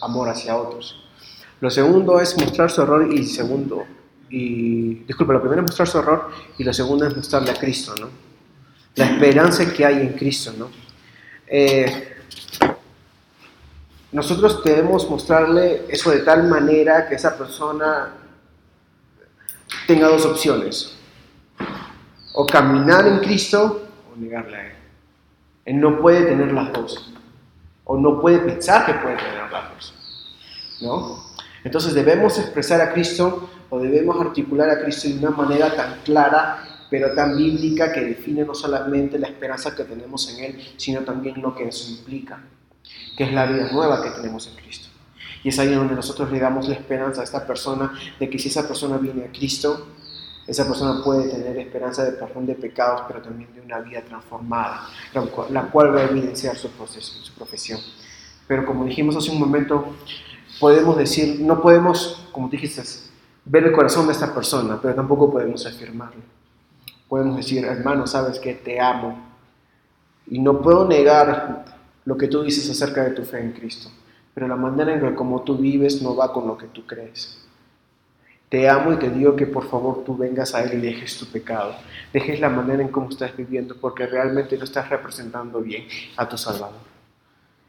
amor 0.00 0.28
hacia 0.30 0.56
otros. 0.56 0.96
Lo 1.60 1.70
segundo 1.70 2.18
es 2.20 2.34
mostrar 2.40 2.70
su 2.70 2.80
error 2.80 3.12
y 3.12 3.26
segundo, 3.26 3.84
y 4.30 4.94
disculpa, 5.06 5.32
lo 5.32 5.40
primero 5.40 5.62
es 5.62 5.68
mostrar 5.68 5.88
su 5.88 5.98
error 5.98 6.30
y 6.56 6.64
lo 6.64 6.72
segundo 6.72 7.06
es 7.06 7.16
mostrarle 7.16 7.50
a 7.50 7.54
Cristo, 7.54 7.94
¿no? 8.00 8.08
La 8.94 9.06
esperanza 9.06 9.72
que 9.72 9.84
hay 9.84 9.96
en 10.02 10.12
Cristo, 10.12 10.52
¿no? 10.56 10.70
Eh, 11.46 12.16
nosotros 14.12 14.62
debemos 14.64 15.08
mostrarle 15.08 15.86
eso 15.88 16.10
de 16.10 16.20
tal 16.20 16.44
manera 16.44 17.08
que 17.08 17.16
esa 17.16 17.36
persona 17.36 18.12
tenga 19.86 20.08
dos 20.08 20.24
opciones. 20.24 20.96
O 22.32 22.46
caminar 22.46 23.06
en 23.06 23.18
Cristo 23.18 23.88
o 24.12 24.16
negarle 24.16 24.56
a 24.56 24.66
Él. 24.66 24.72
Él 25.64 25.80
no 25.80 26.00
puede 26.00 26.22
tener 26.26 26.52
las 26.52 26.72
dos. 26.72 27.12
O 27.84 27.98
no 27.98 28.20
puede 28.20 28.38
pensar 28.38 28.86
que 28.86 28.94
puede 28.94 29.16
tener 29.16 29.50
las 29.50 29.70
dos. 29.74 29.94
¿No? 30.80 31.24
Entonces 31.62 31.94
debemos 31.94 32.38
expresar 32.38 32.80
a 32.80 32.92
Cristo 32.92 33.50
o 33.70 33.78
debemos 33.78 34.20
articular 34.20 34.68
a 34.68 34.82
Cristo 34.82 35.08
de 35.08 35.18
una 35.18 35.30
manera 35.30 35.74
tan 35.74 36.00
clara, 36.04 36.86
pero 36.90 37.14
tan 37.14 37.36
bíblica 37.36 37.92
que 37.92 38.00
define 38.00 38.44
no 38.44 38.54
solamente 38.54 39.18
la 39.18 39.28
esperanza 39.28 39.74
que 39.74 39.84
tenemos 39.84 40.28
en 40.34 40.44
Él, 40.44 40.60
sino 40.76 41.00
también 41.00 41.40
lo 41.40 41.54
que 41.54 41.68
eso 41.68 41.90
implica 41.90 42.42
que 43.16 43.24
es 43.24 43.32
la 43.32 43.46
vida 43.46 43.70
nueva 43.72 44.02
que 44.02 44.10
tenemos 44.10 44.46
en 44.48 44.54
Cristo. 44.54 44.88
Y 45.42 45.48
es 45.48 45.58
ahí 45.58 45.74
donde 45.74 45.94
nosotros 45.94 46.30
le 46.30 46.38
damos 46.38 46.68
la 46.68 46.74
esperanza 46.74 47.20
a 47.20 47.24
esta 47.24 47.46
persona 47.46 47.92
de 48.18 48.28
que 48.28 48.38
si 48.38 48.48
esa 48.48 48.66
persona 48.66 48.98
viene 48.98 49.24
a 49.24 49.32
Cristo, 49.32 49.88
esa 50.46 50.66
persona 50.66 51.02
puede 51.04 51.28
tener 51.28 51.56
esperanza 51.58 52.04
de 52.04 52.12
perdón 52.12 52.46
de 52.46 52.54
pecados, 52.54 53.02
pero 53.06 53.22
también 53.22 53.52
de 53.54 53.60
una 53.60 53.80
vida 53.80 54.02
transformada, 54.02 54.86
la 55.50 55.62
cual 55.64 55.94
va 55.94 56.00
a 56.00 56.04
evidenciar 56.04 56.56
su, 56.56 56.68
proceso, 56.70 57.12
su 57.22 57.32
profesión. 57.34 57.80
Pero 58.46 58.66
como 58.66 58.84
dijimos 58.84 59.16
hace 59.16 59.30
un 59.30 59.38
momento, 59.38 59.94
podemos 60.58 60.96
decir, 60.96 61.40
no 61.40 61.62
podemos, 61.62 62.26
como 62.32 62.48
dijiste, 62.48 62.82
ver 63.50 63.64
el 63.64 63.72
corazón 63.72 64.06
de 64.06 64.12
esta 64.12 64.32
persona, 64.32 64.78
pero 64.80 64.94
tampoco 64.94 65.28
podemos 65.28 65.66
afirmarlo. 65.66 66.22
Podemos 67.08 67.36
decir, 67.36 67.64
hermano, 67.64 68.06
sabes 68.06 68.38
que 68.38 68.54
te 68.54 68.80
amo. 68.80 69.18
Y 70.28 70.38
no 70.38 70.62
puedo 70.62 70.86
negar 70.86 71.64
lo 72.04 72.16
que 72.16 72.28
tú 72.28 72.42
dices 72.44 72.70
acerca 72.70 73.02
de 73.02 73.10
tu 73.10 73.24
fe 73.24 73.40
en 73.40 73.50
Cristo, 73.50 73.90
pero 74.32 74.46
la 74.46 74.54
manera 74.54 74.94
en 74.94 75.00
que 75.00 75.14
como 75.16 75.42
tú 75.42 75.56
vives 75.56 76.00
no 76.00 76.14
va 76.14 76.32
con 76.32 76.46
lo 76.46 76.56
que 76.56 76.68
tú 76.68 76.86
crees. 76.86 77.38
Te 78.48 78.68
amo 78.68 78.92
y 78.92 78.96
te 78.98 79.10
digo 79.10 79.34
que 79.34 79.46
por 79.46 79.68
favor 79.68 80.04
tú 80.04 80.16
vengas 80.16 80.54
a 80.54 80.62
Él 80.62 80.74
y 80.74 80.80
dejes 80.80 81.18
tu 81.18 81.26
pecado, 81.26 81.74
dejes 82.12 82.38
la 82.38 82.48
manera 82.48 82.82
en 82.82 82.88
cómo 82.88 83.10
estás 83.10 83.36
viviendo, 83.36 83.76
porque 83.80 84.06
realmente 84.06 84.56
no 84.56 84.62
estás 84.62 84.88
representando 84.88 85.60
bien 85.60 85.86
a 86.16 86.28
tu 86.28 86.38
Salvador. 86.38 86.78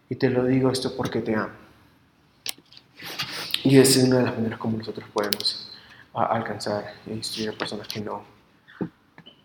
Y 0.10 0.16
te 0.16 0.30
lo 0.30 0.44
digo 0.46 0.70
esto 0.70 0.96
porque 0.96 1.22
te 1.22 1.36
amo. 1.36 1.54
Y 3.64 3.80
esa 3.80 4.00
es 4.00 4.08
una 4.08 4.18
de 4.20 4.24
las 4.26 4.36
maneras 4.36 4.60
como 4.60 4.78
nosotros 4.78 5.08
podemos 5.12 5.71
alcanzar 6.14 6.94
e 7.08 7.14
instruir 7.14 7.50
a 7.50 7.54
personas 7.54 7.88
que 7.88 8.02
no, 8.02 8.24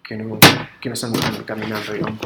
que 0.02 0.16
no, 0.16 0.38
que 0.80 0.88
no 0.88 0.94
están 0.94 1.12
caminando 1.44 1.96
y 1.96 2.00
un 2.00 2.18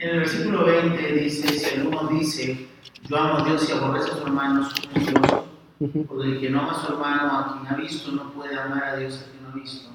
en 0.00 0.10
el 0.10 0.18
versículo 0.20 0.64
20 0.64 1.12
dice, 1.12 1.48
si 1.48 1.74
alguno 1.74 2.08
dice, 2.08 2.68
yo 3.08 3.16
amo 3.16 3.38
a 3.38 3.44
Dios 3.44 3.68
y 3.68 3.72
aborrece 3.72 4.12
a 4.12 4.14
su 4.14 4.22
hermano, 4.22 4.68
es 4.68 5.90
porque 6.06 6.28
el 6.28 6.40
que 6.40 6.50
no 6.50 6.60
ama 6.60 6.72
a 6.72 6.86
su 6.86 6.92
hermano, 6.92 7.38
a 7.38 7.58
quien 7.58 7.74
ha 7.74 7.76
visto, 7.76 8.12
no 8.12 8.32
puede 8.32 8.56
amar 8.56 8.84
a 8.84 8.96
Dios 8.96 9.26
a 9.26 9.30
quien 9.30 9.42
no 9.42 9.50
ha 9.50 9.54
visto. 9.54 9.90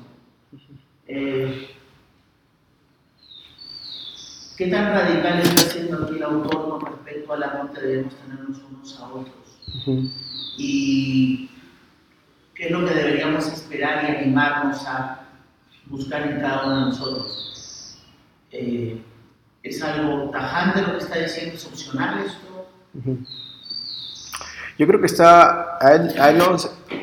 Eh, 1.07 1.69
¿Qué 4.57 4.67
tan 4.67 4.93
radical 4.93 5.39
está 5.39 5.61
haciendo 5.67 6.03
aquí 6.03 6.15
el 6.15 6.23
autor 6.23 6.79
con 6.79 6.91
respecto 6.91 7.33
al 7.33 7.43
amor 7.43 7.71
que 7.71 7.81
debemos 7.81 8.15
tenernos 8.15 8.61
unos 8.69 8.99
a 8.99 9.07
otros? 9.07 9.42
Y 10.57 11.49
qué 12.55 12.65
es 12.65 12.71
lo 12.71 12.85
que 12.85 12.93
deberíamos 12.93 13.47
esperar 13.47 14.03
y 14.03 14.15
animarnos 14.15 14.85
a 14.85 15.23
buscar 15.87 16.21
en 16.27 16.39
cada 16.39 16.65
uno 16.65 16.75
de 16.75 16.81
nosotros. 16.85 17.97
Eh, 18.51 19.01
¿Es 19.63 19.81
algo 19.81 20.29
tajante 20.29 20.81
lo 20.81 20.91
que 20.91 21.03
está 21.03 21.17
diciendo? 21.19 21.55
¿Es 21.55 21.65
opcional 21.65 22.25
esto? 22.25 22.67
Yo 24.77 24.87
creo 24.87 24.99
que 24.99 25.05
está, 25.05 25.77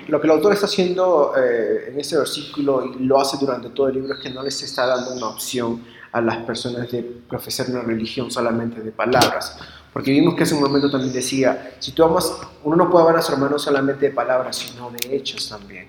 lo 0.09 0.21
que 0.21 0.27
el 0.27 0.31
autor 0.31 0.53
está 0.53 0.67
haciendo 0.67 1.33
eh, 1.37 1.91
en 1.91 2.01
este 2.01 2.17
versículo 2.17 2.85
y 2.85 3.05
lo 3.05 3.21
hace 3.21 3.37
durante 3.39 3.71
todo 3.71 3.89
el 3.89 3.95
libro 3.95 4.15
es 4.15 4.21
que 4.21 4.31
no 4.31 4.43
les 4.43 4.61
está 4.63 4.87
dando 4.87 5.13
una 5.13 5.29
opción 5.29 5.83
a 6.13 6.21
las 6.21 6.39
personas 6.39 6.91
de 6.91 7.03
profesar 7.03 7.71
una 7.71 7.83
religión 7.83 8.31
solamente 8.31 8.81
de 8.81 8.91
palabras. 8.91 9.57
Porque 9.93 10.13
vimos 10.13 10.35
que 10.35 10.45
hace 10.45 10.55
un 10.55 10.61
momento 10.61 10.91
también 10.91 11.13
decía, 11.13 11.75
si 11.79 11.93
tú 11.93 12.05
amas, 12.05 12.33
uno 12.63 12.77
no 12.77 12.91
puede 12.91 13.05
amar 13.05 13.17
a 13.17 13.23
su 13.23 13.33
hermano 13.33 13.59
solamente 13.59 14.07
de 14.07 14.13
palabras, 14.13 14.57
sino 14.57 14.91
de 14.91 15.17
hechos 15.17 15.49
también. 15.49 15.89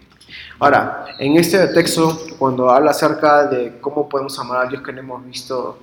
Ahora, 0.60 1.06
en 1.20 1.38
este 1.38 1.68
texto, 1.68 2.20
cuando 2.39 2.70
habla 2.70 2.91
acerca 2.91 3.45
de 3.45 3.80
cómo 3.80 4.08
podemos 4.08 4.38
amar 4.39 4.66
a 4.66 4.70
Dios 4.70 4.82
que 4.82 4.91
no 4.91 4.99
hemos 4.99 5.26
visto, 5.26 5.78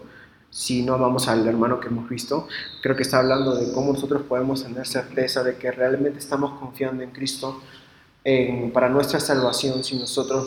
si 0.50 0.82
no 0.82 0.94
amamos 0.94 1.28
al 1.28 1.46
hermano 1.46 1.78
que 1.78 1.88
hemos 1.88 2.08
visto, 2.08 2.48
creo 2.82 2.96
que 2.96 3.02
está 3.02 3.18
hablando 3.18 3.54
de 3.54 3.72
cómo 3.72 3.92
nosotros 3.92 4.22
podemos 4.22 4.64
tener 4.64 4.86
certeza 4.86 5.42
de 5.42 5.56
que 5.56 5.70
realmente 5.70 6.18
estamos 6.18 6.58
confiando 6.58 7.02
en 7.02 7.10
Cristo 7.10 7.60
para 8.72 8.88
nuestra 8.88 9.20
salvación 9.20 9.84
si 9.84 9.96
nosotros 9.96 10.46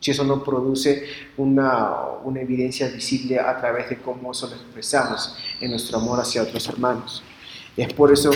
si 0.00 0.10
eso 0.10 0.24
no 0.24 0.42
produce 0.42 1.04
una, 1.36 1.92
una, 2.24 2.40
evidencia 2.40 2.88
visible 2.88 3.38
a 3.38 3.56
través 3.60 3.88
de 3.88 3.98
cómo 3.98 4.32
eso 4.32 4.48
lo 4.48 4.56
expresamos 4.56 5.36
en 5.60 5.70
nuestro 5.70 5.98
amor 5.98 6.18
hacia 6.18 6.42
otros 6.42 6.68
hermanos. 6.68 7.22
Es 7.76 7.92
por 7.92 8.12
eso 8.12 8.32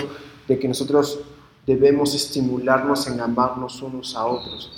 de 0.46 0.60
que 0.60 0.68
nosotros 0.68 1.18
debemos 1.66 2.14
estimularnos 2.14 3.08
en 3.08 3.20
amarnos 3.20 3.82
unos 3.82 4.14
a 4.14 4.26
otros 4.26 4.70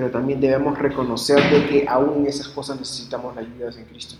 pero 0.00 0.10
también 0.10 0.40
debemos 0.40 0.78
reconocer 0.78 1.38
de 1.50 1.66
que 1.68 1.86
aún 1.86 2.20
en 2.20 2.26
esas 2.26 2.48
cosas 2.48 2.78
necesitamos 2.78 3.34
la 3.34 3.42
ayuda 3.42 3.70
de 3.70 3.84
Cristo. 3.84 4.14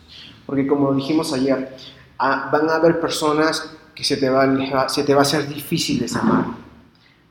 Porque 0.44 0.66
como 0.66 0.92
dijimos 0.92 1.32
ayer, 1.32 1.74
ah, 2.18 2.50
van 2.52 2.68
a 2.68 2.74
haber 2.74 3.00
personas 3.00 3.70
que 3.94 4.04
se 4.04 4.16
te, 4.16 4.28
va, 4.28 4.88
se 4.88 5.04
te 5.04 5.14
va 5.14 5.20
a 5.20 5.22
hacer 5.22 5.48
difícil 5.48 6.04
amar, 6.20 6.46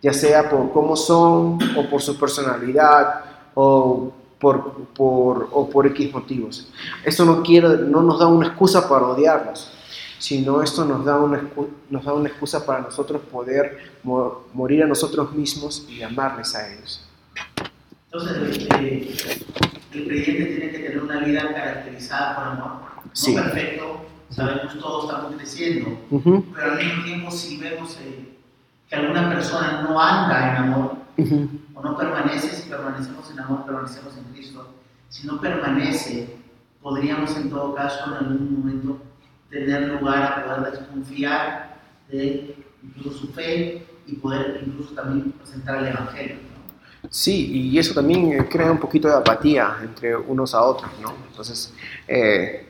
ya 0.02 0.14
sea 0.14 0.50
por 0.50 0.72
cómo 0.72 0.96
son 0.96 1.60
o 1.78 1.90
por 1.90 2.02
su 2.02 2.18
personalidad 2.18 3.22
o 3.54 4.14
por, 4.40 4.86
por, 4.94 5.50
o 5.52 5.70
por 5.70 5.88
X 5.88 6.14
motivos. 6.14 6.68
Esto 7.04 7.26
no, 7.26 7.44
quiere, 7.44 7.68
no 7.78 8.02
nos 8.02 8.20
da 8.20 8.28
una 8.28 8.48
excusa 8.48 8.88
para 8.88 9.08
odiarlos, 9.08 9.72
sino 10.18 10.64
esto 10.64 10.86
nos 10.86 11.04
da 11.04 11.18
una, 11.18 11.42
nos 11.90 12.06
da 12.06 12.14
una 12.14 12.30
excusa 12.30 12.66
para 12.66 12.82
nosotros 12.82 13.22
poder 13.32 13.78
morir 14.04 14.84
a 14.84 14.88
nosotros 14.88 15.34
mismos 15.34 15.86
y 15.90 16.02
amarles 16.02 16.56
a 16.56 16.72
ellos. 16.74 17.06
Entonces, 18.12 18.68
eh, 18.80 19.16
el 19.94 20.08
creyente 20.08 20.46
tiene 20.56 20.72
que 20.72 20.80
tener 20.80 21.04
una 21.04 21.20
vida 21.20 21.54
caracterizada 21.54 22.36
por 22.36 22.44
amor. 22.46 22.90
No 23.28 23.34
perfecto, 23.36 24.06
sabemos 24.30 24.80
todos 24.80 25.06
estamos 25.06 25.36
creciendo, 25.36 25.98
pero 26.56 26.72
al 26.72 26.78
mismo 26.78 27.04
tiempo 27.04 27.32
si 27.32 27.58
vemos 27.58 27.98
eh, 28.02 28.39
que 28.90 28.96
alguna 28.96 29.30
persona 29.30 29.84
no 29.84 30.02
anda 30.02 30.50
en 30.50 30.56
amor, 30.64 30.96
o 31.76 31.82
no 31.82 31.98
permanece, 31.98 32.50
si 32.50 32.70
permanecemos 32.70 33.30
en 33.32 33.40
amor, 33.40 33.66
permanecemos 33.66 34.18
en 34.18 34.24
Cristo, 34.34 34.74
si 35.10 35.28
no 35.28 35.40
permanece, 35.40 36.36
podríamos 36.82 37.36
en 37.38 37.50
todo 37.50 37.76
caso 37.76 38.06
en 38.08 38.14
algún 38.14 38.60
momento 38.60 38.98
tener 39.50 39.90
lugar 39.90 40.24
a 40.24 40.46
poder 40.46 40.72
desconfiar 40.72 41.78
de 42.10 42.56
incluso 42.84 43.20
su 43.20 43.28
fe 43.34 43.86
y 44.08 44.16
poder 44.16 44.62
incluso 44.66 44.94
también 44.96 45.32
presentar 45.34 45.80
el 45.80 45.88
Evangelio. 45.88 46.38
Sí, 47.10 47.70
y 47.72 47.80
eso 47.80 47.94
también 47.94 48.34
eh, 48.34 48.48
crea 48.50 48.72
un 48.72 48.80
poquito 48.80 49.08
de 49.08 49.16
apatía 49.16 49.78
entre 49.82 50.16
unos 50.16 50.54
a 50.54 50.62
otros, 50.62 50.92
¿no? 51.02 51.14
Entonces, 51.30 51.74
eh, 52.08 52.68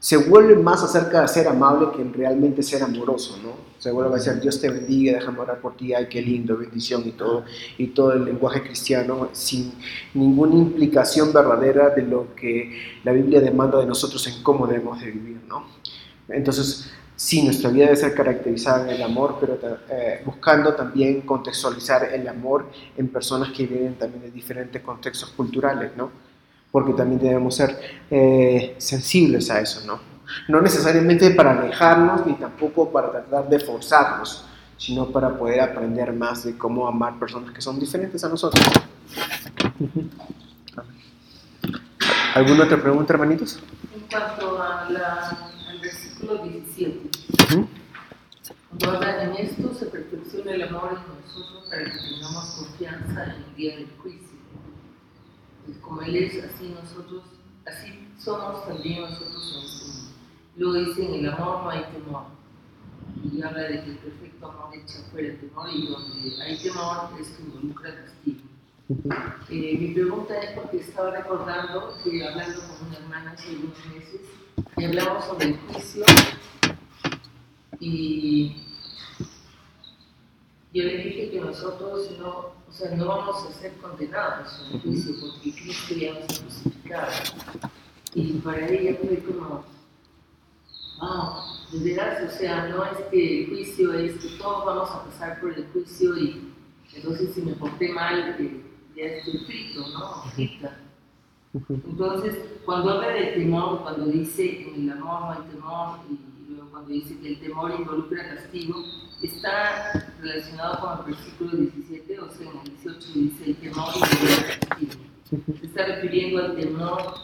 se 0.00 0.16
vuelve 0.16 0.56
más 0.56 0.82
acerca 0.82 1.20
de 1.20 1.28
ser 1.28 1.46
amable 1.46 1.88
que 1.94 2.02
realmente 2.02 2.62
ser 2.62 2.82
amoroso, 2.82 3.38
¿no? 3.42 3.52
Se 3.78 3.92
vuelve 3.92 4.14
a 4.14 4.16
decir, 4.16 4.40
Dios 4.40 4.58
te 4.58 4.70
bendiga, 4.70 5.12
déjame 5.12 5.40
orar 5.40 5.60
por 5.60 5.76
ti, 5.76 5.92
ay, 5.92 6.06
qué 6.08 6.22
lindo, 6.22 6.56
bendición 6.56 7.02
y 7.06 7.12
todo, 7.12 7.44
y 7.76 7.88
todo 7.88 8.14
el 8.14 8.24
lenguaje 8.24 8.62
cristiano, 8.62 9.28
sin 9.32 9.74
ninguna 10.14 10.54
implicación 10.54 11.34
verdadera 11.34 11.90
de 11.90 12.02
lo 12.02 12.34
que 12.34 12.98
la 13.04 13.12
Biblia 13.12 13.40
demanda 13.42 13.78
de 13.78 13.86
nosotros 13.86 14.26
en 14.26 14.42
cómo 14.42 14.66
debemos 14.66 14.98
de 15.00 15.10
vivir, 15.10 15.40
¿no? 15.46 15.66
Entonces, 16.28 16.90
Sí, 17.20 17.42
nuestra 17.42 17.68
vida 17.68 17.84
debe 17.84 17.96
ser 17.96 18.14
caracterizada 18.14 18.88
en 18.88 18.96
el 18.96 19.02
amor, 19.02 19.36
pero 19.38 19.58
eh, 19.90 20.22
buscando 20.24 20.74
también 20.74 21.20
contextualizar 21.20 22.14
el 22.14 22.26
amor 22.26 22.70
en 22.96 23.08
personas 23.08 23.52
que 23.52 23.66
vienen 23.66 23.96
también 23.96 24.22
de 24.22 24.30
diferentes 24.30 24.80
contextos 24.80 25.28
culturales, 25.32 25.90
¿no? 25.98 26.10
porque 26.70 26.92
también 26.92 27.20
debemos 27.20 27.56
ser 27.56 27.78
eh, 28.10 28.74
sensibles 28.78 29.50
a 29.50 29.60
eso, 29.60 29.86
¿no? 29.86 30.00
No 30.48 30.60
necesariamente 30.60 31.30
para 31.32 31.58
alejarnos 31.58 32.24
ni 32.26 32.34
tampoco 32.34 32.90
para 32.90 33.10
tratar 33.10 33.48
de 33.48 33.58
forzarnos, 33.58 34.44
sino 34.76 35.10
para 35.10 35.36
poder 35.36 35.60
aprender 35.60 36.12
más 36.12 36.44
de 36.44 36.56
cómo 36.56 36.86
amar 36.86 37.18
personas 37.18 37.52
que 37.52 37.60
son 37.60 37.80
diferentes 37.80 38.22
a 38.24 38.28
nosotros. 38.28 38.64
¿Alguna 42.34 42.64
otra 42.64 42.80
pregunta, 42.80 43.12
hermanitos? 43.12 43.58
En 43.94 44.02
cuanto 44.08 44.62
a 44.62 44.88
la, 44.88 45.36
al 45.68 45.80
versículo 45.80 46.44
17, 46.44 47.10
¿Mm? 47.56 47.64
En 48.82 49.36
esto 49.36 49.74
se 49.74 49.86
perfecciona 49.86 50.52
el 50.52 50.62
amor 50.62 50.90
en 50.92 51.02
nosotros 51.26 51.64
para 51.68 51.84
que 51.84 51.90
tengamos 51.90 52.44
confianza 52.56 53.24
en 53.24 53.30
el 53.42 53.56
día 53.56 53.76
del 53.76 53.88
juicio. 54.00 54.29
Como 55.80 56.02
Él 56.02 56.16
es, 56.16 56.44
así 56.44 56.74
nosotros, 56.74 57.22
así 57.66 58.08
somos 58.18 58.66
también 58.66 59.02
nosotros 59.02 59.62
este 59.64 59.86
mundo. 59.86 60.10
Luego 60.56 60.90
dice, 60.90 61.06
en 61.06 61.24
el 61.24 61.32
amor 61.32 61.64
no 61.64 61.70
hay 61.70 61.84
temor. 61.92 62.24
Y 63.32 63.42
habla 63.42 63.62
de 63.62 63.82
que 63.82 63.90
el 63.90 63.98
perfecto 63.98 64.50
amor 64.50 64.74
echa 64.74 65.00
fuera 65.10 65.28
el 65.28 65.40
temor 65.40 65.68
y 65.72 65.86
donde 65.86 66.42
hay 66.42 66.58
temor 66.58 67.10
es 67.20 67.28
que 67.28 67.42
involucra 67.42 68.04
castigo. 68.04 68.40
Eh, 69.50 69.78
mi 69.78 69.94
pregunta 69.94 70.36
es 70.40 70.50
porque 70.58 70.78
estaba 70.78 71.10
recordando 71.12 71.96
que 72.02 72.26
hablando 72.26 72.60
con 72.60 72.88
una 72.88 72.96
hermana 72.98 73.32
hace 73.32 73.54
unos 73.56 73.86
meses 73.86 74.20
y 74.76 74.84
hablamos 74.84 75.24
sobre 75.26 75.46
el 75.46 75.58
juicio 75.58 76.04
y 77.78 78.69
yo 80.72 80.84
le 80.84 80.98
dije 80.98 81.30
que 81.30 81.40
nosotros 81.40 82.10
no, 82.18 82.28
o 82.68 82.72
sea, 82.72 82.94
no 82.94 83.06
vamos 83.06 83.44
a 83.44 83.52
ser 83.52 83.72
condenados 83.78 84.62
en 84.68 84.76
el 84.76 84.80
juicio 84.82 85.14
porque 85.20 85.52
Cristo 85.52 85.94
ya 85.94 86.14
nos 86.14 86.22
ha 86.22 86.42
crucificado. 86.42 87.12
Y 88.14 88.32
para 88.34 88.68
ella 88.68 88.96
fue 89.00 89.18
como, 89.18 89.64
wow, 91.00 91.50
de 91.72 91.94
verdad, 91.94 92.24
o 92.24 92.30
sea, 92.30 92.68
no 92.68 92.84
es 92.84 92.98
que 93.10 93.40
el 93.40 93.48
juicio 93.48 93.92
es 93.94 94.14
que 94.18 94.28
todos 94.38 94.64
vamos 94.64 94.90
a 94.90 95.04
pasar 95.04 95.40
por 95.40 95.52
el 95.52 95.66
juicio 95.72 96.16
y 96.16 96.52
entonces 96.94 97.34
si 97.34 97.42
me 97.42 97.52
porté 97.54 97.88
mal, 97.92 98.36
eh, 98.38 98.64
ya 98.96 99.02
estoy 99.04 99.38
frito, 99.46 99.88
¿no? 99.88 100.22
Frita. 100.34 100.78
Entonces, 101.52 102.38
cuando 102.64 102.90
habla 102.90 103.08
de 103.08 103.32
temor, 103.32 103.82
cuando 103.82 104.06
dice 104.06 104.68
en 104.68 104.84
el 104.84 104.92
amor 104.92 105.20
no 105.20 105.30
hay 105.30 105.50
temor, 105.50 105.98
y 106.08 106.29
dice 106.88 107.18
que 107.20 107.28
el 107.28 107.40
temor 107.40 107.74
involucra 107.78 108.34
castigo, 108.34 108.84
está 109.22 110.14
relacionado 110.20 110.80
con 110.80 110.98
el 111.10 111.14
versículo 111.14 111.50
17, 111.56 112.20
o 112.20 112.30
sea, 112.30 112.50
en 112.50 112.58
el 112.58 112.64
18 112.82 113.08
dice 113.14 113.44
el 113.46 113.56
temor 113.56 113.92
involucra 113.94 114.58
castigo. 114.68 114.92
Se 115.60 115.66
está 115.66 115.84
refiriendo 115.86 116.44
al 116.44 116.56
temor 116.56 117.14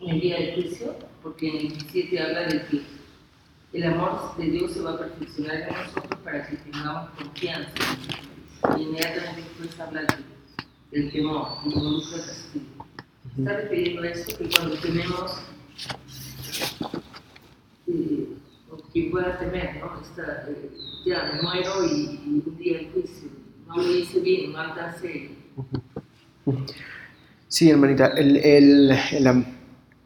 en 0.00 0.08
el 0.10 0.20
día 0.20 0.36
del 0.36 0.54
juicio, 0.54 0.96
porque 1.22 1.48
en 1.48 1.56
el 1.56 1.68
17 1.68 2.20
habla 2.22 2.40
de 2.46 2.66
que 2.66 2.82
el 3.72 3.82
amor 3.84 4.36
de 4.36 4.44
Dios 4.46 4.72
se 4.72 4.80
va 4.80 4.92
a 4.92 4.98
perfeccionar 4.98 5.56
en 5.56 5.68
nosotros 5.74 6.20
para 6.24 6.46
que 6.46 6.56
tengamos 6.56 7.10
confianza. 7.10 7.72
Y 8.78 8.82
inmediatamente 8.82 9.42
después 9.42 9.80
habla 9.80 10.02
de- 10.02 10.98
del 11.00 11.12
temor, 11.12 11.58
involucra 11.64 12.18
castigo. 12.18 12.86
Está 13.38 13.52
refiriendo 13.58 14.02
a 14.02 14.08
eso 14.08 14.38
que 14.38 14.48
cuando 14.48 14.76
tenemos 14.78 15.32
eh, 17.88 18.28
quien 18.92 19.10
pueda 19.10 19.38
temer, 19.38 19.76
¿no? 19.80 20.00
Esta, 20.00 20.44
eh, 20.48 20.70
ya 21.04 21.30
me 21.34 21.42
muero 21.42 21.84
y, 21.84 21.90
y 22.24 22.42
un 22.46 22.56
día 22.58 22.80
el 22.80 22.90
juicio, 22.92 23.28
no 23.66 23.76
lo 23.76 23.90
hice 23.96 24.20
bien, 24.20 24.52
no 24.52 24.58
alcancé. 24.58 25.30
Sí, 27.48 27.70
hermanita, 27.70 28.08
el, 28.08 28.36
el- 28.38 28.90
el 29.12 29.44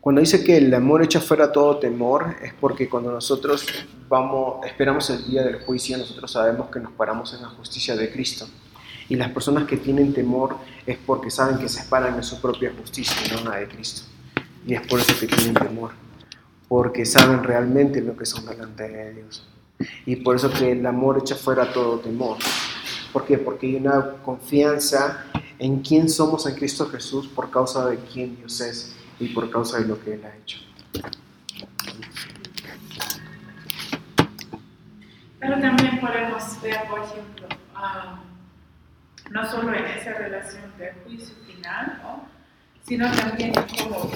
cuando 0.01 0.23
dice 0.23 0.43
que 0.43 0.57
el 0.57 0.73
amor 0.73 1.03
echa 1.03 1.21
fuera 1.21 1.53
todo 1.53 1.77
temor, 1.79 2.35
es 2.43 2.55
porque 2.55 2.89
cuando 2.89 3.13
nosotros 3.13 3.67
vamos, 4.09 4.65
esperamos 4.67 5.11
el 5.11 5.27
día 5.27 5.43
del 5.43 5.57
juicio, 5.61 5.99
nosotros 5.99 6.33
sabemos 6.33 6.71
que 6.71 6.81
nos 6.81 6.91
paramos 6.93 7.35
en 7.35 7.43
la 7.43 7.49
justicia 7.49 7.95
de 7.95 8.11
Cristo. 8.11 8.49
Y 9.11 9.17
las 9.17 9.31
personas 9.31 9.65
que 9.67 9.77
tienen 9.77 10.15
temor 10.15 10.57
es 10.87 10.97
porque 11.05 11.31
saben 11.31 11.59
que 11.59 11.69
se 11.69 11.85
paran 11.85 12.15
en 12.15 12.23
su 12.23 12.41
propia 12.41 12.73
justicia, 12.81 13.15
no 13.35 13.41
en 13.41 13.45
la 13.51 13.57
de 13.57 13.69
Cristo. 13.69 14.03
Y 14.67 14.73
es 14.75 14.87
por 14.87 15.01
eso 15.01 15.13
que 15.21 15.27
tienen 15.27 15.53
temor, 15.53 15.91
porque 16.71 17.05
saben 17.05 17.43
realmente 17.43 18.01
lo 18.01 18.17
que 18.17 18.25
son 18.25 18.47
delante 18.47 18.89
de 18.89 19.13
Dios. 19.13 19.45
Y 20.07 20.15
por 20.15 20.37
eso 20.37 20.53
que 20.53 20.71
el 20.71 20.87
amor 20.87 21.19
echa 21.19 21.35
fuera 21.35 21.73
todo 21.73 21.99
temor. 21.99 22.39
¿Por 23.13 23.27
qué? 23.27 23.39
Porque 23.39 23.67
hay 23.67 23.75
una 23.75 24.13
confianza 24.23 25.27
en 25.59 25.81
quién 25.81 26.09
somos 26.09 26.47
en 26.47 26.55
Cristo 26.55 26.89
Jesús 26.89 27.27
por 27.27 27.51
causa 27.51 27.89
de 27.89 27.97
quién 27.97 28.37
Dios 28.37 28.61
es 28.61 28.95
y 29.19 29.31
por 29.31 29.51
causa 29.51 29.81
de 29.81 29.89
lo 29.89 30.01
que 30.01 30.15
Él 30.15 30.25
ha 30.25 30.37
hecho. 30.37 30.61
Pero 35.41 35.61
también 35.61 35.99
podemos 35.99 36.63
ver, 36.63 36.89
por 36.89 37.01
ejemplo, 37.01 37.49
ah, 37.75 38.21
no 39.29 39.51
solo 39.51 39.75
en 39.75 39.87
esa 39.87 40.13
relación 40.13 40.73
de 40.79 40.93
juicio 41.03 41.35
final, 41.49 41.99
¿no? 42.01 42.29
sino 42.87 43.11
también 43.11 43.55
cómo 43.77 44.09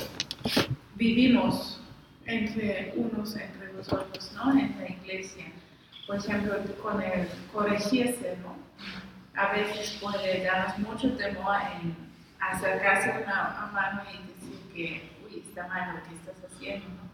vivimos 0.95 1.81
entre 2.27 2.93
unos 2.97 3.37
entre 3.37 3.72
los 3.72 3.93
otros, 3.93 4.33
¿no? 4.33 4.51
En 4.53 4.75
la 4.79 4.89
iglesia. 4.89 5.47
Por 6.07 6.16
ejemplo, 6.16 6.55
con 6.83 7.03
el 7.03 7.29
corregirse, 7.53 8.37
¿no? 8.43 8.57
A 9.41 9.53
veces 9.53 9.99
puede 10.01 10.45
darnos 10.45 10.79
mucho 10.79 11.16
temor 11.16 11.57
en 11.81 11.97
acercarse 12.39 13.11
a 13.11 13.18
una 13.22 13.70
mano 13.72 14.03
y 14.12 14.29
decir 14.29 14.61
que, 14.72 15.11
uy, 15.25 15.43
está 15.47 15.66
mal 15.66 15.97
lo 15.97 16.03
que 16.09 16.14
estás 16.14 16.53
haciendo, 16.53 16.87
¿no? 16.89 17.05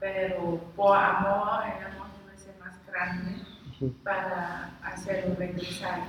pero 0.00 0.58
por 0.74 0.96
amor, 0.96 1.64
el 1.66 1.86
amor 1.86 2.06
debe 2.24 2.38
ser 2.38 2.54
más 2.58 2.74
grande 2.86 3.42
para 4.02 4.70
hacerlo 4.82 5.34
regresar 5.38 6.00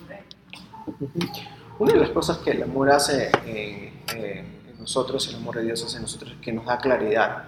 correcto. 0.00 0.36
Una 1.78 1.92
de 1.92 2.00
las 2.00 2.10
cosas 2.10 2.38
que 2.38 2.50
el 2.50 2.62
amor 2.64 2.90
hace 2.90 3.30
en, 3.46 3.94
eh, 4.16 4.44
en 4.68 4.80
nosotros, 4.80 5.28
el 5.28 5.36
amor 5.36 5.56
de 5.56 5.64
Dios 5.64 5.84
hace 5.84 5.96
en 5.96 6.02
nosotros, 6.02 6.32
es 6.32 6.38
que 6.38 6.52
nos 6.52 6.66
da 6.66 6.78
claridad, 6.78 7.44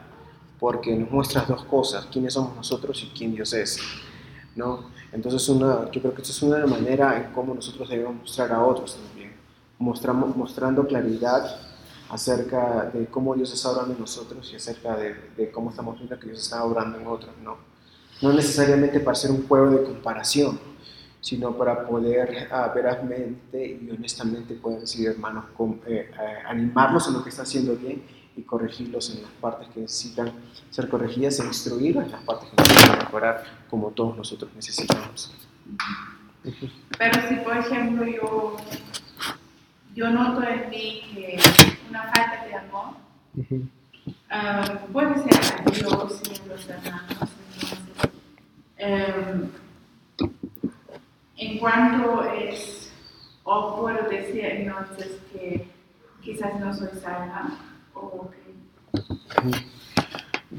porque 0.62 0.94
nos 0.94 1.10
muestra 1.10 1.40
dos 1.42 1.64
cosas, 1.64 2.06
quiénes 2.06 2.34
somos 2.34 2.54
nosotros 2.54 3.02
y 3.02 3.08
quién 3.18 3.34
Dios 3.34 3.52
es. 3.52 3.80
¿no? 4.54 4.90
Entonces, 5.10 5.48
una, 5.48 5.90
yo 5.90 6.00
creo 6.00 6.14
que 6.14 6.22
esta 6.22 6.32
es 6.32 6.40
una 6.40 6.64
manera 6.66 7.16
en 7.16 7.32
cómo 7.32 7.52
nosotros 7.52 7.88
debemos 7.88 8.14
mostrar 8.14 8.52
a 8.52 8.62
otros 8.64 8.96
también, 8.96 9.32
mostramos, 9.80 10.36
mostrando 10.36 10.86
claridad 10.86 11.56
acerca 12.08 12.90
de 12.94 13.06
cómo 13.06 13.34
Dios 13.34 13.52
está 13.52 13.70
obrando 13.70 13.94
en 13.94 14.00
nosotros 14.00 14.52
y 14.52 14.56
acerca 14.56 14.96
de, 14.96 15.16
de 15.36 15.50
cómo 15.50 15.70
estamos 15.70 15.96
viendo 15.98 16.16
que 16.20 16.26
Dios 16.28 16.38
está 16.38 16.62
obrando 16.64 16.96
en 16.96 17.08
otros. 17.08 17.32
¿no? 17.42 17.56
no 18.22 18.32
necesariamente 18.32 19.00
para 19.00 19.12
hacer 19.18 19.32
un 19.32 19.48
juego 19.48 19.68
de 19.70 19.82
comparación, 19.82 20.60
sino 21.20 21.56
para 21.58 21.88
poder 21.88 22.48
ah, 22.52 22.70
verazmente 22.72 23.66
y 23.82 23.90
honestamente 23.90 24.54
poder 24.54 24.80
decir, 24.82 25.08
hermanos, 25.08 25.46
com- 25.56 25.80
eh, 25.88 26.08
eh, 26.08 26.38
animarlos 26.46 27.08
en 27.08 27.14
lo 27.14 27.22
que 27.24 27.30
está 27.30 27.42
haciendo 27.42 27.74
bien 27.74 28.21
y 28.36 28.42
corregirlos 28.42 29.14
en 29.14 29.22
las 29.22 29.30
partes 29.32 29.68
que 29.68 29.80
necesitan 29.80 30.32
ser 30.70 30.88
corregidas 30.88 31.38
e 31.40 31.44
instruirlos 31.44 32.04
en 32.04 32.12
las 32.12 32.22
partes 32.22 32.48
que 32.50 32.62
necesitan 32.62 32.98
mejorar, 32.98 33.44
como 33.68 33.90
todos 33.90 34.16
nosotros 34.16 34.50
necesitamos. 34.54 35.34
Pero 36.98 37.28
si, 37.28 37.34
por 37.36 37.56
ejemplo, 37.56 38.06
yo, 38.06 38.56
yo 39.94 40.10
noto 40.10 40.42
en 40.42 40.70
mí 40.70 41.02
que 41.14 41.38
una 41.88 42.02
falta 42.04 42.46
de 42.46 42.54
amor, 42.54 42.94
ah, 44.30 44.78
puede 44.92 45.14
ser 45.22 45.60
a 45.60 45.70
Dios 45.70 46.22
y 46.24 46.40
a 46.40 46.46
los 46.46 46.68
hermanos, 46.68 47.28
entonces, 48.76 49.48
en 51.36 51.58
cuanto 51.58 52.24
es, 52.32 52.92
o 53.44 53.76
puedo 53.76 54.08
decir 54.08 54.44
entonces 54.44 55.20
que 55.32 55.68
quizás 56.20 56.58
no 56.58 56.74
soy 56.74 56.88
salva, 57.00 57.50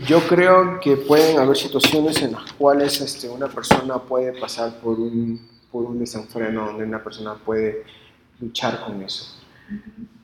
Yo 0.08 0.20
creo 0.28 0.80
que 0.80 0.98
pueden 0.98 1.38
haber 1.38 1.56
situaciones 1.56 2.22
en 2.22 2.34
las 2.34 2.52
cuales 2.54 3.00
este, 3.00 3.30
una 3.30 3.48
persona 3.48 4.00
puede 4.00 4.40
pasar 4.40 4.80
por 4.80 5.00
un, 5.00 5.40
por 5.72 5.86
un 5.86 6.00
desenfreno, 6.00 6.66
donde 6.66 6.84
una 6.84 7.04
persona 7.04 7.36
puede 7.36 7.84
luchar 8.40 8.84
con 8.84 9.02
eso. 9.04 9.38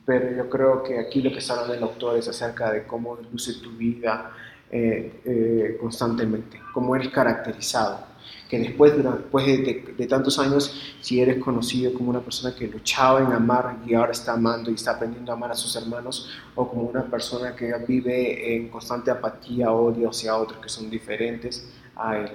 Pero 0.05 0.35
yo 0.35 0.49
creo 0.49 0.83
que 0.83 0.99
aquí 0.99 1.21
lo 1.21 1.31
que 1.31 1.37
está 1.37 1.53
hablando 1.53 1.75
el 1.75 1.83
autor 1.83 2.17
es 2.17 2.27
acerca 2.27 2.71
de 2.71 2.87
cómo 2.87 3.17
luce 3.31 3.53
tu 3.61 3.71
vida 3.71 4.31
eh, 4.71 5.21
eh, 5.23 5.77
constantemente, 5.79 6.59
cómo 6.73 6.95
eres 6.95 7.09
caracterizado. 7.09 8.08
Que 8.49 8.57
después, 8.57 8.97
de- 8.97 9.93
de 9.95 10.07
tantos 10.07 10.39
años, 10.39 10.75
si 11.01 11.21
eres 11.21 11.37
conocido 11.41 11.93
como 11.93 12.09
una 12.09 12.19
persona 12.21 12.55
que 12.55 12.67
luchaba 12.67 13.19
en 13.21 13.31
amar 13.31 13.77
y 13.85 13.93
ahora 13.93 14.11
está 14.11 14.33
amando 14.33 14.71
y 14.71 14.73
está 14.73 14.91
aprendiendo 14.91 15.31
a 15.31 15.35
amar 15.35 15.51
a 15.51 15.55
sus 15.55 15.75
hermanos, 15.75 16.27
o 16.55 16.67
como 16.67 16.81
una 16.81 17.03
persona 17.03 17.55
que 17.55 17.71
vive 17.87 18.55
en 18.55 18.69
constante 18.69 19.11
apatía, 19.11 19.71
odio 19.71 20.09
hacia 20.09 20.35
otros 20.35 20.59
que 20.59 20.67
son 20.69 20.89
diferentes 20.89 21.69
a 21.95 22.17
él. 22.17 22.31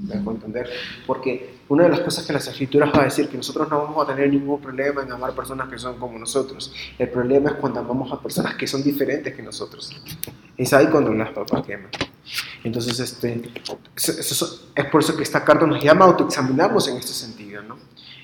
¿Me 0.00 0.14
dejo 0.14 0.30
entender? 0.30 0.68
Porque 1.06 1.58
una 1.68 1.84
de 1.84 1.88
las 1.90 2.00
cosas 2.00 2.24
que 2.26 2.32
las 2.32 2.46
escrituras 2.46 2.90
va 2.94 3.00
a 3.00 3.04
decir 3.04 3.28
que 3.28 3.36
nosotros 3.36 3.68
no 3.68 3.82
vamos 3.82 4.04
a 4.08 4.14
tener 4.14 4.30
ningún 4.30 4.60
problema 4.60 5.02
en 5.02 5.10
amar 5.10 5.34
personas 5.34 5.68
que 5.68 5.78
son 5.78 5.98
como 5.98 6.18
nosotros. 6.18 6.72
El 6.98 7.08
problema 7.08 7.50
es 7.50 7.56
cuando 7.56 7.80
amamos 7.80 8.12
a 8.12 8.20
personas 8.20 8.54
que 8.54 8.66
son 8.66 8.82
diferentes 8.82 9.34
que 9.34 9.42
nosotros. 9.42 10.00
Es 10.56 10.72
ahí 10.72 10.86
cuando 10.86 11.12
las 11.12 11.30
papas 11.30 11.64
queman. 11.66 11.90
Entonces, 12.62 12.98
este, 13.00 13.42
es 13.96 14.84
por 14.90 15.00
eso 15.02 15.16
que 15.16 15.22
esta 15.22 15.44
carta 15.44 15.66
nos 15.66 15.82
llama 15.82 16.04
a 16.04 16.08
autoexaminarnos 16.08 16.88
en 16.88 16.96
este 16.96 17.12
sentido, 17.12 17.62
¿no? 17.62 17.76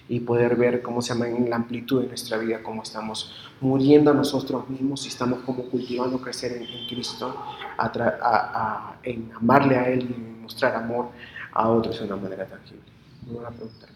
Y 0.09 0.21
poder 0.21 0.55
ver 0.57 0.83
cómo 0.83 1.01
se 1.01 1.15
llama 1.15 1.29
en 1.29 1.49
la 1.49 1.57
amplitud 1.57 2.03
de 2.03 2.09
nuestra 2.09 2.37
vida, 2.37 2.63
cómo 2.63 2.83
estamos 2.83 3.35
muriendo 3.61 4.11
a 4.11 4.15
nosotros 4.15 4.69
mismos 4.69 5.05
y 5.07 5.09
estamos 5.09 5.41
como 5.41 5.65
cultivando 5.71 6.19
crecer 6.21 6.53
en, 6.53 6.63
en 6.65 6.87
Cristo, 6.87 7.35
a 7.79 7.87
a- 7.87 7.91
a- 8.23 8.97
en 9.03 9.31
amarle 9.35 9.77
a 9.77 9.89
Él 9.89 10.03
y 10.03 10.43
mostrar 10.43 10.77
amor 10.77 11.09
a 11.55 11.69
otros 11.71 11.99
de 11.99 12.05
una 12.07 12.17
manera 12.17 12.47
tangible. 12.47 12.83
Muy 13.23 13.35
buena 13.35 13.51
pregunta. 13.51 13.87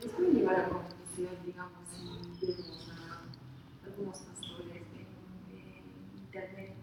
Les 0.00 0.10
puede 0.12 0.32
llevar 0.32 0.56
a 0.56 0.68
confusión, 0.68 1.36
digamos, 1.44 1.78
si 2.40 2.46
vemos 2.46 2.88
a 2.90 3.22
algunos 3.86 4.18
pastores 4.18 4.68
en, 4.72 5.06
en 5.54 5.84
internet 6.24 6.74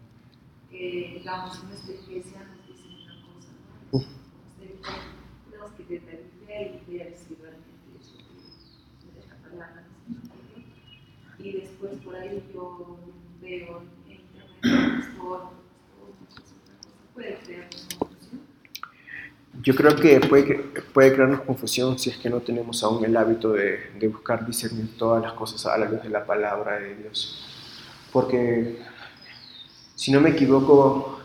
que, 0.70 1.16
digamos, 1.20 1.60
en 1.60 1.68
nuestra 1.70 1.94
iglesia 1.94 2.40
nos 2.44 2.68
dicen 2.68 2.92
una 3.04 3.16
cosa, 3.26 3.52
¿no? 3.92 4.00
Tenemos 5.50 5.72
que 5.72 5.84
ver 5.84 6.02
la 6.04 6.12
Biblia 6.12 6.78
y 6.88 6.98
ver 6.98 7.18
si 7.18 7.36
realmente 7.36 7.88
es 8.00 8.06
lo 8.14 9.22
que 9.22 9.28
la 9.28 9.36
palabra 9.50 9.82
nos 10.08 10.22
pide. 10.30 10.66
Y 11.40 11.62
después 11.62 11.92
por 12.04 12.16
ahí 12.16 12.44
yo 12.54 12.98
veo 13.42 13.82
en 13.82 14.12
internet 14.12 14.62
un 14.64 15.02
pastor, 15.02 15.42
un 16.02 16.26
pastor, 16.26 16.46
otra 16.62 16.76
cosa, 16.78 17.01
Yo 19.62 19.76
creo 19.76 19.96
que 19.96 20.20
puede, 20.22 20.56
puede 20.94 21.14
crearnos 21.14 21.42
confusión 21.42 22.00
si 22.00 22.10
es 22.10 22.18
que 22.18 22.30
no 22.30 22.40
tenemos 22.40 22.84
aún 22.84 23.06
el 23.06 23.16
hábito 23.16 23.52
de, 23.52 23.92
de 24.00 24.08
buscar 24.08 24.46
discernir 24.46 24.98
todas 24.98 25.22
las 25.22 25.34
cosas 25.34 25.66
a 25.68 25.78
la 25.78 25.90
luz 25.90 26.02
de 26.02 26.10
la 26.10 26.26
palabra 26.26 26.80
de 26.80 26.96
Dios. 26.96 27.46
Porque, 28.12 28.80
si 29.96 30.12
no 30.12 30.20
me 30.20 30.32
equivoco, 30.32 31.22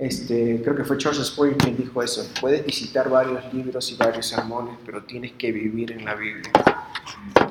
este, 0.00 0.62
creo 0.62 0.74
que 0.74 0.84
fue 0.84 0.96
Charles 0.96 1.26
Spurgeon 1.26 1.58
quien 1.58 1.76
dijo 1.76 2.02
eso. 2.02 2.26
Puedes 2.40 2.64
visitar 2.64 3.10
varios 3.10 3.52
libros 3.52 3.92
y 3.92 3.96
varios 3.96 4.26
sermones, 4.26 4.76
pero 4.84 5.04
tienes 5.04 5.32
que 5.32 5.52
vivir 5.52 5.92
en 5.92 6.04
la 6.04 6.14
Biblia. 6.14 6.52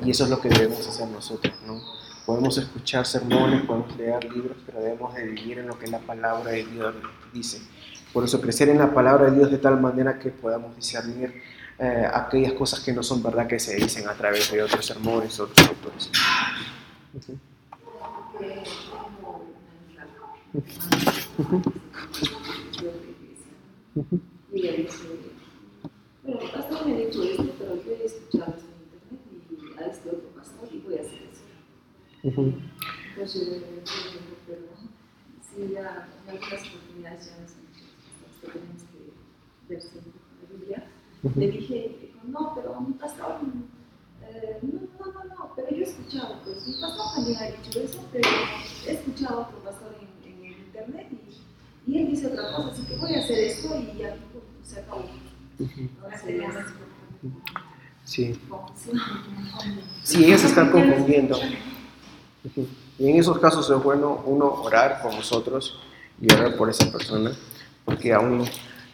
Y 0.04 0.10
eso 0.10 0.24
es 0.24 0.30
lo 0.30 0.40
que 0.40 0.48
debemos 0.48 0.86
hacer 0.86 1.08
nosotros, 1.08 1.54
¿no? 1.66 1.99
Podemos 2.26 2.56
escuchar 2.58 3.06
sermones, 3.06 3.62
podemos 3.62 3.96
leer 3.96 4.22
libros, 4.32 4.56
pero 4.66 4.80
debemos 4.80 5.14
de 5.14 5.24
vivir 5.26 5.58
en 5.58 5.66
lo 5.66 5.78
que 5.78 5.86
la 5.88 5.98
palabra 5.98 6.50
de 6.52 6.64
Dios 6.64 6.94
dice. 7.32 7.60
Por 8.12 8.24
eso 8.24 8.40
crecer 8.40 8.68
en 8.68 8.78
la 8.78 8.92
palabra 8.92 9.30
de 9.30 9.36
Dios 9.36 9.50
de 9.50 9.58
tal 9.58 9.80
manera 9.80 10.18
que 10.18 10.30
podamos 10.30 10.76
discernir 10.76 11.42
eh, 11.78 12.06
aquellas 12.12 12.52
cosas 12.52 12.80
que 12.80 12.92
no 12.92 13.02
son 13.02 13.22
verdad 13.22 13.46
que 13.46 13.58
se 13.58 13.74
dicen 13.76 14.08
a 14.08 14.14
través 14.14 14.50
de 14.52 14.62
otros 14.62 14.84
sermones, 14.84 15.38
otros 15.40 15.66
autores. 15.68 16.10
Ujú. 17.14 17.38
porque 18.30 18.46
tengo 18.46 19.42
una 19.42 20.02
amiga 20.02 20.04
de 22.80 22.88
otra 22.88 23.10
iglesia, 23.10 23.52
Ujú. 23.96 24.20
y 24.52 24.60
ella 24.66 24.76
dice, 24.76 24.98
bueno, 26.22 26.40
pastor 26.52 26.86
me 26.86 27.06
dicho 27.06 27.22
esto, 27.22 27.46
pero 27.58 27.74
yo 27.82 27.90
he 27.92 28.04
escuchado 28.04 28.54
esto 28.56 28.66
en 29.10 29.16
internet 29.16 29.78
y 29.78 29.82
a 29.82 29.86
este 29.86 30.08
otro 30.10 30.28
pastor 30.36 30.68
y 30.72 30.78
voy 30.78 30.94
a 30.98 31.00
hacer 31.00 31.14
eso. 31.32 31.42
Yo 32.22 32.30
le 32.30 33.24
digo, 33.24 33.64
pero 34.46 34.60
si 35.42 35.72
ya 35.72 36.08
en 36.24 36.30
algunas 36.30 36.68
oportunidades 36.68 37.26
ya 37.26 37.36
dicho 37.40 37.54
que 38.42 38.48
tenemos 38.48 38.82
que 38.92 39.72
ver 39.72 39.80
siempre 39.82 40.12
con 40.12 40.20
la 40.42 40.58
Biblia, 40.58 40.80
le 41.36 41.50
dije, 41.50 41.98
dijo, 42.00 42.18
no, 42.28 42.54
pero 42.54 42.80
mi 42.80 42.92
pastor, 42.94 43.40
eh, 44.22 44.58
no, 44.62 44.80
no, 45.06 45.12
no, 45.12 45.24
no, 45.34 45.52
pero 45.56 45.70
yo 45.70 45.76
he 45.78 45.82
escuchado, 45.82 46.40
pues 46.44 46.66
mi 46.68 46.74
pastor 46.80 47.06
también 47.14 47.38
ha 47.38 47.44
dicho 47.46 47.80
eso, 47.80 48.06
pero 48.12 48.28
he 48.86 48.92
escuchado 48.92 49.38
a 49.40 49.48
otro 49.48 49.58
pastor 49.60 49.96
en, 50.00 50.32
en 50.32 50.44
el 50.44 50.58
internet 50.60 51.08
y, 51.86 51.90
y 51.90 51.98
él 51.98 52.06
dice 52.10 52.26
otra 52.26 52.52
cosa, 52.54 52.68
así 52.70 52.82
que 52.82 52.96
voy 52.96 53.14
a 53.14 53.18
hacer 53.20 53.38
esto 53.38 53.76
y 53.78 53.98
ya 53.98 54.16
se 54.62 54.80
acabó. 54.80 55.04
Ujú. 55.58 55.80
Entonces, 55.80 56.64
Sí. 58.04 58.34
Sí, 60.02 60.24
ellos 60.24 60.40
se 60.40 60.48
están 60.48 60.70
confundiendo. 60.72 61.38
Y 62.98 63.10
en 63.10 63.16
esos 63.16 63.38
casos 63.38 63.68
es 63.70 63.82
bueno 63.82 64.22
uno 64.26 64.46
orar 64.46 65.02
por 65.02 65.14
nosotros 65.14 65.78
y 66.20 66.32
orar 66.32 66.56
por 66.56 66.70
esa 66.70 66.90
persona, 66.90 67.32
porque 67.84 68.12
aún 68.12 68.44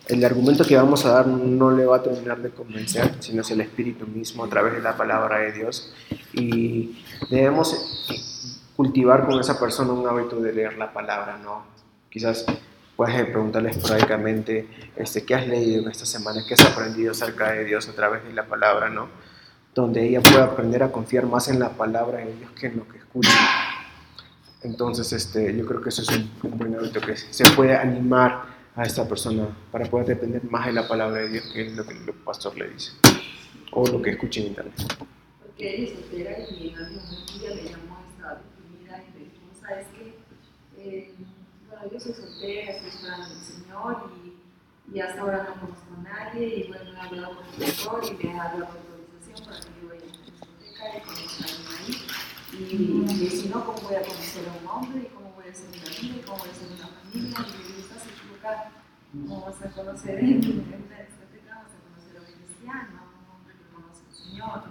el 0.09 0.25
argumento 0.25 0.65
que 0.65 0.77
vamos 0.77 1.05
a 1.05 1.11
dar 1.11 1.27
no 1.27 1.71
le 1.71 1.85
va 1.85 1.97
a 1.97 2.03
terminar 2.03 2.39
de 2.39 2.51
convencer, 2.51 3.15
sino 3.21 3.43
es 3.43 3.51
el 3.51 3.61
Espíritu 3.61 4.07
mismo 4.07 4.45
a 4.45 4.49
través 4.49 4.75
de 4.75 4.81
la 4.81 4.97
palabra 4.97 5.39
de 5.39 5.53
Dios. 5.53 5.93
Y 6.33 7.03
debemos 7.31 7.73
eh, 8.11 8.15
cultivar 8.77 9.27
con 9.27 9.41
esa 9.41 9.59
persona 9.59 9.93
un 9.93 10.07
hábito 10.09 10.41
de 10.41 10.53
leer 10.53 10.77
la 10.77 10.93
palabra, 10.93 11.39
¿no? 11.43 11.65
Quizás 12.11 12.47
puedes 12.95 13.27
preguntarle 13.27 13.71
esporádicamente, 13.71 14.69
este, 14.97 15.25
¿qué 15.25 15.35
has 15.35 15.47
leído 15.47 15.83
en 15.83 15.91
esta 15.91 16.07
semana? 16.07 16.43
¿Qué 16.47 16.55
has 16.55 16.65
aprendido 16.65 17.13
acerca 17.13 17.53
de 17.53 17.65
Dios 17.65 17.89
a 17.89 17.93
través 17.93 18.25
de 18.25 18.33
la 18.33 18.47
palabra, 18.47 18.89
¿no? 18.89 19.09
donde 19.77 20.09
ella 20.09 20.23
pueda 20.23 20.45
aprender 20.45 20.83
a 20.83 20.91
confiar 20.91 21.27
más 21.27 21.49
en 21.49 21.61
la 21.61 21.69
palabra 21.69 22.19
de 22.19 22.35
Dios 22.35 22.51
que 22.53 22.67
en 22.69 22.79
lo 22.79 22.89
que 22.89 22.99
escucha. 23.21 23.39
Entonces, 24.63 25.13
este, 25.13 25.57
yo 25.57 25.67
creo 25.67 25.81
que 25.81 25.91
eso 25.91 26.03
es 26.03 26.09
un, 26.09 26.31
un 26.43 26.59
buen 26.59 26.75
hábito 26.75 27.01
que 27.01 27.17
se 27.17 27.45
puede 27.51 27.77
animar 27.77 28.57
a 28.75 28.83
esta 28.85 29.09
persona 29.09 29.49
para 29.71 29.87
poder 29.87 30.07
depender 30.07 30.45
más 30.45 30.67
de 30.67 30.73
la 30.73 30.87
palabra 30.87 31.23
de 31.23 31.29
Dios 31.29 31.51
que 31.53 31.67
es 31.67 31.73
lo 31.77 31.87
que 31.87 31.95
el 31.95 32.13
pastor 32.13 32.57
le 32.59 32.69
dice 32.69 32.93
o 33.73 33.87
lo 33.87 34.03
que 34.03 34.11
escucha 34.11 34.41
en 34.41 34.47
internet. 34.49 34.75
Porque 35.41 35.77
ella 35.77 35.85
es 35.85 35.99
soltera 35.99 36.39
y 36.51 36.69
en 36.69 36.77
algún 36.77 36.99
ella 36.99 37.55
me 37.55 37.71
llamó, 37.71 38.05
estaba 38.11 38.35
deprimida 38.35 39.03
y 39.03 39.19
me 39.19 39.25
dijo, 39.25 39.43
¿sabes 39.61 39.87
qué? 39.95 40.15
Eh, 40.79 41.15
bueno, 41.69 41.93
yo 41.93 42.01
soy 42.01 42.13
soltera, 42.13 42.73
estoy 42.73 42.89
esperando 42.91 43.25
al 43.25 43.37
Señor 43.37 44.11
y, 44.25 44.97
y 44.97 45.01
hasta 45.01 45.21
ahora 45.21 45.45
no 45.45 45.61
conozco 45.61 45.87
a 45.97 46.03
nadie 46.03 46.47
y 46.47 46.69
bueno, 46.69 46.85
he 46.93 47.01
hablado 47.01 47.37
con 47.37 47.47
el 47.47 47.71
pastor 47.71 48.05
y 48.05 48.27
me 48.27 48.33
ha 48.33 48.45
dado 48.45 48.67
autorización 48.67 49.47
para 49.47 49.61
que 49.61 49.69
yo 49.81 49.89
vaya 49.89 50.03
a 50.03 50.07
la 50.07 50.23
discoteca 50.27 50.97
y 50.97 51.01
conozca 51.01 51.45
a 51.45 51.49
alguien 51.49 51.69
ahí. 51.79 52.26
Y, 52.59 53.29
si 53.31 53.49
no, 53.49 53.65
¿cómo 53.65 53.79
voy 53.81 53.97
a 53.97 54.03
conocer 54.03 54.49
a 54.49 54.53
un 54.53 54.67
hombre? 54.67 55.03
¿Y 55.03 55.15
cómo 55.15 55.31
voy 55.33 55.45
a 55.47 55.51
hacer 55.51 55.67
una 55.69 55.85
vida? 55.85 56.17
¿Y 56.17 56.23
cómo 56.25 56.39
voy 56.39 56.49
a 56.49 56.53
hacer 56.53 56.69
una 56.73 56.87
familia? 56.89 57.13
Y 57.13 57.67
digo, 57.67 57.81
estás 57.81 58.03
equivocada. 58.07 58.73
¿Cómo 59.13 59.45
vas 59.45 59.63
a 59.63 59.69
conocer 59.71 60.19
en 60.19 60.37
una 60.37 60.99
discoteca? 61.05 61.53
Vas 61.53 61.73
a 61.73 61.81
conocer 61.85 62.17
a 62.17 62.21
un 62.21 62.27
cristiano, 62.33 62.93
a 62.97 63.05
un 63.13 63.25
hombre 63.29 63.55
que 63.57 63.65
conoce 63.75 64.01
al 64.09 64.15
Señor. 64.17 64.63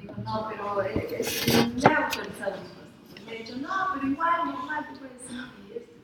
Digo, 0.00 0.14
no, 0.24 0.48
pero 0.48 0.82
eh, 0.82 1.16
es, 1.20 1.46
me 1.46 1.94
ha 1.94 2.06
autorizado 2.06 2.60
mis 2.62 2.70
cosas. 2.72 3.22
Y 3.26 3.30
he 3.30 3.38
dicho, 3.40 3.56
no, 3.56 3.74
pero 3.92 4.06
igual, 4.08 4.46
normal, 4.46 4.86
tú 4.88 5.00
puedes 5.00 5.30
ir 5.30 5.44
y 5.68 5.76
esto. 5.76 5.96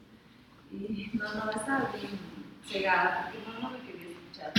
Y 0.72 1.16
no, 1.16 1.34
no, 1.34 1.50
estaba 1.50 1.90
bien 1.96 2.20
cegada, 2.66 3.32
porque 3.32 3.38
no, 3.48 3.60
no 3.60 3.70
me 3.70 3.80
quería 3.80 4.10
escuchar. 4.10 4.52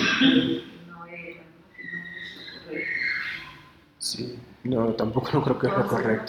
No 0.87 1.05
era, 1.05 1.41
¿no? 1.41 2.65
correcto. 2.65 2.91
Sí, 3.99 4.39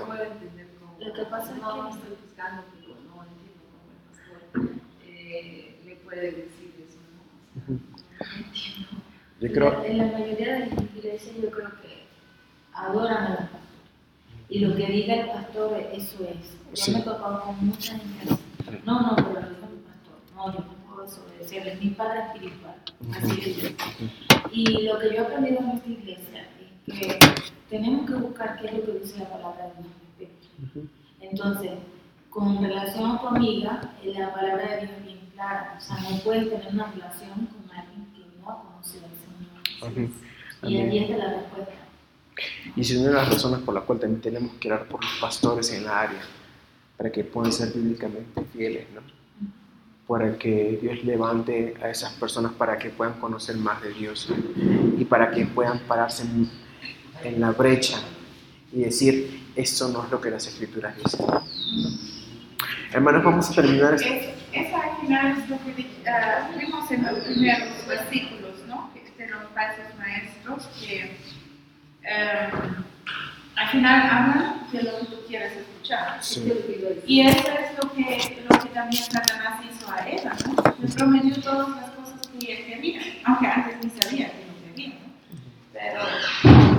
puedo 0.07 0.23
entender 0.23 0.69
cómo. 0.81 0.97
Lo 1.01 1.13
que 1.13 1.23
pasa 1.25 1.53
es 1.53 1.59
no, 1.61 1.75
que- 1.75 1.81
no 1.83 1.89
estoy 1.91 2.17
buscando, 2.25 2.63
pero 2.73 2.95
no 3.09 3.25
entiendo 3.25 3.63
cómo 3.71 3.85
el 3.93 3.99
pastor 4.09 4.81
eh, 5.07 5.81
le 5.85 5.97
puede 5.97 6.23
decir 6.33 6.87
eso, 6.89 6.99
¿no? 7.13 7.75
No 7.75 7.75
entiendo. 8.37 9.03
Yo 9.41 9.49
creo, 9.53 9.85
En 9.85 9.99
la 9.99 10.05
mayoría 10.19 10.53
de 10.55 10.59
las 10.61 10.73
iglesias 10.73 11.37
yo 11.43 11.51
creo 11.51 11.69
que 11.83 12.05
adoran 12.73 13.25
al 13.27 13.37
pastor. 13.39 13.61
Y 14.49 14.59
lo 14.61 14.77
que 14.77 14.87
diga 14.87 15.15
el 15.15 15.27
pastor, 15.31 15.77
eso 15.93 16.25
es. 16.25 16.53
Yo 16.71 16.77
Sí. 16.77 16.93
me 16.93 16.99
he 17.01 17.03
topado 17.03 17.43
con 17.43 17.67
mucha 17.67 17.99
gente 17.99 18.33
así. 18.33 18.43
No, 18.87 19.01
no, 19.01 19.17
pero 19.17 19.29
no 19.33 19.41
es 19.41 19.51
mi 19.51 19.83
pastor. 19.83 20.19
No, 20.37 20.53
yo 20.53 20.59
no 20.61 20.75
puedo 20.87 21.03
desobedecerle. 21.07 21.73
Es 21.73 21.81
mi 21.83 21.91
padre 21.91 22.21
espiritual. 22.21 22.75
Así 23.15 23.41
es 23.51 23.57
yo. 23.63 23.69
Y 24.53 24.83
lo 24.87 24.99
que 24.99 25.07
yo 25.09 25.15
he 25.15 25.19
aprendido 25.21 25.59
en 25.61 25.71
esta 25.71 25.89
iglesia 25.89 26.41
es 26.43 26.49
que 26.87 27.19
tenemos 27.71 28.09
que 28.09 28.15
buscar 28.17 28.59
qué 28.61 28.67
es 28.67 28.75
lo 28.75 28.85
que 28.87 28.99
dice 29.01 29.19
la 29.19 29.29
palabra 29.31 29.67
de 29.67 29.83
Dios 29.83 29.93
respecto. 30.19 30.89
Entonces, 31.21 31.71
con 32.31 32.63
relación 32.63 33.11
a 33.11 33.21
tu 33.21 33.27
amiga, 33.29 33.95
eh, 34.03 34.15
la 34.19 34.33
palabra 34.33 34.63
de 34.63 34.79
Dios 34.81 34.91
es 34.99 35.05
bien 35.05 35.21
clara. 35.35 35.77
O 35.79 35.81
sea, 35.81 35.97
no 35.99 36.19
puedes 36.21 36.49
tener 36.51 36.69
una 36.73 36.91
relación 36.93 37.47
con 37.47 37.77
alguien 37.77 38.07
que 38.13 38.41
no 38.41 38.51
ha 38.51 38.63
conocido 38.63 39.05
al 39.07 39.83
Señor. 39.85 40.11
Y 40.65 40.77
ahí 40.77 40.99
está 40.99 41.17
la 41.17 41.35
respuesta. 41.35 41.73
Y 42.77 42.85
si 42.85 42.97
una 42.97 43.09
de 43.09 43.15
las 43.15 43.29
razones 43.29 43.61
por 43.61 43.75
la 43.75 43.83
cual 43.83 43.99
también 43.99 44.21
tenemos 44.21 44.55
que 44.55 44.69
orar 44.69 44.87
por 44.87 45.05
los 45.05 45.13
pastores 45.21 45.71
en 45.73 45.85
la 45.85 46.01
área, 46.01 46.23
para 46.97 47.11
que 47.11 47.25
puedan 47.25 47.53
ser 47.53 47.73
bíblicamente 47.73 48.45
fieles, 48.53 48.87
¿no? 48.95 49.01
Para 50.07 50.37
que 50.39 50.79
Dios 50.81 51.05
levante 51.05 51.75
a 51.83 51.91
esas 51.91 52.13
personas 52.15 52.53
para 52.53 52.79
que 52.79 52.91
puedan 52.91 53.15
conocer 53.15 53.57
más 53.57 53.83
de 53.83 53.93
Dios 53.93 54.29
y 54.99 55.05
para 55.05 55.31
que 55.31 55.47
puedan 55.47 55.81
pararse 55.81 56.25
en, 57.25 57.41
la 57.41 57.51
brecha 57.51 57.99
y 58.73 58.81
decir, 58.81 59.43
esto 59.57 59.89
no 59.89 60.05
es 60.05 60.11
lo 60.11 60.21
que 60.21 60.31
las 60.31 60.47
escrituras 60.47 60.95
dicen. 60.97 61.27
Hermanos, 62.93 63.25
vamos 63.25 63.51
a 63.51 63.55
terminar. 63.55 63.95
Es, 63.95 64.03
esa 64.53 64.81
al 64.81 65.01
final 65.01 65.39
es 65.39 65.49
lo 65.49 65.57
que 65.65 65.87
ah, 66.07 66.51
vimos 66.59 66.91
en 66.91 67.03
los 67.05 67.25
primeros 67.25 67.87
versículos, 67.87 68.53
¿no? 68.67 68.91
De 69.17 69.29
los 69.29 69.43
falsos 69.55 69.85
maestros 69.99 70.69
que 70.81 71.17
eh, 72.03 72.51
al 73.57 73.69
final 73.71 74.03
hablan 74.03 74.67
de 74.73 74.83
lo 74.83 74.99
que 74.99 75.07
tú 75.07 75.17
quieres 75.29 75.53
escuchar. 75.57 76.19
Sí. 76.23 76.53
Y 77.07 77.21
eso 77.21 77.49
es 77.49 77.83
lo 77.83 77.93
que, 77.93 78.45
lo 78.49 78.59
que 78.59 78.69
también 78.71 79.03
Satanás 79.03 79.61
hizo 79.65 79.91
a 79.91 80.09
Eva, 80.09 80.37
¿no? 80.47 80.75
Le 80.81 80.93
prometió 80.93 81.43
todas 81.43 81.69
las 81.71 81.91
cosas 81.93 82.27
que 82.27 82.53
ella 82.53 82.67
quería, 82.67 83.01
aunque 83.25 83.47
antes 83.47 83.77
ni 83.85 84.03
sabía 84.03 84.33
que 84.33 84.47
no 84.47 84.75
quería, 84.75 84.89
¿no? 84.89 85.13
Pero 85.73 85.92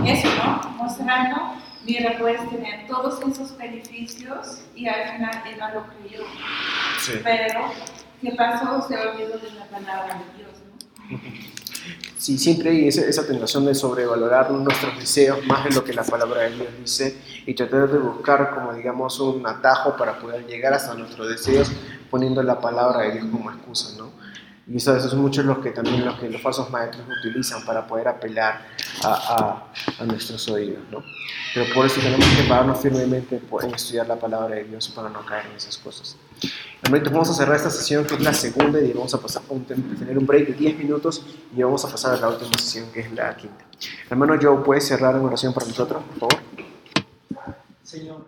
eso, 0.05 0.27
¿no? 0.35 0.69
Mostrando, 0.77 1.53
mira, 1.85 2.17
puedes 2.17 2.49
tener 2.49 2.87
todos 2.87 3.21
esos 3.21 3.57
beneficios 3.57 4.61
y 4.75 4.87
al 4.87 5.15
final 5.15 5.43
Eva 5.45 5.71
lo 5.73 5.85
creyó. 5.87 6.23
Sí. 6.99 7.13
Pero, 7.23 7.61
¿qué 8.21 8.31
pasó? 8.31 8.87
Se 8.87 8.97
olvidó 8.97 9.37
de 9.37 9.51
la 9.51 9.65
palabra 9.65 10.15
de 10.15 10.37
Dios, 10.37 10.51
¿no? 10.67 11.19
Sí, 12.17 12.37
siempre 12.37 12.69
hay 12.69 12.87
esa, 12.87 13.01
esa 13.01 13.27
tentación 13.27 13.65
de 13.65 13.75
sobrevalorar 13.75 14.49
nuestros 14.51 14.97
deseos 14.97 15.45
más 15.45 15.65
de 15.65 15.71
lo 15.71 15.83
que 15.83 15.91
la 15.91 16.03
palabra 16.03 16.43
de 16.43 16.51
Dios 16.51 16.67
dice 16.79 17.17
y 17.45 17.53
tratar 17.53 17.89
de 17.89 17.99
buscar 17.99 18.55
como 18.55 18.73
digamos 18.73 19.19
un 19.19 19.45
atajo 19.45 19.97
para 19.97 20.17
poder 20.17 20.47
llegar 20.47 20.73
hasta 20.73 20.93
nuestros 20.93 21.27
deseos 21.27 21.69
poniendo 22.09 22.41
la 22.41 22.61
palabra 22.61 23.01
de 23.01 23.11
Dios 23.13 23.25
como 23.29 23.51
excusa, 23.51 23.97
¿no? 23.97 24.22
Y 24.65 24.77
eso, 24.77 24.95
eso 24.95 25.07
es 25.07 25.13
mucho 25.13 25.43
lo 25.43 25.59
que 25.59 25.71
también 25.71 26.05
lo 26.05 26.17
que 26.17 26.29
los 26.29 26.41
falsos 26.41 26.69
maestros 26.69 27.05
utilizan 27.19 27.65
para 27.65 27.85
poder 27.85 28.07
apelar 28.07 28.65
a, 29.03 29.07
a- 29.09 30.01
a 30.01 30.05
nuestros 30.05 30.47
oídos, 30.49 30.79
¿no? 30.89 31.03
Pero 31.53 31.73
por 31.73 31.85
eso 31.85 31.99
tenemos 31.99 32.25
que 32.25 32.43
pararnos 32.47 32.79
firmemente 32.79 33.41
en 33.61 33.75
estudiar 33.75 34.07
la 34.07 34.15
palabra 34.15 34.55
de 34.55 34.63
Dios 34.63 34.87
para 34.89 35.09
no 35.09 35.25
caer 35.25 35.47
en 35.47 35.57
esas 35.57 35.77
cosas. 35.77 36.15
Hermanitos, 36.81 37.11
vamos 37.11 37.29
a 37.29 37.33
cerrar 37.33 37.57
esta 37.57 37.69
sesión 37.69 38.05
que 38.05 38.15
es 38.15 38.21
la 38.21 38.33
segunda 38.33 38.79
y 38.79 38.93
vamos 38.93 39.13
a 39.13 39.19
pasar 39.19 39.43
a 39.43 39.99
tener 39.99 40.17
un 40.17 40.25
break 40.25 40.47
de 40.47 40.53
10 40.53 40.77
minutos 40.77 41.25
y 41.55 41.61
vamos 41.61 41.83
a 41.83 41.89
pasar 41.89 42.13
a 42.15 42.17
la 42.21 42.29
última 42.29 42.51
sesión 42.57 42.89
que 42.93 43.01
es 43.01 43.11
la 43.11 43.35
quinta. 43.35 43.65
Hermano 44.09 44.35
Joe, 44.41 44.63
¿puedes 44.63 44.87
cerrar 44.87 45.13
en 45.15 45.21
oración 45.25 45.53
para 45.53 45.65
nosotros, 45.67 46.01
por 46.19 46.29
favor? 46.29 46.43
Señor. 47.83 48.25